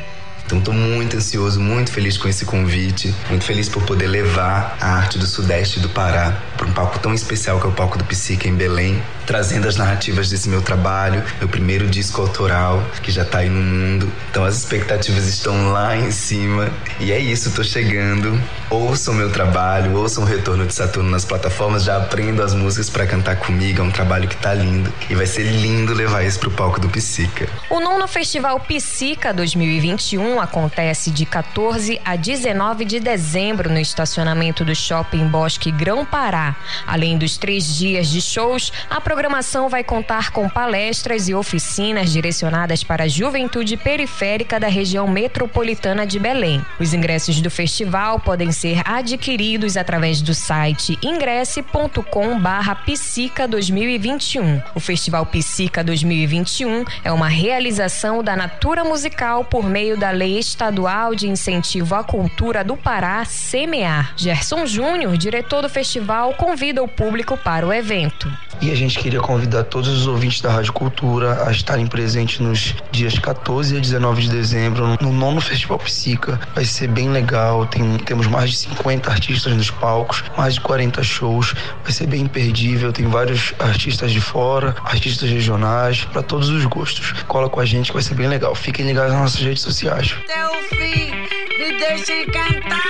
Então 0.45 0.59
estou 0.59 0.73
muito 0.73 1.15
ansioso, 1.15 1.61
muito 1.61 1.91
feliz 1.91 2.17
com 2.17 2.27
esse 2.27 2.43
convite, 2.43 3.15
muito 3.29 3.45
feliz 3.45 3.69
por 3.69 3.83
poder 3.83 4.07
levar 4.07 4.75
a 4.81 4.97
arte 4.97 5.17
do 5.17 5.25
Sudeste 5.25 5.79
do 5.79 5.87
Pará 5.87 6.37
para 6.57 6.67
um 6.67 6.73
palco 6.73 6.99
tão 6.99 7.13
especial 7.13 7.57
que 7.57 7.65
é 7.65 7.69
o 7.69 7.71
palco 7.71 7.97
do 7.97 8.03
Psique 8.03 8.49
em 8.49 8.53
Belém, 8.53 9.01
trazendo 9.25 9.67
as 9.67 9.75
narrativas 9.75 10.29
desse 10.29 10.49
meu 10.49 10.61
trabalho, 10.61 11.23
meu 11.39 11.47
primeiro 11.47 11.87
disco 11.87 12.21
autoral 12.21 12.83
que 13.01 13.11
já 13.11 13.23
está 13.23 13.39
aí 13.39 13.49
no 13.49 13.61
mundo. 13.61 14.11
Então 14.29 14.43
as 14.43 14.57
expectativas 14.57 15.27
estão 15.27 15.71
lá 15.71 15.95
em 15.95 16.11
cima 16.11 16.69
e 16.99 17.11
é 17.11 17.19
isso, 17.19 17.49
estou 17.49 17.63
chegando. 17.63 18.39
Ouçam 18.69 19.13
meu 19.13 19.29
trabalho, 19.29 19.97
ouçam 19.97 20.23
o 20.23 20.27
Retorno 20.27 20.65
de 20.65 20.73
Saturno 20.73 21.09
nas 21.09 21.25
plataformas, 21.25 21.83
já 21.83 21.97
aprendo 21.97 22.41
as 22.41 22.53
músicas 22.53 22.89
para 22.89 23.05
cantar 23.05 23.35
comigo, 23.35 23.81
é 23.81 23.83
um 23.83 23.91
trabalho 23.91 24.27
que 24.29 24.37
tá 24.37 24.53
lindo 24.53 24.91
e 25.09 25.15
vai 25.15 25.25
ser 25.25 25.43
lindo 25.43 25.93
levar 25.93 26.23
isso 26.23 26.39
pro 26.39 26.51
palco 26.51 26.79
do 26.79 26.87
Psica. 26.89 27.49
O 27.69 27.79
nono 27.81 28.07
Festival 28.07 28.59
Psica 28.61 29.33
2021 29.33 29.91
21 29.91 30.39
acontece 30.39 31.11
de 31.11 31.25
14 31.25 31.99
a 32.05 32.15
19 32.15 32.85
de 32.85 32.99
dezembro 32.99 33.69
no 33.69 33.79
estacionamento 33.79 34.63
do 34.63 34.73
Shopping 34.73 35.27
Bosque 35.27 35.71
Grão 35.71 36.05
Pará. 36.05 36.55
Além 36.87 37.17
dos 37.17 37.37
três 37.37 37.75
dias 37.75 38.09
de 38.09 38.21
shows, 38.21 38.71
a 38.89 39.01
programação 39.11 39.67
vai 39.67 39.83
contar 39.83 40.31
com 40.31 40.47
palestras 40.47 41.27
e 41.27 41.35
oficinas 41.35 42.13
direcionadas 42.13 42.81
para 42.81 43.03
a 43.03 43.09
juventude 43.09 43.75
periférica 43.75 44.57
da 44.57 44.69
região 44.69 45.05
metropolitana 45.05 46.07
de 46.07 46.17
Belém. 46.17 46.65
Os 46.79 46.93
ingressos 46.93 47.41
do 47.41 47.51
festival 47.51 48.21
podem 48.21 48.53
ser 48.53 48.81
adquiridos 48.85 49.75
através 49.75 50.21
do 50.21 50.33
site 50.33 50.97
ingresse.com/psica 51.03 53.49
2021. 53.49 54.61
O 54.73 54.79
Festival 54.79 55.25
Psica 55.25 55.83
2021 55.83 56.85
é 57.03 57.11
uma 57.11 57.27
realização 57.27 58.23
da 58.23 58.37
Natura 58.37 58.85
Musical 58.85 59.43
por 59.43 59.65
meio 59.65 59.97
da 59.97 60.11
Lei 60.11 60.39
Estadual 60.39 61.15
de 61.15 61.27
Incentivo 61.27 61.95
à 61.95 62.03
Cultura 62.03 62.63
do 62.63 62.77
Pará, 62.77 63.25
SEMEAR. 63.25 64.13
Gerson 64.15 64.65
Júnior, 64.65 65.17
diretor 65.17 65.61
do 65.61 65.67
festival, 65.67 66.33
convida 66.35 66.81
o 66.81 66.87
público 66.87 67.35
para 67.35 67.67
o 67.67 67.73
evento. 67.73 68.31
E 68.61 68.71
a 68.71 68.75
gente 68.75 69.00
queria 69.01 69.19
convidar 69.19 69.63
todos 69.63 69.89
os 69.89 70.05
ouvintes 70.05 70.41
da 70.41 70.51
Rádio 70.51 70.73
Cultura 70.73 71.47
a 71.47 71.51
estarem 71.51 71.87
presentes 71.87 72.39
nos 72.39 72.75
dias 72.91 73.17
14 73.17 73.75
e 73.75 73.81
19 73.81 74.21
de 74.21 74.29
dezembro 74.29 74.95
no 75.01 75.11
nono 75.11 75.41
Festival 75.41 75.79
Psica. 75.79 76.39
Vai 76.53 76.65
ser 76.65 76.87
bem 76.87 77.09
legal, 77.09 77.65
tem, 77.65 77.97
temos 77.97 78.27
mais 78.27 78.51
de 78.51 78.57
50 78.57 79.09
artistas 79.09 79.53
nos 79.55 79.71
palcos, 79.71 80.23
mais 80.37 80.53
de 80.53 80.61
40 80.61 81.01
shows, 81.01 81.55
vai 81.81 81.91
ser 81.91 82.05
bem 82.05 82.21
imperdível, 82.21 82.93
tem 82.93 83.07
vários 83.07 83.55
artistas 83.57 84.11
de 84.11 84.21
fora, 84.21 84.75
artistas 84.83 85.27
regionais, 85.27 86.05
para 86.05 86.21
todos 86.21 86.49
os 86.49 86.63
gostos. 86.65 87.11
Cola 87.27 87.49
com 87.49 87.59
a 87.59 87.65
gente 87.65 87.87
que 87.87 87.93
vai 87.93 88.03
ser 88.03 88.13
bem 88.13 88.27
legal. 88.27 88.53
Fiquem 88.53 88.85
ligados 88.85 89.13
nas 89.13 89.21
nossas 89.21 89.41
redes 89.41 89.63
sociais. 89.63 90.15
Até 90.25 90.45
o 90.45 90.61
fim, 90.69 91.11
me 91.57 91.79
deixe 91.79 92.25
cantar. 92.27 92.81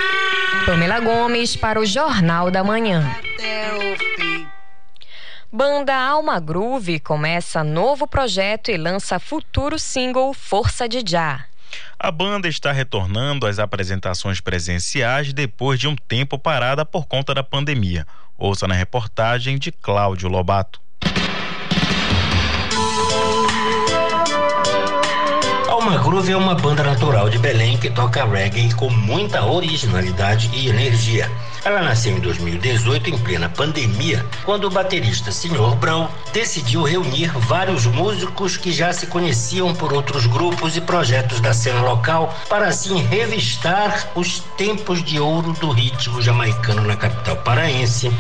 Pamela 0.66 0.99
Gomes 0.99 1.55
para 1.55 1.80
o 1.80 1.86
Jornal 1.86 2.51
da 2.51 2.66
Manhã. 2.66 3.09
Até 3.18 3.74
o 3.76 3.97
fim. 3.97 4.11
Banda 5.54 5.93
Alma 5.93 6.39
Groove 6.39 6.97
começa 7.02 7.62
novo 7.62 8.08
projeto 8.08 8.72
e 8.72 8.78
lança 8.78 9.20
futuro 9.20 9.78
single 9.78 10.34
Força 10.34 10.88
de 10.88 11.04
Já. 11.06 11.43
A 11.99 12.10
banda 12.10 12.47
está 12.47 12.72
retornando 12.72 13.45
às 13.45 13.60
apresentações 13.60 14.39
presenciais 14.39 15.34
depois 15.34 15.78
de 15.78 15.89
um 15.89 15.95
tempo 15.95 16.39
parada 16.39 16.86
por 16.86 17.06
conta 17.06 17.34
da 17.34 17.43
pandemia. 17.43 18.08
Ouça 18.38 18.66
na 18.66 18.74
reportagem 18.74 19.60
de 19.60 19.74
Cláudio 19.74 20.30
Lobato. 20.30 20.81
Alma 25.92 26.04
Groove 26.06 26.32
é 26.32 26.38
uma 26.38 26.56
banda 26.56 26.84
natural 26.84 27.30
de 27.30 27.38
Belém 27.38 27.78
que 27.78 27.89
toca 27.89 28.24
reggae 28.24 28.74
com 28.76 28.89
muita 28.89 29.44
originalidade 29.44 30.50
e 30.54 30.70
energia. 30.70 31.30
Ela 31.66 31.82
nasceu 31.82 32.18
em 32.18 32.20
2018 32.20 33.10
em 33.10 33.18
plena 33.20 33.50
pandemia, 33.50 34.26
quando 34.46 34.66
o 34.66 34.70
baterista 34.70 35.32
Sr. 35.32 35.76
Brown 35.76 36.08
decidiu 36.34 36.82
reunir 36.82 37.30
vários 37.42 37.86
músicos 37.86 38.58
que 38.58 38.72
já 38.72 38.92
se 38.94 39.06
conheciam 39.06 39.76
por 39.76 39.94
outros 39.94 40.26
grupos 40.26 40.76
e 40.76 40.82
projetos 40.82 41.39
da 41.39 41.54
cena 41.54 41.82
local 41.82 42.34
para 42.50 42.68
assim 42.68 43.04
revistar 43.04 44.08
os 44.16 44.39
tempos 44.58 45.04
de 45.04 45.20
ouro 45.20 45.52
do 45.54 45.72
ritmo 45.72 46.22
jamaicano 46.22 46.82
na 46.84 46.96
capital 46.96 47.36
paraense 47.36 48.12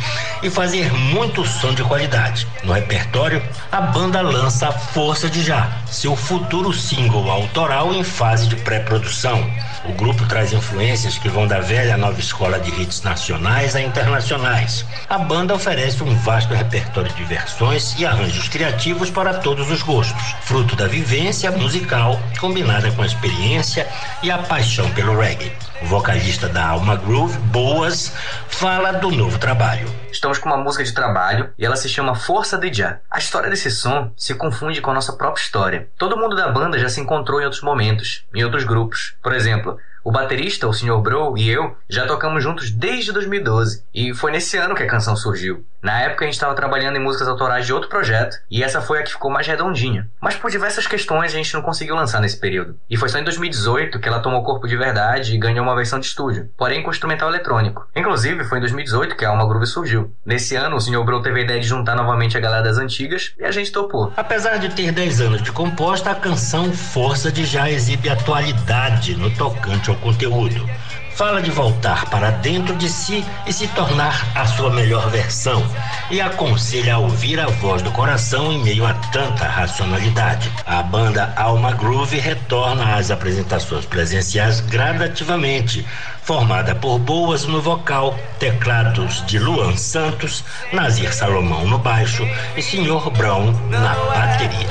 e 0.43 0.49
fazer 0.49 0.93
muito 0.93 1.43
som 1.43 1.73
de 1.73 1.83
qualidade. 1.83 2.45
No 2.63 2.73
repertório, 2.73 3.41
a 3.71 3.81
banda 3.81 4.21
lança 4.21 4.67
a 4.67 4.71
Força 4.71 5.29
de 5.29 5.41
Já, 5.41 5.79
seu 5.87 6.15
futuro 6.15 6.71
single 6.73 7.31
autoral 7.61 7.93
em 7.93 8.03
fase 8.03 8.47
de 8.47 8.55
pré-produção. 8.55 9.39
O 9.85 9.93
grupo 9.93 10.25
traz 10.25 10.51
influências 10.51 11.19
que 11.19 11.29
vão 11.29 11.47
da 11.47 11.59
velha 11.59 11.95
nova 11.95 12.19
escola 12.19 12.59
de 12.59 12.71
hits 12.81 13.03
nacionais 13.03 13.75
a 13.75 13.81
internacionais. 13.81 14.83
A 15.07 15.19
banda 15.19 15.53
oferece 15.53 16.03
um 16.03 16.15
vasto 16.15 16.55
repertório 16.55 17.13
de 17.13 17.23
versões 17.23 17.93
e 17.99 18.05
arranjos 18.05 18.49
criativos 18.49 19.11
para 19.11 19.35
todos 19.35 19.69
os 19.69 19.83
gostos, 19.83 20.35
fruto 20.41 20.75
da 20.75 20.87
vivência 20.87 21.51
musical 21.51 22.19
combinada 22.39 22.91
com 22.93 23.03
a 23.03 23.05
experiência 23.05 23.87
e 24.23 24.31
a 24.31 24.39
paixão 24.39 24.89
pelo 24.91 25.19
reggae. 25.19 25.51
Vocalista 25.83 26.47
da 26.47 26.67
Alma 26.67 26.95
Groove, 26.95 27.37
Boas, 27.39 28.13
fala 28.47 28.91
do 28.91 29.09
novo 29.09 29.37
trabalho. 29.39 29.87
Estamos 30.11 30.37
com 30.37 30.47
uma 30.47 30.57
música 30.57 30.83
de 30.83 30.93
trabalho 30.93 31.49
e 31.57 31.65
ela 31.65 31.75
se 31.75 31.89
chama 31.89 32.15
Força 32.15 32.57
de 32.57 32.71
Já. 32.71 32.99
A 33.09 33.17
história 33.17 33.49
desse 33.49 33.71
som 33.71 34.11
se 34.15 34.35
confunde 34.35 34.79
com 34.79 34.91
a 34.91 34.93
nossa 34.93 35.13
própria 35.13 35.41
história. 35.41 35.89
Todo 35.97 36.17
mundo 36.17 36.35
da 36.35 36.49
banda 36.49 36.77
já 36.77 36.87
se 36.87 37.01
encontrou 37.01 37.41
em 37.41 37.45
outros 37.45 37.63
momentos, 37.63 38.23
em 38.33 38.43
outros 38.43 38.63
grupos. 38.63 39.15
Por 39.23 39.33
exemplo, 39.33 39.77
o 40.03 40.11
baterista, 40.11 40.67
o 40.67 40.73
Sr. 40.73 40.99
Bro, 41.01 41.37
e 41.37 41.49
eu 41.49 41.75
já 41.89 42.05
tocamos 42.05 42.43
juntos 42.43 42.71
desde 42.71 43.11
2012 43.11 43.83
e 43.93 44.13
foi 44.13 44.31
nesse 44.31 44.57
ano 44.57 44.75
que 44.75 44.83
a 44.83 44.87
canção 44.87 45.15
surgiu. 45.15 45.63
Na 45.81 45.99
época 46.01 46.23
a 46.23 46.27
gente 46.27 46.35
estava 46.35 46.53
trabalhando 46.53 46.95
em 46.95 47.03
músicas 47.03 47.27
autorais 47.27 47.65
de 47.65 47.73
outro 47.73 47.89
projeto 47.89 48.37
e 48.49 48.63
essa 48.63 48.81
foi 48.81 48.99
a 48.99 49.03
que 49.03 49.11
ficou 49.11 49.31
mais 49.31 49.47
redondinha. 49.47 50.07
Mas 50.21 50.35
por 50.35 50.51
diversas 50.51 50.85
questões 50.85 51.33
a 51.33 51.37
gente 51.37 51.53
não 51.53 51.61
conseguiu 51.61 51.95
lançar 51.95 52.21
nesse 52.21 52.39
período. 52.39 52.77
E 52.89 52.95
foi 52.95 53.09
só 53.09 53.17
em 53.17 53.23
2018 53.23 53.99
que 53.99 54.07
ela 54.07 54.19
tomou 54.19 54.43
corpo 54.43 54.67
de 54.67 54.77
verdade 54.77 55.33
e 55.33 55.39
ganhou 55.39 55.63
uma 55.63 55.75
versão 55.75 55.99
de 55.99 56.05
estúdio, 56.05 56.49
porém 56.57 56.83
com 56.83 56.91
instrumental 56.91 57.29
eletrônico. 57.29 57.87
Inclusive 57.95 58.43
foi 58.43 58.59
em 58.59 58.61
2018 58.61 59.15
que 59.15 59.25
a 59.25 59.29
Alma 59.29 59.47
Groove 59.47 59.65
surgiu. 59.65 60.13
Nesse 60.25 60.55
ano 60.55 60.75
o 60.75 60.81
Sr. 60.81 61.03
Bro 61.03 61.21
teve 61.21 61.39
a 61.39 61.43
ideia 61.43 61.59
de 61.59 61.67
juntar 61.67 61.95
novamente 61.95 62.37
a 62.37 62.39
galera 62.39 62.63
das 62.63 62.77
antigas 62.77 63.33
e 63.39 63.43
a 63.43 63.51
gente 63.51 63.71
topou. 63.71 64.13
Apesar 64.15 64.57
de 64.57 64.69
ter 64.69 64.91
10 64.91 65.21
anos 65.21 65.41
de 65.41 65.51
composta, 65.51 66.11
a 66.11 66.15
canção 66.15 66.71
Força 66.71 67.31
de 67.31 67.45
Já 67.45 67.69
exibe 67.69 68.09
atualidade 68.09 69.15
no 69.15 69.29
tocante 69.31 69.90
conteúdo. 69.95 70.67
Fala 71.15 71.41
de 71.41 71.51
voltar 71.51 72.09
para 72.09 72.31
dentro 72.31 72.75
de 72.75 72.89
si 72.89 73.23
e 73.45 73.53
se 73.53 73.67
tornar 73.69 74.25
a 74.33 74.45
sua 74.45 74.71
melhor 74.71 75.09
versão. 75.09 75.63
E 76.09 76.19
aconselha 76.21 76.95
a 76.95 76.97
ouvir 76.97 77.39
a 77.39 77.47
voz 77.47 77.81
do 77.81 77.91
coração 77.91 78.51
em 78.51 78.63
meio 78.63 78.85
a 78.85 78.93
tanta 78.93 79.45
racionalidade. 79.45 80.51
A 80.65 80.81
banda 80.81 81.33
Alma 81.35 81.73
Groove 81.73 82.17
retorna 82.17 82.95
às 82.95 83.11
apresentações 83.11 83.85
presenciais 83.85 84.61
gradativamente, 84.61 85.85
formada 86.23 86.73
por 86.73 86.97
Boas 86.97 87.45
no 87.45 87.61
vocal, 87.61 88.17
teclados 88.39 89.23
de 89.25 89.37
Luan 89.37 89.75
Santos, 89.75 90.43
Nazir 90.71 91.13
Salomão 91.13 91.67
no 91.67 91.77
baixo 91.77 92.27
e 92.55 92.61
Sr. 92.61 93.11
Brown 93.11 93.51
na 93.69 93.93
bateria. 93.93 94.67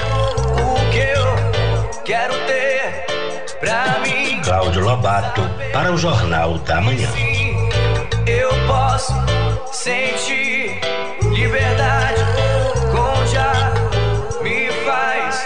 O 0.57 0.91
que 0.91 0.99
eu 0.99 2.03
quero 2.05 2.35
ter 2.47 3.07
pra 3.61 4.01
mim? 4.01 4.30
Cláudio 4.43 4.83
Lobato 4.83 5.43
para 5.73 5.93
o 5.93 5.99
Jornal 5.99 6.59
da 6.59 6.81
Manhã. 6.81 7.09
Eu 8.27 8.49
posso 8.67 9.13
sentir 9.71 10.81
liberdade 11.23 12.23
com 12.91 13.27
já 13.27 13.53
me 14.43 14.71
faz 14.85 15.45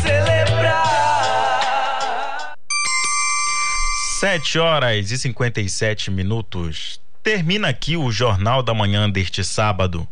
celebrar. 0.00 0.94
7 4.18 4.58
horas 4.58 5.10
e 5.10 5.18
57 5.18 6.10
minutos. 6.10 7.00
Termina 7.22 7.68
aqui 7.68 7.96
o 7.96 8.10
Jornal 8.10 8.62
da 8.62 8.72
Manhã 8.72 9.10
deste 9.10 9.44
sábado, 9.44 10.08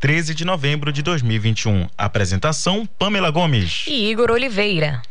13 0.00 0.32
de 0.32 0.44
novembro 0.44 0.92
de 0.92 1.02
2021. 1.02 1.88
Apresentação: 1.98 2.86
Pamela 2.98 3.30
Gomes. 3.30 3.84
E 3.88 4.10
Igor 4.10 4.30
Oliveira. 4.30 5.02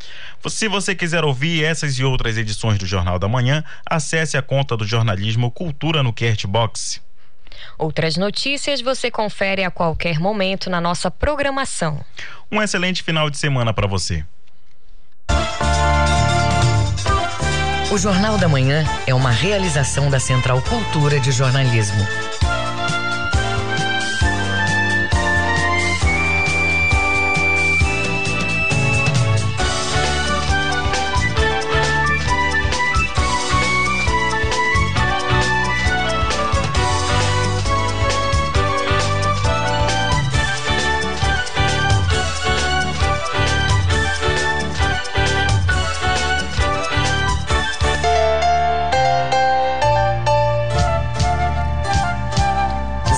Se 0.47 0.69
você 0.69 0.95
quiser 0.95 1.25
ouvir 1.25 1.63
essas 1.63 1.99
e 1.99 2.03
outras 2.05 2.37
edições 2.37 2.77
do 2.77 2.85
Jornal 2.85 3.19
da 3.19 3.27
Manhã, 3.27 3.63
acesse 3.85 4.37
a 4.37 4.41
conta 4.41 4.77
do 4.77 4.85
jornalismo 4.85 5.51
Cultura 5.51 6.01
no 6.01 6.13
Castbox. 6.13 7.01
Outras 7.77 8.15
notícias 8.15 8.81
você 8.81 9.11
confere 9.11 9.63
a 9.63 9.71
qualquer 9.71 10.19
momento 10.19 10.69
na 10.69 10.79
nossa 10.79 11.11
programação. 11.11 12.03
Um 12.49 12.61
excelente 12.61 13.03
final 13.03 13.29
de 13.29 13.37
semana 13.37 13.73
para 13.73 13.87
você. 13.87 14.23
O 17.91 17.97
Jornal 17.97 18.37
da 18.37 18.47
Manhã 18.47 18.85
é 19.05 19.13
uma 19.13 19.31
realização 19.31 20.09
da 20.09 20.19
Central 20.19 20.61
Cultura 20.61 21.19
de 21.19 21.31
Jornalismo. 21.31 22.05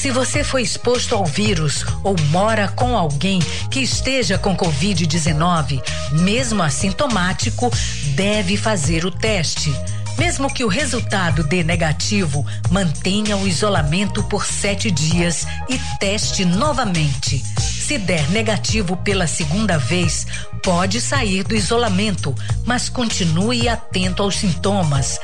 Se 0.00 0.10
você 0.10 0.42
foi 0.42 0.62
exposto 0.62 1.14
ao 1.14 1.26
vírus 1.26 1.84
ou 2.02 2.16
mora 2.30 2.68
com 2.68 2.96
alguém 2.96 3.38
que 3.70 3.80
esteja 3.80 4.38
com 4.38 4.56
Covid-19, 4.56 5.82
mesmo 6.12 6.62
assintomático, 6.62 7.70
deve 8.14 8.56
fazer 8.56 9.04
o 9.04 9.10
teste. 9.10 9.70
Mesmo 10.16 10.50
que 10.50 10.64
o 10.64 10.68
resultado 10.68 11.44
dê 11.44 11.62
negativo, 11.62 12.46
mantenha 12.70 13.36
o 13.36 13.46
isolamento 13.46 14.24
por 14.24 14.46
sete 14.46 14.90
dias 14.90 15.46
e 15.68 15.78
teste 15.98 16.46
novamente. 16.46 17.44
Se 17.58 17.98
der 17.98 18.26
negativo 18.30 18.96
pela 18.96 19.26
segunda 19.26 19.76
vez, 19.76 20.26
pode 20.62 20.98
sair 20.98 21.44
do 21.44 21.54
isolamento, 21.54 22.34
mas 22.64 22.88
continue 22.88 23.68
atento 23.68 24.22
aos 24.22 24.36
sintomas. 24.36 25.18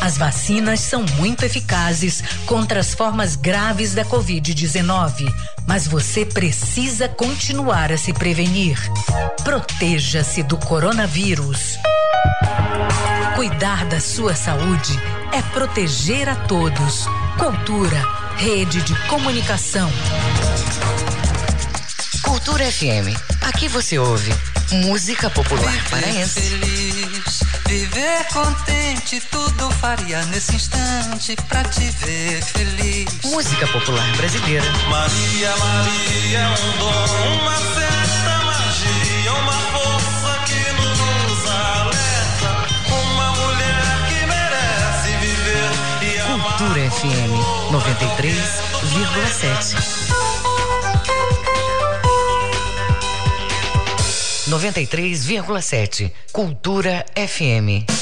As 0.00 0.16
vacinas 0.16 0.80
são 0.80 1.04
muito 1.16 1.44
eficazes 1.44 2.22
contra 2.46 2.80
as 2.80 2.94
formas 2.94 3.34
graves 3.34 3.94
da 3.94 4.04
Covid-19, 4.04 5.32
mas 5.66 5.86
você 5.86 6.24
precisa 6.24 7.08
continuar 7.08 7.90
a 7.90 7.98
se 7.98 8.12
prevenir. 8.12 8.78
Proteja-se 9.42 10.42
do 10.42 10.56
coronavírus. 10.56 11.76
Cuidar 13.34 13.84
da 13.86 14.00
sua 14.00 14.34
saúde 14.34 14.98
é 15.32 15.42
proteger 15.52 16.28
a 16.28 16.34
todos. 16.34 17.06
Cultura, 17.36 18.02
rede 18.36 18.80
de 18.82 18.94
comunicação. 19.06 19.90
Cultura 22.22 22.64
FM. 22.70 23.16
Aqui 23.42 23.68
você 23.68 23.98
ouve 23.98 24.32
música 24.72 25.28
popular 25.30 25.74
paraense. 25.90 26.40
Feliz, 26.40 27.42
viver 27.66 28.24
contente, 28.32 29.20
tudo 29.30 29.70
faria 29.72 30.24
nesse 30.26 30.54
instante 30.56 31.36
pra 31.48 31.64
te 31.64 31.90
ver 31.90 32.40
feliz. 32.42 33.08
Música 33.24 33.66
popular 33.68 34.06
brasileira. 34.16 34.64
Maria, 34.88 35.56
Maria 35.56 36.48
um 36.50 36.78
dom, 36.78 37.40
uma 37.40 37.56
certa 37.56 38.38
magia, 38.44 39.32
uma 39.32 39.52
força 39.52 40.38
que 40.46 40.72
nos 40.72 41.50
alerta. 41.50 42.66
Uma 42.92 43.32
mulher 43.32 44.06
que 44.08 44.26
merece 44.26 45.16
viver 45.20 45.70
e 46.02 46.18
amar. 46.20 46.58
Cultura 46.58 46.90
FM 46.90 47.32
93,7. 47.72 50.17
93,7. 54.48 56.10
Cultura 56.32 57.04
FM. 57.14 57.97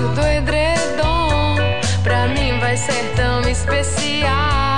Do 0.00 0.26
edredom, 0.26 1.56
pra 2.02 2.28
mim 2.28 2.58
vai 2.60 2.76
ser 2.76 3.12
tão 3.16 3.40
especial. 3.48 4.77